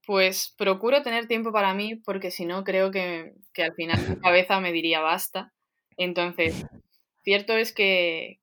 Pues 0.06 0.54
procuro 0.58 1.02
tener 1.02 1.28
tiempo 1.28 1.54
para 1.54 1.74
mí 1.74 1.96
porque 1.96 2.30
si 2.30 2.46
no 2.46 2.66
creo 2.66 2.92
que, 2.92 3.36
que 3.54 3.64
al 3.64 3.74
final 3.74 4.06
mi 4.10 4.16
cabeza 4.20 4.60
me 4.60 4.74
diría 4.74 5.00
basta 5.00 5.54
entonces, 6.04 6.66
cierto 7.24 7.56
es 7.56 7.74
que, 7.74 8.40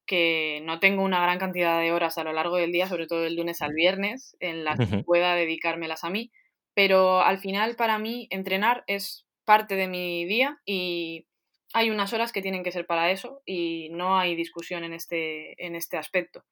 no 0.64 0.80
tengo 0.80 1.02
una 1.02 1.22
gran 1.22 1.38
cantidad 1.38 1.80
de 1.80 1.92
horas 1.92 2.18
a 2.18 2.24
lo 2.24 2.32
largo 2.32 2.56
del 2.56 2.72
día, 2.72 2.86
sobre 2.86 3.06
todo 3.06 3.22
del 3.22 3.36
lunes 3.36 3.62
al 3.62 3.74
viernes, 3.74 4.36
en 4.40 4.64
las 4.64 4.78
que 4.78 5.02
pueda 5.04 5.34
dedicármelas 5.34 6.04
a 6.04 6.10
mí, 6.10 6.30
pero 6.74 7.20
al 7.20 7.38
final 7.38 7.76
para 7.76 7.98
mí 7.98 8.28
entrenar 8.30 8.84
es 8.86 9.26
parte 9.44 9.74
de 9.76 9.88
mi 9.88 10.24
día 10.26 10.60
y 10.64 11.26
hay 11.72 11.90
unas 11.90 12.12
horas 12.12 12.32
que 12.32 12.42
tienen 12.42 12.62
que 12.62 12.72
ser 12.72 12.86
para 12.86 13.10
eso 13.10 13.42
y 13.44 13.88
no 13.90 14.18
hay 14.18 14.34
discusión 14.36 14.84
en 14.84 14.92
este, 14.92 15.64
en 15.64 15.74
este 15.74 15.96
aspecto. 15.96 16.44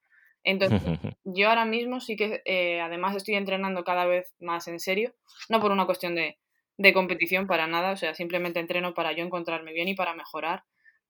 Entonces, 0.43 0.81
yo 1.25 1.49
ahora 1.49 1.65
mismo 1.65 2.01
sí 2.01 2.17
que 2.17 2.43
eh, 2.45 2.81
además 2.81 3.17
estoy 3.17 3.35
entrenando 3.35 3.85
cada 3.85 4.07
vez 4.07 4.35
más 4.41 4.69
en 4.69 4.81
serio, 4.81 5.15
no 5.49 5.61
por 5.61 5.73
una 5.73 5.87
cuestión 5.87 6.15
de, 6.15 6.39
de 6.79 6.93
competición 6.93 7.47
para 7.47 7.67
nada, 7.67 7.93
o 7.93 7.97
sea, 7.97 8.15
simplemente 8.15 8.61
entreno 8.61 8.95
para 8.95 9.13
yo 9.13 9.25
encontrarme 9.25 9.73
bien 9.73 9.89
y 9.89 9.95
para 9.95 10.15
mejorar 10.15 10.65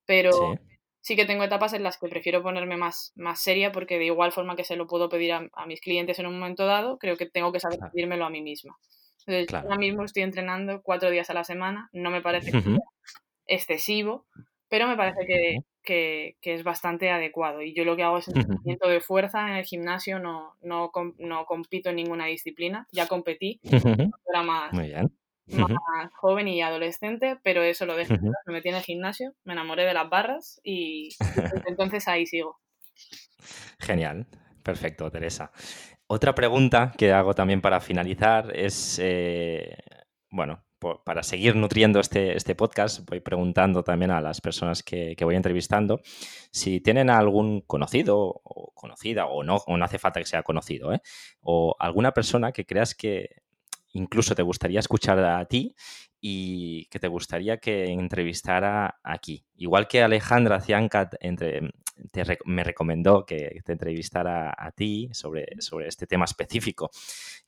pero 0.06 0.58
sí. 1.00 1.16
que 1.16 1.26
tengo 1.26 1.44
etapas 1.44 1.72
en 1.72 1.82
las 1.82 1.98
que 1.98 2.08
prefiero 2.08 2.42
ponerme 2.42 2.76
más, 2.76 3.12
más 3.16 3.40
seria 3.40 3.72
porque 3.72 3.98
de 3.98 4.06
igual 4.06 4.32
forma 4.32 4.56
que 4.56 4.64
se 4.64 4.76
lo 4.76 4.86
puedo 4.86 5.08
pedir 5.08 5.32
a, 5.32 5.66
mis 5.66 5.80
clientes 5.80 6.18
en 6.18 6.26
un 6.26 6.38
momento 6.38 6.66
dado, 6.66 6.98
creo 6.98 7.16
que 7.16 7.26
tengo 7.26 7.52
que 7.52 7.60
saber 7.60 7.78
pedírmelo 7.92 8.24
a 8.24 8.30
mí 8.30 8.42
misma. 8.42 8.76
Entonces, 9.26 9.52
ahora 9.54 9.76
mismo 9.76 10.04
estoy 10.04 10.22
entrenando 10.22 10.82
cuatro 10.82 11.10
días 11.10 11.28
a 11.30 11.34
la 11.34 11.42
semana, 11.42 11.90
no 11.92 12.10
me 12.10 12.22
parece 12.22 12.52
excesivo, 13.46 14.24
pero 14.68 14.86
me 14.86 14.96
parece 14.96 15.26
que, 15.26 16.36
que, 16.40 16.54
es 16.54 16.62
bastante 16.62 17.10
adecuado. 17.10 17.62
Y 17.62 17.74
yo 17.74 17.84
lo 17.84 17.96
que 17.96 18.02
hago 18.02 18.18
es 18.18 18.28
entrenamiento 18.28 18.88
de 18.88 19.00
fuerza 19.00 19.48
en 19.48 19.56
el 19.56 19.64
gimnasio, 19.64 20.18
no, 20.18 20.54
no, 20.62 20.90
no 21.18 21.44
compito 21.46 21.90
en 21.90 21.96
ninguna 21.96 22.26
disciplina, 22.26 22.86
ya 22.92 23.06
competí, 23.06 23.60
era 23.62 24.42
más, 24.44 24.72
más 25.46 26.12
joven 26.14 26.48
y 26.48 26.62
adolescente, 26.62 27.38
pero 27.42 27.62
eso 27.62 27.86
lo 27.86 27.96
dejé. 27.96 28.18
Me 28.20 28.52
metí 28.52 28.68
en 28.68 28.76
el 28.76 28.82
gimnasio, 28.82 29.34
me 29.44 29.52
enamoré 29.52 29.84
de 29.84 29.94
las 29.94 30.08
barras 30.08 30.60
y 30.62 31.10
entonces 31.66 32.08
ahí 32.08 32.26
sigo. 32.26 32.58
Genial, 33.78 34.26
perfecto, 34.62 35.10
Teresa. 35.10 35.52
Otra 36.08 36.34
pregunta 36.34 36.92
que 36.96 37.12
hago 37.12 37.34
también 37.34 37.60
para 37.60 37.80
finalizar 37.80 38.56
es, 38.56 38.98
eh, 39.02 39.76
bueno, 40.30 40.64
para 41.04 41.22
seguir 41.22 41.56
nutriendo 41.56 42.00
este, 42.00 42.36
este, 42.36 42.54
podcast, 42.54 43.08
voy 43.08 43.20
preguntando 43.20 43.82
también 43.82 44.10
a 44.10 44.20
las 44.20 44.40
personas 44.40 44.82
que, 44.82 45.16
voy 45.20 45.34
entrevistando 45.34 46.00
si 46.52 46.80
tienen 46.80 47.10
algún 47.10 47.62
conocido 47.62 48.18
o 48.44 48.72
conocida, 48.74 49.26
o 49.26 49.42
no, 49.42 49.56
o 49.66 49.76
no 49.76 49.84
hace 49.84 49.98
falta 49.98 50.20
que 50.20 50.26
sea 50.26 50.42
conocido, 50.42 50.92
¿eh? 50.92 51.00
o 51.40 51.74
alguna 51.78 52.12
persona 52.12 52.52
que 52.52 52.66
creas 52.66 52.94
que 52.94 53.42
incluso 53.96 54.34
te 54.34 54.42
gustaría 54.42 54.80
escuchar 54.80 55.18
a 55.18 55.44
ti 55.46 55.74
y 56.20 56.86
que 56.86 56.98
te 56.98 57.08
gustaría 57.08 57.58
que 57.58 57.86
entrevistara 57.86 58.98
aquí. 59.02 59.44
Igual 59.56 59.88
que 59.88 60.02
Alejandra 60.02 60.60
Ciancat 60.60 61.14
entre, 61.20 61.70
me 62.44 62.64
recomendó 62.64 63.24
que 63.24 63.60
te 63.64 63.72
entrevistara 63.72 64.54
a 64.56 64.70
ti 64.72 65.08
sobre, 65.12 65.60
sobre 65.60 65.88
este 65.88 66.06
tema 66.06 66.24
específico 66.24 66.90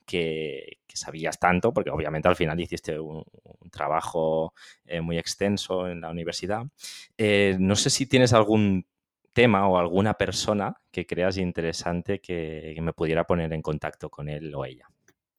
que, 0.05 0.79
sabías 0.93 1.39
tanto, 1.39 1.73
porque 1.73 1.91
obviamente 1.91 2.27
al 2.27 2.35
final 2.35 2.59
hiciste 2.59 2.99
un, 2.99 3.23
trabajo 3.71 4.53
eh, 4.85 4.99
muy 4.99 5.17
extenso 5.17 5.87
en 5.87 6.01
la 6.01 6.09
universidad. 6.09 6.65
Eh, 7.17 7.55
no 7.59 7.75
sé 7.75 7.89
si 7.89 8.05
tienes 8.05 8.33
algún 8.33 8.85
tema 9.31 9.67
o 9.67 9.77
alguna 9.77 10.15
persona 10.15 10.75
que 10.91 11.05
creas 11.05 11.37
interesante 11.37 12.19
que 12.19 12.77
me 12.81 12.91
pudiera 12.91 13.23
poner 13.25 13.53
en 13.53 13.61
contacto 13.61 14.09
con 14.09 14.27
él 14.27 14.53
o 14.55 14.65
ella. 14.65 14.89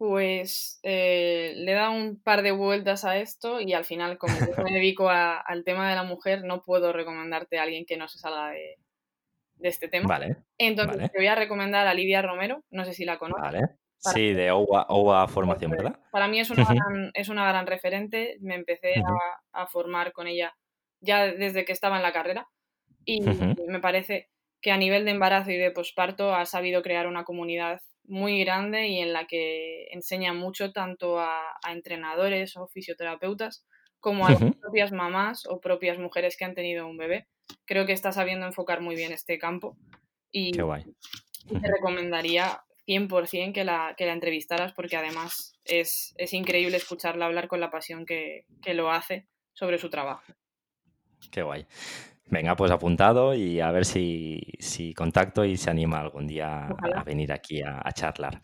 Pues 0.01 0.81
eh, 0.83 1.53
le 1.57 1.73
he 1.73 1.75
dado 1.75 1.93
un 1.93 2.23
par 2.23 2.41
de 2.41 2.53
vueltas 2.53 3.05
a 3.05 3.19
esto 3.19 3.61
y 3.61 3.75
al 3.75 3.85
final, 3.85 4.17
como 4.17 4.33
yo 4.33 4.47
me 4.73 4.73
dedico 4.73 5.11
al 5.11 5.63
tema 5.63 5.91
de 5.91 5.95
la 5.95 6.05
mujer, 6.05 6.43
no 6.43 6.63
puedo 6.63 6.91
recomendarte 6.95 7.59
a 7.59 7.65
alguien 7.65 7.85
que 7.85 7.99
no 7.99 8.09
se 8.09 8.19
salga 8.19 8.49
de, 8.49 8.79
este 9.61 9.89
tema. 9.89 10.09
Vale. 10.09 10.39
Entonces 10.57 11.13
te 11.13 11.19
voy 11.19 11.27
a 11.27 11.35
recomendar 11.35 11.87
a 11.87 11.93
Lidia 11.93 12.23
Romero, 12.23 12.65
no 12.71 12.87
sé 12.87 12.95
si 12.95 13.05
la 13.05 13.19
conoces. 13.19 13.43
Vale. 13.43 13.61
Sí, 13.99 14.33
de 14.33 14.51
OWA, 14.51 15.29
Formación, 15.29 15.73
¿verdad? 15.73 16.01
Para 16.11 16.29
mí 16.29 16.41
es 16.41 16.49
una, 16.49 16.65
gran, 16.65 17.11
es 17.13 17.29
una 17.29 17.47
gran 17.47 17.67
referente. 17.67 18.39
Me 18.41 18.55
empecé 18.55 18.95
a, 19.53 19.67
formar 19.67 20.13
con 20.13 20.29
ella 20.29 20.55
ya 21.01 21.27
desde 21.27 21.67
que 21.67 21.73
estaba 21.73 21.99
en 21.99 22.03
la 22.03 22.15
carrera 22.15 22.49
y 23.05 23.21
me 23.21 23.81
parece 23.81 24.31
que 24.63 24.73
a 24.73 24.79
nivel 24.79 25.05
de 25.05 25.11
embarazo 25.11 25.51
y 25.51 25.59
de 25.59 25.71
posparto 25.71 26.35
ha 26.35 26.47
sabido 26.47 26.81
crear 26.81 27.07
una 27.07 27.25
comunidad 27.25 27.83
muy 28.05 28.43
grande 28.45 28.89
y 28.89 28.99
en 28.99 29.13
la 29.13 29.27
que 29.27 29.87
enseña 29.93 30.33
mucho 30.33 30.73
tanto 30.73 31.19
a, 31.21 31.41
entrenadores 31.71 32.57
o 32.57 32.67
fisioterapeutas 32.69 33.65
como 34.01 34.27
a 34.27 34.31
las 34.31 34.57
propias 34.57 34.93
mamás 34.93 35.47
o 35.47 35.61
propias 35.61 35.99
mujeres 35.99 36.37
que 36.37 36.45
han 36.45 36.55
tenido 36.55 36.87
un 36.87 36.97
bebé. 36.97 37.29
Creo 37.67 37.87
que 37.87 37.93
está 37.93 38.13
sabiendo 38.13 38.47
enfocar 38.47 38.81
muy 38.81 38.97
bien 38.97 39.13
este 39.13 39.39
campo 39.39 39.77
y, 40.33 40.53
Qué 40.53 40.63
guay. 40.63 40.85
te 41.49 41.69
recomendaría 41.69 42.63
100% 42.87 43.53
que 43.53 43.65
la, 43.65 43.95
que 43.97 44.07
la 44.07 44.15
entrevistaras 44.15 44.73
porque 44.73 44.97
además 44.97 45.53
es, 45.65 46.15
increíble 46.33 46.77
escucharla 46.77 47.27
hablar 47.27 47.49
con 47.49 47.61
la 47.61 47.71
pasión 47.71 48.07
que, 48.07 48.47
que 48.63 48.75
lo 48.75 48.91
hace 48.91 49.29
sobre 49.53 49.79
su 49.79 49.91
trabajo. 49.91 50.23
Qué 51.31 51.43
guay. 51.43 51.67
Venga, 52.31 52.55
pues 52.55 52.71
apuntado 52.71 53.35
y 53.35 53.61
a 53.61 53.73
ver 53.73 53.85
si, 53.85 54.41
contacto 54.97 55.45
y 55.45 55.57
se 55.57 55.69
anima 55.69 56.01
algún 56.01 56.29
día 56.29 56.69
a 56.69 57.03
venir 57.03 57.33
aquí 57.33 57.61
a, 57.63 57.91
charlar. 57.93 58.41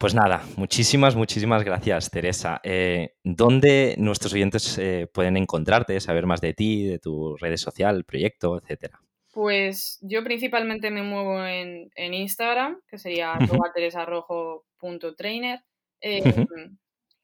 Pues 0.00 0.14
nada, 0.14 0.42
muchísimas, 0.56 1.14
muchísimas 1.14 1.62
gracias, 1.62 2.10
Teresa. 2.10 2.60
Eh, 2.62 3.16
¿Dónde 3.22 3.96
nuestros 3.98 4.32
oyentes 4.32 4.78
eh, 4.78 5.08
pueden 5.12 5.36
encontrarte, 5.36 6.00
saber 6.00 6.24
más 6.24 6.40
de 6.40 6.54
ti, 6.54 6.86
de 6.86 6.98
tu 6.98 7.36
redes 7.36 7.60
social, 7.60 8.04
proyecto, 8.04 8.58
etcétera? 8.58 8.98
Pues 9.32 9.98
yo 10.00 10.24
principalmente 10.24 10.90
me 10.90 11.02
muevo 11.02 11.44
en, 11.44 11.90
Instagram, 11.96 12.80
que 12.88 12.96
sería 12.96 13.38
teresarrojo.trainer. 13.74 15.60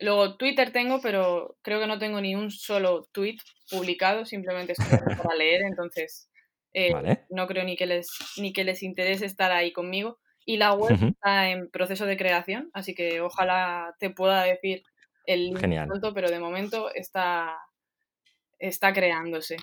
Luego 0.00 0.36
Twitter 0.36 0.72
tengo, 0.72 1.00
pero 1.00 1.56
creo 1.62 1.80
que 1.80 1.86
no 1.86 1.98
tengo 1.98 2.20
ni 2.20 2.34
un 2.34 2.50
solo 2.50 3.08
tweet 3.12 3.38
publicado, 3.70 4.24
simplemente 4.26 4.72
estoy 4.72 4.98
para 5.16 5.34
leer, 5.36 5.62
entonces 5.62 6.28
eh, 6.72 6.92
no 7.30 7.46
creo 7.46 7.64
ni 7.64 7.76
que, 7.76 7.86
les, 7.86 8.08
ni 8.36 8.52
que 8.52 8.64
les 8.64 8.82
interese 8.82 9.26
estar 9.26 9.52
ahí 9.52 9.72
conmigo. 9.72 10.18
Y 10.46 10.58
la 10.58 10.74
web 10.74 10.98
está 11.00 11.48
en 11.48 11.70
proceso 11.70 12.04
de 12.04 12.18
creación, 12.18 12.70
así 12.74 12.94
que 12.94 13.22
ojalá 13.22 13.94
te 13.98 14.10
pueda 14.10 14.42
decir 14.42 14.82
el 15.24 15.56
Genial. 15.58 15.88
pero 16.14 16.30
de 16.30 16.38
momento 16.38 16.92
está, 16.94 17.56
está 18.58 18.92
creándose. 18.92 19.56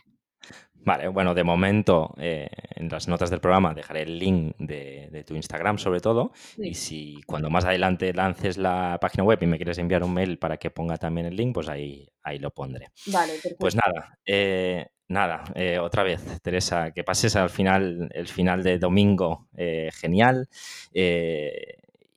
Vale, 0.83 1.07
bueno, 1.09 1.35
de 1.35 1.43
momento 1.43 2.13
eh, 2.17 2.49
en 2.75 2.89
las 2.89 3.07
notas 3.07 3.29
del 3.29 3.39
programa 3.39 3.73
dejaré 3.73 4.01
el 4.01 4.17
link 4.17 4.55
de, 4.57 5.23
tu 5.27 5.35
Instagram 5.35 5.77
sobre 5.77 5.99
todo 5.99 6.31
y 6.57 6.73
si 6.73 7.21
cuando 7.27 7.51
más 7.51 7.65
adelante 7.65 8.13
lances 8.13 8.57
la 8.57 8.97
página 8.99 9.23
web 9.23 9.37
y 9.41 9.45
me 9.45 9.57
quieres 9.57 9.77
enviar 9.77 10.03
un 10.03 10.13
mail 10.13 10.39
para 10.39 10.57
que 10.57 10.71
ponga 10.71 10.97
también 10.97 11.27
el 11.27 11.35
link, 11.35 11.53
pues 11.53 11.69
ahí, 11.69 12.09
ahí 12.23 12.39
lo 12.39 12.51
pondré. 12.51 12.87
Vale, 13.07 13.33
Pues 13.59 13.75
nada, 13.75 14.17
eh, 14.25 14.87
nada, 15.07 15.43
eh, 15.53 15.77
otra 15.77 16.01
vez, 16.01 16.41
Teresa, 16.41 16.91
que 16.91 17.03
pases 17.03 17.35
al 17.35 17.51
final, 17.51 18.09
el 18.11 18.27
final 18.27 18.63
de 18.63 18.79
domingo 18.79 19.49
genial 19.91 20.47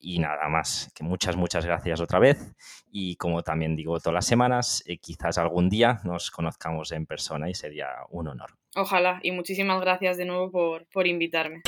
y 0.05 0.19
nada 0.19 0.49
más, 0.49 0.93
que 0.95 1.03
muchas, 1.03 1.35
muchas 1.35 1.65
gracias 1.65 2.01
otra 2.01 2.19
vez. 2.19 2.55
Y 2.93 3.17
como 3.17 3.43
también 3.43 3.75
digo 3.75 3.99
todas 3.99 4.15
las 4.15 4.27
semanas, 4.27 4.85
eh, 4.87 4.99
quizás 4.99 5.39
algún 5.39 5.71
día 5.71 6.01
nos 6.05 6.31
conozcamos 6.31 6.93
en 6.93 7.07
persona 7.07 7.49
y 7.49 7.55
sería 7.55 7.89
un 8.11 8.29
honor. 8.29 8.51
Ojalá, 8.77 9.21
y 9.23 9.31
muchísimas 9.31 9.81
gracias 9.81 10.17
de 10.19 10.27
nuevo 10.27 10.51
por, 10.51 10.87
por 10.89 11.07
invitarme. 11.07 11.63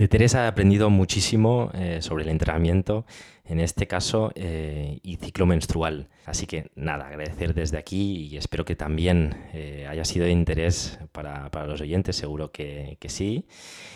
De 0.00 0.08
Teresa 0.08 0.46
he 0.46 0.48
aprendido 0.48 0.88
muchísimo 0.88 1.70
eh, 1.74 1.98
sobre 2.00 2.24
el 2.24 2.30
entrenamiento, 2.30 3.04
en 3.44 3.60
este 3.60 3.86
caso, 3.86 4.32
eh, 4.34 4.98
y 5.02 5.16
ciclo 5.16 5.44
menstrual. 5.44 6.08
Así 6.24 6.46
que 6.46 6.70
nada, 6.74 7.08
agradecer 7.08 7.52
desde 7.52 7.76
aquí 7.76 8.28
y 8.30 8.38
espero 8.38 8.64
que 8.64 8.76
también 8.76 9.36
eh, 9.52 9.86
haya 9.90 10.06
sido 10.06 10.24
de 10.24 10.32
interés 10.32 10.98
para, 11.12 11.50
los 11.66 11.82
oyentes, 11.82 12.16
seguro 12.16 12.50
que, 12.50 12.96
que, 12.98 13.10
sí. 13.10 13.44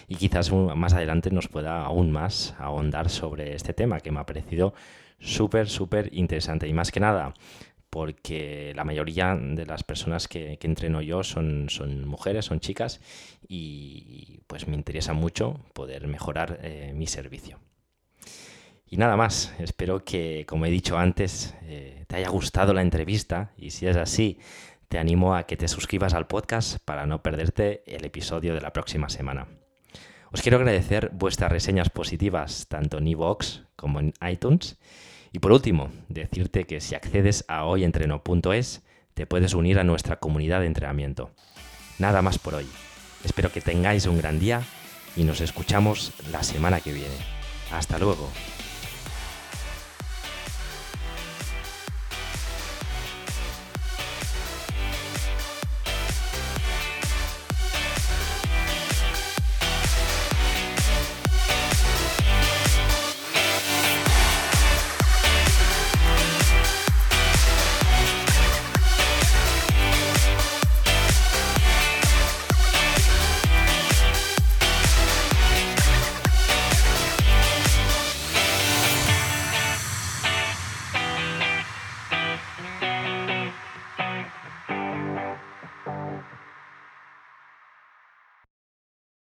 Y 0.06 0.16
quizás 0.16 0.52
más 0.52 0.92
adelante 0.92 1.30
nos 1.30 1.48
pueda 1.48 1.80
aún 1.80 2.12
más 2.12 2.54
ahondar 2.58 3.08
sobre 3.08 3.54
este 3.54 3.72
tema 3.72 4.00
que 4.00 4.10
me 4.10 4.20
ha 4.20 4.26
parecido 4.26 4.74
súper, 5.20 5.70
súper 5.70 6.10
interesante. 6.12 6.68
Y 6.68 6.74
más 6.74 6.92
que 6.92 7.00
nada, 7.00 7.32
porque 7.94 8.72
la 8.74 8.82
mayoría 8.82 9.38
de 9.40 9.66
las 9.66 9.84
personas 9.84 10.26
que, 10.26 10.58
entreno 10.60 11.00
yo 11.00 11.22
son, 11.22 11.68
son, 11.68 12.08
mujeres, 12.08 12.46
son 12.46 12.58
chicas, 12.58 13.00
y 13.46 14.40
pues 14.48 14.66
me 14.66 14.74
interesa 14.74 15.12
mucho 15.12 15.60
poder 15.74 16.08
mejorar 16.08 16.58
eh, 16.64 16.92
mi 16.92 17.06
servicio. 17.06 17.60
Y 18.84 18.96
nada 18.96 19.16
más, 19.16 19.54
espero 19.60 20.04
que, 20.04 20.44
como 20.44 20.66
he 20.66 20.70
dicho 20.70 20.98
antes, 20.98 21.54
eh, 21.62 22.04
te 22.08 22.16
haya 22.16 22.30
gustado 22.30 22.74
la 22.74 22.82
entrevista 22.82 23.52
y 23.56 23.70
si 23.70 23.86
es 23.86 23.96
así, 23.96 24.40
te 24.88 24.98
animo 24.98 25.36
a 25.36 25.44
que 25.44 25.56
te 25.56 25.68
suscribas 25.68 26.14
al 26.14 26.26
podcast 26.26 26.78
para 26.84 27.06
no 27.06 27.22
perderte 27.22 27.84
el 27.86 28.04
episodio 28.04 28.54
de 28.54 28.60
la 28.60 28.72
próxima 28.72 29.08
semana. 29.08 29.46
Os 30.32 30.42
quiero 30.42 30.56
agradecer 30.56 31.10
vuestras 31.12 31.52
reseñas 31.52 31.90
positivas 31.90 32.66
tanto 32.66 32.98
en 32.98 33.06
iVoox 33.06 33.60
como 33.76 34.00
en 34.00 34.14
iTunes 34.28 34.80
y 35.34 35.40
por 35.40 35.50
último, 35.50 35.90
decirte 36.08 36.62
que 36.62 36.80
si 36.80 36.94
accedes 36.94 37.44
a 37.48 37.64
hoyentreno.es, 37.64 38.82
te 39.14 39.26
puedes 39.26 39.54
unir 39.54 39.80
a 39.80 39.84
nuestra 39.84 40.20
comunidad 40.20 40.60
de 40.60 40.66
entrenamiento. 40.66 41.32
Nada 41.98 42.22
más 42.22 42.38
por 42.38 42.54
hoy. 42.54 42.68
Espero 43.24 43.50
que 43.50 43.60
tengáis 43.60 44.06
un 44.06 44.16
gran 44.16 44.38
día 44.38 44.62
y 45.16 45.24
nos 45.24 45.40
escuchamos 45.40 46.12
la 46.30 46.44
semana 46.44 46.78
que 46.80 46.92
viene. 46.92 47.16
Hasta 47.72 47.98
luego. 47.98 48.30